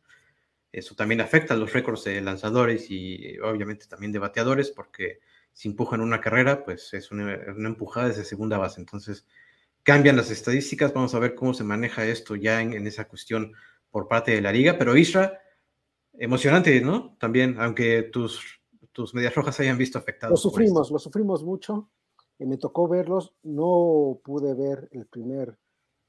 Eso 0.72 0.94
también 0.94 1.20
afecta 1.20 1.54
a 1.54 1.56
los 1.56 1.72
récords 1.72 2.04
de 2.04 2.20
lanzadores 2.20 2.90
y 2.90 3.38
obviamente 3.40 3.86
también 3.86 4.12
de 4.12 4.20
bateadores, 4.20 4.70
porque 4.70 5.20
si 5.52 5.68
empujan 5.68 6.00
una 6.00 6.20
carrera, 6.20 6.64
pues 6.64 6.94
es 6.94 7.10
una, 7.10 7.34
empujada 7.34 8.08
desde 8.08 8.24
segunda 8.24 8.56
base. 8.56 8.80
Entonces, 8.80 9.26
cambian 9.82 10.16
las 10.16 10.30
estadísticas. 10.30 10.94
Vamos 10.94 11.14
a 11.14 11.18
ver 11.18 11.34
cómo 11.34 11.54
se 11.54 11.64
maneja 11.64 12.04
esto 12.06 12.36
ya 12.36 12.62
en, 12.62 12.86
esa 12.86 13.08
cuestión 13.08 13.52
por 13.90 14.06
parte 14.06 14.30
de 14.30 14.40
la 14.40 14.52
liga. 14.52 14.78
Pero 14.78 14.96
Isra, 14.96 15.40
emocionante, 16.12 16.80
¿no? 16.80 17.16
También, 17.18 17.56
aunque 17.58 18.04
tus, 18.04 18.62
tus 18.92 19.12
medias 19.12 19.34
rojas 19.34 19.58
hayan 19.58 19.76
visto 19.76 19.98
afectados. 19.98 20.32
Lo 20.32 20.50
sufrimos, 20.50 20.90
lo 20.92 20.98
sufrimos 21.00 21.42
mucho. 21.42 21.90
Y 22.38 22.46
me 22.46 22.58
tocó 22.58 22.86
verlos. 22.86 23.34
No 23.42 24.20
pude 24.24 24.54
ver 24.54 24.88
el 24.92 25.06
primer 25.06 25.58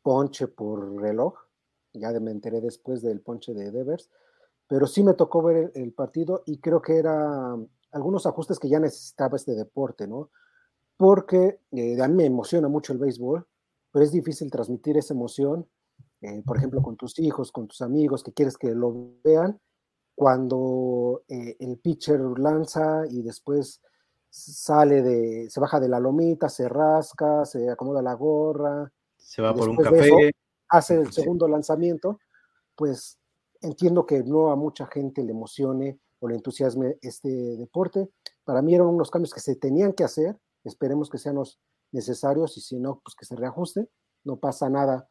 ponche 0.04 0.48
por 0.48 1.02
reloj. 1.02 1.34
Ya 1.94 2.12
me 2.20 2.32
enteré 2.32 2.62
después 2.62 3.02
del 3.02 3.22
ponche 3.22 3.54
de 3.54 3.72
Devers. 3.72 4.10
Pero 4.72 4.88
sí 4.88 5.04
me 5.04 5.16
tocó 5.16 5.44
ver 5.44 5.74
el 5.76 5.92
partido 5.92 6.44
y 6.46 6.60
creo 6.60 6.82
que 6.82 6.96
era 6.96 7.58
algunos 7.92 8.26
ajustes 8.26 8.58
que 8.58 8.70
ya 8.70 8.80
necesitaba 8.80 9.36
este 9.36 9.54
deporte, 9.54 10.08
¿no? 10.08 10.30
Porque 10.96 11.60
eh, 11.74 12.02
a 12.02 12.08
mí 12.08 12.16
me 12.16 12.26
emociona 12.26 12.70
mucho 12.70 12.94
el 12.94 13.00
béisbol, 13.00 13.46
pero 13.92 14.06
es 14.06 14.14
difícil 14.14 14.50
transmitir 14.50 14.96
esa 14.96 15.14
emoción, 15.14 15.68
eh, 16.22 16.42
por 16.46 16.56
ejemplo, 16.56 16.82
con 16.82 16.96
tus 16.96 17.20
hijos, 17.20 17.52
con 17.52 17.68
tus 17.68 17.82
amigos, 17.82 18.24
que 18.24 18.32
quieres 18.32 18.58
que 18.58 18.74
lo 18.74 19.10
vean, 19.26 19.60
cuando 20.16 21.24
eh, 21.28 21.58
el 21.60 21.78
pitcher 21.78 22.22
lanza 22.40 23.04
y 23.10 23.24
después 23.24 23.82
sale 24.30 25.02
de, 25.02 25.50
se 25.50 25.60
baja 25.60 25.82
de 25.82 25.90
la 25.90 26.00
lomita, 26.00 26.48
se 26.48 26.70
rasca, 26.70 27.44
se 27.44 27.70
acomoda 27.70 28.02
la 28.02 28.14
gorra. 28.14 28.90
Se 29.18 29.42
va 29.42 29.54
por 29.54 29.68
un 29.68 29.76
café. 29.76 30.32
hace 30.70 30.96
el 30.96 31.12
segundo 31.12 31.50
lanzamiento, 31.50 32.20
pues 32.74 33.18
entiendo 33.62 34.06
que 34.06 34.24
no 34.24 34.52
a 34.52 34.56
mucha 34.56 34.88
gente 34.88 35.24
le 35.24 35.32
emocione 35.32 36.00
o 36.20 36.28
le 36.28 36.36
entusiasme 36.36 36.98
este 37.02 37.30
deporte. 37.58 38.10
Para 38.44 38.62
mí 38.62 38.76
eran 38.76 38.88
unos 38.88 39.12
cambios 39.12 39.34
que 39.34 39.40
se 39.40 39.56
tenían 39.56 39.94
que 39.94 40.04
hacer, 40.04 40.38
esperemos 40.64 41.10
que 41.10 41.18
sean 41.18 41.36
los 41.36 41.60
necesarios 41.92 42.58
y 42.58 42.62
si 42.62 42.80
no, 42.80 43.02
pues 43.04 43.16
que 43.16 43.26
se 43.26 43.36
reajuste, 43.36 43.90
no 44.24 44.38
pasa 44.38 44.70
nada. 44.70 45.08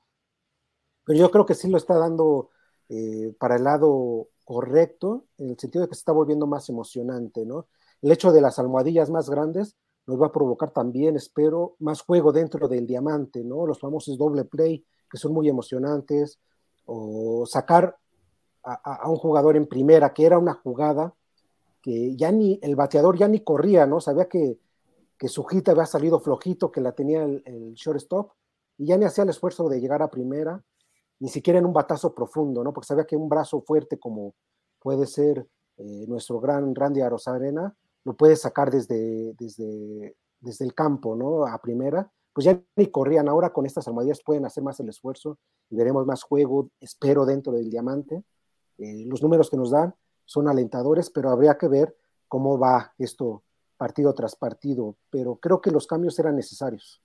Pero 1.04 1.18
yo 1.18 1.30
creo 1.30 1.46
que 1.46 1.54
sí 1.54 1.68
lo 1.68 1.76
está 1.76 1.98
dando 1.98 2.50
eh, 2.88 3.34
para 3.38 3.56
el 3.56 3.64
lado 3.64 4.28
correcto, 4.44 5.26
en 5.38 5.50
el 5.50 5.58
sentido 5.58 5.82
de 5.82 5.88
que 5.88 5.94
se 5.94 6.00
está 6.00 6.12
volviendo 6.12 6.46
más 6.46 6.68
emocionante, 6.68 7.46
¿no? 7.46 7.68
El 8.02 8.10
hecho 8.12 8.32
de 8.32 8.40
las 8.40 8.58
almohadillas 8.58 9.10
más 9.10 9.30
grandes 9.30 9.76
nos 10.06 10.20
va 10.20 10.26
a 10.26 10.32
provocar 10.32 10.72
también, 10.72 11.16
espero, 11.16 11.76
más 11.78 12.02
juego 12.02 12.32
dentro 12.32 12.66
del 12.66 12.86
diamante, 12.86 13.44
¿no? 13.44 13.66
Los 13.66 13.78
famosos 13.78 14.18
doble 14.18 14.44
play, 14.44 14.84
que 15.08 15.18
son 15.18 15.32
muy 15.32 15.48
emocionantes, 15.48 16.40
o 16.84 17.46
sacar 17.46 17.96
a, 18.62 19.08
un 19.08 19.16
jugador 19.16 19.56
en 19.56 19.66
primera, 19.66 20.12
que 20.12 20.26
era 20.26 20.38
una 20.38 20.54
jugada 20.54 21.14
que 21.82 22.14
ya 22.16 22.30
ni 22.30 22.58
el 22.62 22.76
bateador 22.76 23.16
ya 23.16 23.28
ni 23.28 23.40
corría, 23.40 23.86
¿no? 23.86 24.00
Sabía 24.00 24.28
que, 24.28 24.58
que 25.16 25.28
su 25.28 25.44
hit 25.44 25.68
había 25.68 25.86
salido 25.86 26.20
flojito, 26.20 26.70
que 26.70 26.80
la 26.80 26.92
tenía 26.92 27.24
el, 27.24 27.74
shortstop, 27.74 28.32
y 28.76 28.86
ya 28.86 28.98
ni 28.98 29.04
hacía 29.04 29.24
el 29.24 29.30
esfuerzo 29.30 29.68
de 29.68 29.80
llegar 29.80 30.02
a 30.02 30.10
primera, 30.10 30.62
ni 31.20 31.28
siquiera 31.28 31.58
en 31.58 31.66
un 31.66 31.72
batazo 31.72 32.14
profundo, 32.14 32.62
¿no? 32.64 32.72
Porque 32.72 32.88
sabía 32.88 33.04
que 33.06 33.16
un 33.16 33.28
brazo 33.28 33.62
fuerte 33.62 33.98
como 33.98 34.34
puede 34.78 35.06
ser 35.06 35.46
eh, 35.76 36.04
nuestro 36.06 36.40
gran 36.40 36.74
Randy 36.74 37.00
Arozarena, 37.00 37.74
lo 38.04 38.14
puede 38.14 38.36
sacar 38.36 38.70
desde, 38.70 39.34
desde, 39.34 40.16
desde 40.40 40.64
el 40.64 40.74
campo, 40.74 41.14
¿no? 41.16 41.46
A 41.46 41.58
primera, 41.60 42.10
pues 42.32 42.44
ya 42.44 42.62
ni 42.76 42.86
corrían. 42.86 43.28
Ahora 43.28 43.52
con 43.52 43.66
estas 43.66 43.86
armadillas 43.88 44.22
pueden 44.24 44.46
hacer 44.46 44.62
más 44.62 44.80
el 44.80 44.88
esfuerzo 44.88 45.38
y 45.68 45.76
veremos 45.76 46.06
más 46.06 46.22
juego, 46.22 46.70
espero, 46.80 47.26
dentro 47.26 47.52
del 47.52 47.70
diamante. 47.70 48.24
Eh, 48.80 49.04
los 49.06 49.22
números 49.22 49.50
que 49.50 49.56
nos 49.56 49.70
dan 49.70 49.94
son 50.24 50.48
alentadores, 50.48 51.10
pero 51.10 51.30
habría 51.30 51.58
que 51.58 51.68
ver 51.68 51.94
cómo 52.26 52.58
va 52.58 52.94
esto 52.98 53.44
partido 53.76 54.14
tras 54.14 54.36
partido. 54.36 54.96
Pero 55.10 55.36
creo 55.36 55.60
que 55.60 55.70
los 55.70 55.86
cambios 55.86 56.18
eran 56.18 56.36
necesarios. 56.36 57.00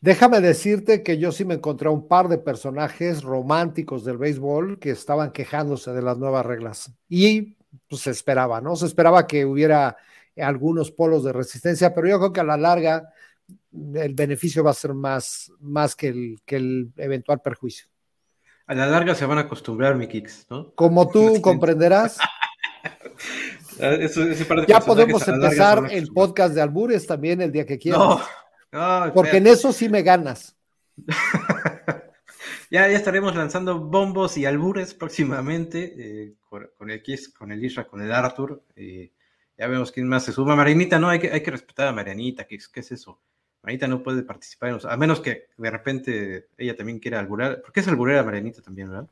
Déjame 0.00 0.40
decirte 0.40 1.02
que 1.02 1.18
yo 1.18 1.30
sí 1.30 1.44
me 1.44 1.54
encontré 1.54 1.88
un 1.88 2.08
par 2.08 2.28
de 2.28 2.38
personajes 2.38 3.22
románticos 3.22 4.04
del 4.04 4.18
béisbol 4.18 4.78
que 4.78 4.90
estaban 4.90 5.30
quejándose 5.30 5.92
de 5.92 6.02
las 6.02 6.18
nuevas 6.18 6.44
reglas. 6.46 6.92
Y 7.08 7.56
pues 7.86 8.02
se 8.02 8.10
esperaba, 8.10 8.60
¿no? 8.60 8.76
Se 8.76 8.86
esperaba 8.86 9.26
que 9.26 9.44
hubiera 9.44 9.96
algunos 10.36 10.90
polos 10.90 11.22
de 11.22 11.32
resistencia, 11.32 11.94
pero 11.94 12.08
yo 12.08 12.18
creo 12.18 12.32
que 12.32 12.40
a 12.40 12.44
la 12.44 12.56
larga 12.56 13.12
el 13.94 14.14
beneficio 14.14 14.64
va 14.64 14.70
a 14.70 14.74
ser 14.74 14.94
más, 14.94 15.52
más 15.60 15.94
que, 15.94 16.08
el, 16.08 16.40
que 16.44 16.56
el 16.56 16.92
eventual 16.96 17.40
perjuicio 17.40 17.88
a 18.70 18.74
la 18.74 18.86
larga 18.86 19.16
se 19.16 19.26
van 19.26 19.36
a 19.38 19.40
acostumbrar, 19.42 19.96
mi 19.96 20.06
Kicks, 20.06 20.46
¿no? 20.48 20.72
Como 20.76 21.10
tú 21.10 21.40
comprenderás. 21.42 22.18
Ah, 23.82 23.96
ya 24.68 24.80
podemos 24.80 25.26
empezar 25.26 25.88
el 25.90 26.08
podcast 26.08 26.54
de 26.54 26.60
albures 26.60 27.06
también 27.06 27.40
el 27.40 27.50
día 27.50 27.64
que 27.64 27.78
quieras. 27.78 28.18
No, 28.70 29.12
porque 29.14 29.38
en 29.38 29.46
eso 29.46 29.72
sí 29.72 29.88
me 29.88 30.02
ganas. 30.02 30.54
ya, 32.70 32.88
ya 32.88 32.96
estaremos 32.96 33.34
lanzando 33.34 33.78
bombos 33.78 34.36
y 34.36 34.44
albures 34.44 34.92
próximamente 34.92 35.94
eh, 35.96 36.34
con, 36.76 36.90
el 36.90 37.02
Kiss, 37.02 37.30
con 37.30 37.52
el 37.52 37.64
Isra, 37.64 37.86
con 37.86 38.02
el 38.02 38.12
Arthur. 38.12 38.62
Eh, 38.76 39.12
ya 39.56 39.66
vemos 39.66 39.92
quién 39.92 40.06
más 40.06 40.24
se 40.24 40.32
suma. 40.32 40.56
Marianita, 40.56 40.98
no, 40.98 41.08
hay 41.08 41.18
que, 41.18 41.32
hay 41.32 41.42
que 41.42 41.50
respetar 41.50 41.88
a 41.88 41.92
Marianita, 41.92 42.44
¿qué, 42.46 42.58
qué 42.70 42.80
es 42.80 42.92
eso? 42.92 43.18
Marianita 43.62 43.88
no 43.88 44.02
puede 44.02 44.22
participar, 44.22 44.78
a 44.82 44.96
menos 44.96 45.20
que 45.20 45.48
de 45.56 45.70
repente 45.70 46.48
ella 46.56 46.76
también 46.76 46.98
quiera 46.98 47.18
alburar, 47.18 47.60
porque 47.62 47.80
es 47.80 47.88
alburera 47.88 48.22
Marianita 48.22 48.62
también, 48.62 48.88
¿verdad? 48.88 49.08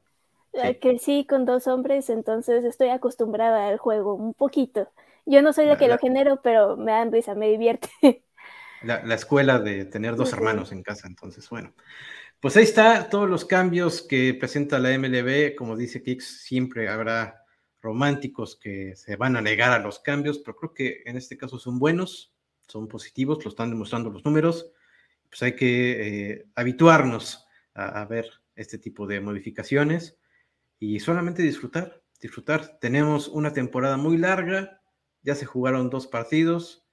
Sí. 0.54 0.74
Que 0.76 0.98
sí, 0.98 1.26
con 1.28 1.44
dos 1.44 1.66
hombres, 1.66 2.08
entonces 2.08 2.64
estoy 2.64 2.88
acostumbrada 2.88 3.68
al 3.68 3.78
juego, 3.78 4.14
un 4.14 4.32
poquito. 4.34 4.90
Yo 5.26 5.42
no 5.42 5.52
soy 5.52 5.66
la, 5.66 5.76
que 5.76 5.88
lo 5.88 5.98
genero, 5.98 6.40
pero 6.42 6.76
me 6.76 6.92
dan 6.92 7.12
risa, 7.12 7.34
me 7.34 7.48
divierte. 7.48 7.88
La, 8.82 9.14
escuela 9.14 9.58
de 9.58 9.84
tener 9.84 10.14
dos 10.14 10.32
hermanos 10.32 10.70
en 10.70 10.84
casa, 10.84 11.08
entonces, 11.08 11.48
bueno. 11.50 11.74
Pues 12.40 12.56
ahí 12.56 12.62
está, 12.62 13.08
todos 13.08 13.28
los 13.28 13.44
cambios 13.44 14.00
que 14.02 14.34
presenta 14.34 14.78
la 14.78 14.96
MLB, 14.96 15.56
como 15.56 15.76
dice 15.76 16.00
Kix, 16.00 16.42
siempre 16.44 16.88
habrá 16.88 17.44
románticos 17.82 18.56
que 18.56 18.94
se 18.94 19.16
van 19.16 19.36
a 19.36 19.40
negar 19.40 19.72
a 19.72 19.80
los 19.80 19.98
cambios, 19.98 20.38
pero 20.38 20.56
creo 20.56 20.74
que 20.74 21.02
en 21.06 21.16
este 21.16 21.36
caso 21.36 21.58
son 21.58 21.80
buenos 21.80 22.32
son 22.68 22.86
positivos, 22.86 23.44
lo 23.44 23.50
están 23.50 23.70
demostrando 23.70 24.10
los 24.10 24.24
números, 24.24 24.70
pues 25.28 25.42
hay 25.42 25.56
que 25.56 26.30
eh, 26.30 26.46
habituarnos 26.54 27.44
a, 27.74 28.04
ver 28.06 28.26
este 28.56 28.78
tipo 28.78 29.06
de 29.06 29.20
modificaciones 29.20 30.18
y 30.78 31.00
solamente 31.00 31.42
disfrutar, 31.42 32.02
disfrutar. 32.20 32.78
Tenemos 32.80 33.28
una 33.28 33.52
temporada 33.52 33.96
muy 33.96 34.16
larga, 34.18 34.80
ya 35.22 35.34
se 35.34 35.46
jugaron 35.46 35.90
dos 35.90 36.06
partidos, 36.06 36.84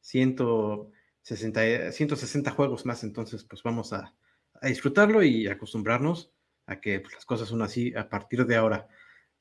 160, 0.00 1.92
160 1.92 2.50
juegos 2.50 2.84
más, 2.84 3.04
entonces 3.04 3.44
pues 3.44 3.62
vamos 3.62 3.92
a, 3.92 4.14
disfrutarlo 4.62 5.22
y 5.22 5.46
acostumbrarnos 5.46 6.32
a 6.66 6.80
que 6.80 7.00
pues, 7.00 7.12
las 7.14 7.26
cosas 7.26 7.48
son 7.48 7.60
así 7.60 7.94
a 7.96 8.08
partir 8.08 8.46
de 8.46 8.56
ahora. 8.56 8.88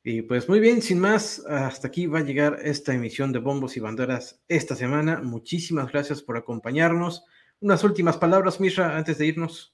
Y 0.05 0.23
pues 0.23 0.49
muy 0.49 0.59
bien, 0.59 0.81
sin 0.81 0.99
más, 0.99 1.45
hasta 1.47 1.87
aquí 1.87 2.07
va 2.07 2.19
a 2.19 2.23
llegar 2.23 2.59
esta 2.61 2.93
emisión 2.93 3.31
de 3.31 3.39
Bombos 3.39 3.77
y 3.77 3.79
Banderas 3.79 4.43
esta 4.49 4.75
semana. 4.75 5.21
Muchísimas 5.21 5.89
gracias 5.89 6.21
por 6.21 6.35
acompañarnos. 6.35 7.23
Unas 7.61 7.85
últimas 7.85 8.17
palabras, 8.17 8.59
Misra, 8.59 8.97
antes 8.97 9.17
de 9.17 9.27
irnos. 9.27 9.73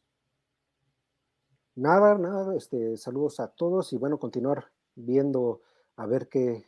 Nada, 1.74 2.16
nada, 2.20 2.56
este, 2.56 2.96
saludos 2.98 3.40
a 3.40 3.48
todos 3.48 3.92
y 3.92 3.98
bueno, 3.98 4.20
continuar 4.20 4.72
viendo 4.94 5.62
a 5.96 6.06
ver 6.06 6.30
qué, 6.30 6.64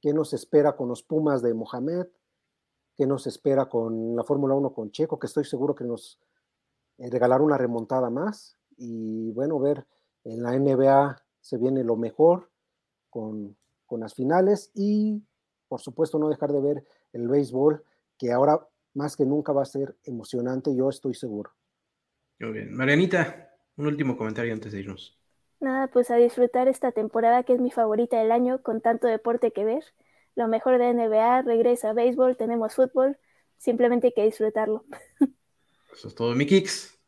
qué 0.00 0.14
nos 0.14 0.32
espera 0.32 0.74
con 0.74 0.88
los 0.88 1.02
Pumas 1.02 1.42
de 1.42 1.52
Mohamed, 1.52 2.06
qué 2.96 3.06
nos 3.06 3.26
espera 3.26 3.68
con 3.68 4.16
la 4.16 4.24
Fórmula 4.24 4.54
1 4.54 4.72
con 4.72 4.90
Checo, 4.90 5.18
que 5.18 5.26
estoy 5.26 5.44
seguro 5.44 5.74
que 5.74 5.84
nos 5.84 6.18
eh, 6.96 7.10
regalará 7.10 7.44
una 7.44 7.58
remontada 7.58 8.08
más. 8.08 8.56
Y 8.78 9.32
bueno, 9.32 9.60
ver 9.60 9.86
en 10.24 10.42
la 10.42 10.58
NBA 10.58 11.22
se 11.42 11.58
viene 11.58 11.84
lo 11.84 11.96
mejor 11.96 12.55
con, 13.16 13.56
las 13.98 14.14
finales 14.14 14.70
y, 14.74 15.22
por 15.68 15.80
supuesto, 15.80 16.18
no 16.18 16.28
dejar 16.28 16.52
de 16.52 16.60
ver 16.60 16.84
el 17.14 17.28
béisbol, 17.28 17.82
que 18.18 18.30
ahora 18.30 18.68
más 18.92 19.16
que 19.16 19.24
nunca 19.24 19.52
va 19.52 19.62
a 19.62 19.66
ser 19.66 19.96
emocionante, 20.04 20.76
yo 20.76 20.90
estoy 20.90 21.14
seguro. 21.14 21.50
Muy 22.40 22.52
bien. 22.52 22.74
Marianita, 22.74 23.54
un 23.76 23.86
último 23.86 24.18
comentario 24.18 24.52
antes 24.52 24.72
de 24.72 24.80
irnos. 24.80 25.18
Nada, 25.60 25.86
pues 25.86 26.10
a 26.10 26.16
disfrutar 26.16 26.68
esta 26.68 26.92
temporada 26.92 27.42
que 27.44 27.54
es 27.54 27.60
mi 27.60 27.70
favorita 27.70 28.18
del 28.18 28.32
año 28.32 28.62
con 28.62 28.82
tanto 28.82 29.06
deporte 29.06 29.52
que 29.52 29.64
ver. 29.64 29.84
Lo 30.34 30.48
mejor 30.48 30.78
de 30.78 30.92
NBA, 30.92 31.42
regresa 31.42 31.90
a 31.90 31.92
béisbol, 31.94 32.36
tenemos 32.36 32.74
fútbol, 32.74 33.16
simplemente 33.56 34.08
hay 34.08 34.12
que 34.12 34.24
disfrutarlo. 34.24 34.84
Eso 35.94 36.08
es 36.08 36.14
todo, 36.14 36.34
mi 36.34 36.44
Kicks. 36.44 36.98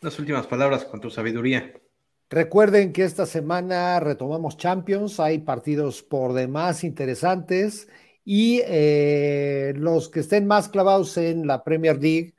Las 0.00 0.18
últimas 0.18 0.46
palabras 0.46 0.86
con 0.86 1.00
tu 1.00 1.10
sabiduría. 1.10 1.74
Recuerden 2.30 2.92
que 2.92 3.04
esta 3.04 3.24
semana 3.24 4.00
retomamos 4.00 4.58
Champions, 4.58 5.18
hay 5.18 5.38
partidos 5.38 6.02
por 6.02 6.34
demás 6.34 6.84
interesantes 6.84 7.88
y 8.22 8.60
eh, 8.66 9.72
los 9.76 10.10
que 10.10 10.20
estén 10.20 10.46
más 10.46 10.68
clavados 10.68 11.16
en 11.16 11.46
la 11.46 11.64
Premier 11.64 11.98
League, 11.98 12.34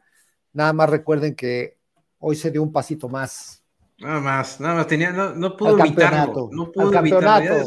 nada 0.54 0.74
más 0.74 0.92
recuerden 0.92 1.36
que 1.36 1.80
hoy 2.20 2.36
se 2.36 2.52
dio 2.52 2.62
un 2.62 2.72
pasito 2.72 3.10
más. 3.10 3.64
Nada 3.98 4.20
más, 4.20 4.60
nada 4.60 4.76
más, 4.76 4.88
tenía, 4.88 5.12
no, 5.12 5.34
no 5.34 5.58
pudo 5.58 5.80
evitarlo. 5.80 6.50
No 6.52 6.72
pudo 6.72 6.94
evitarlo. 6.94 7.66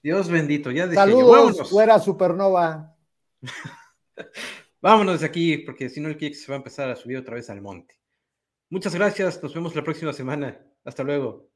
Dios 0.00 0.28
bendito, 0.28 0.70
ya 0.70 0.86
decía 0.86 1.02
Saludos, 1.02 1.68
fuera 1.68 1.98
Supernova. 1.98 2.94
Vámonos 4.80 5.20
de 5.20 5.26
aquí, 5.26 5.58
porque 5.58 5.88
si 5.88 6.00
no 6.00 6.08
el 6.08 6.16
Kicks 6.16 6.42
se 6.42 6.52
va 6.52 6.54
a 6.54 6.58
empezar 6.58 6.88
a 6.88 6.96
subir 6.96 7.16
otra 7.16 7.34
vez 7.34 7.50
al 7.50 7.60
monte. 7.60 7.98
Muchas 8.70 8.94
gracias, 8.94 9.42
nos 9.42 9.52
vemos 9.52 9.74
la 9.74 9.82
próxima 9.82 10.12
semana. 10.12 10.71
Hasta 10.84 11.02
luego. 11.04 11.51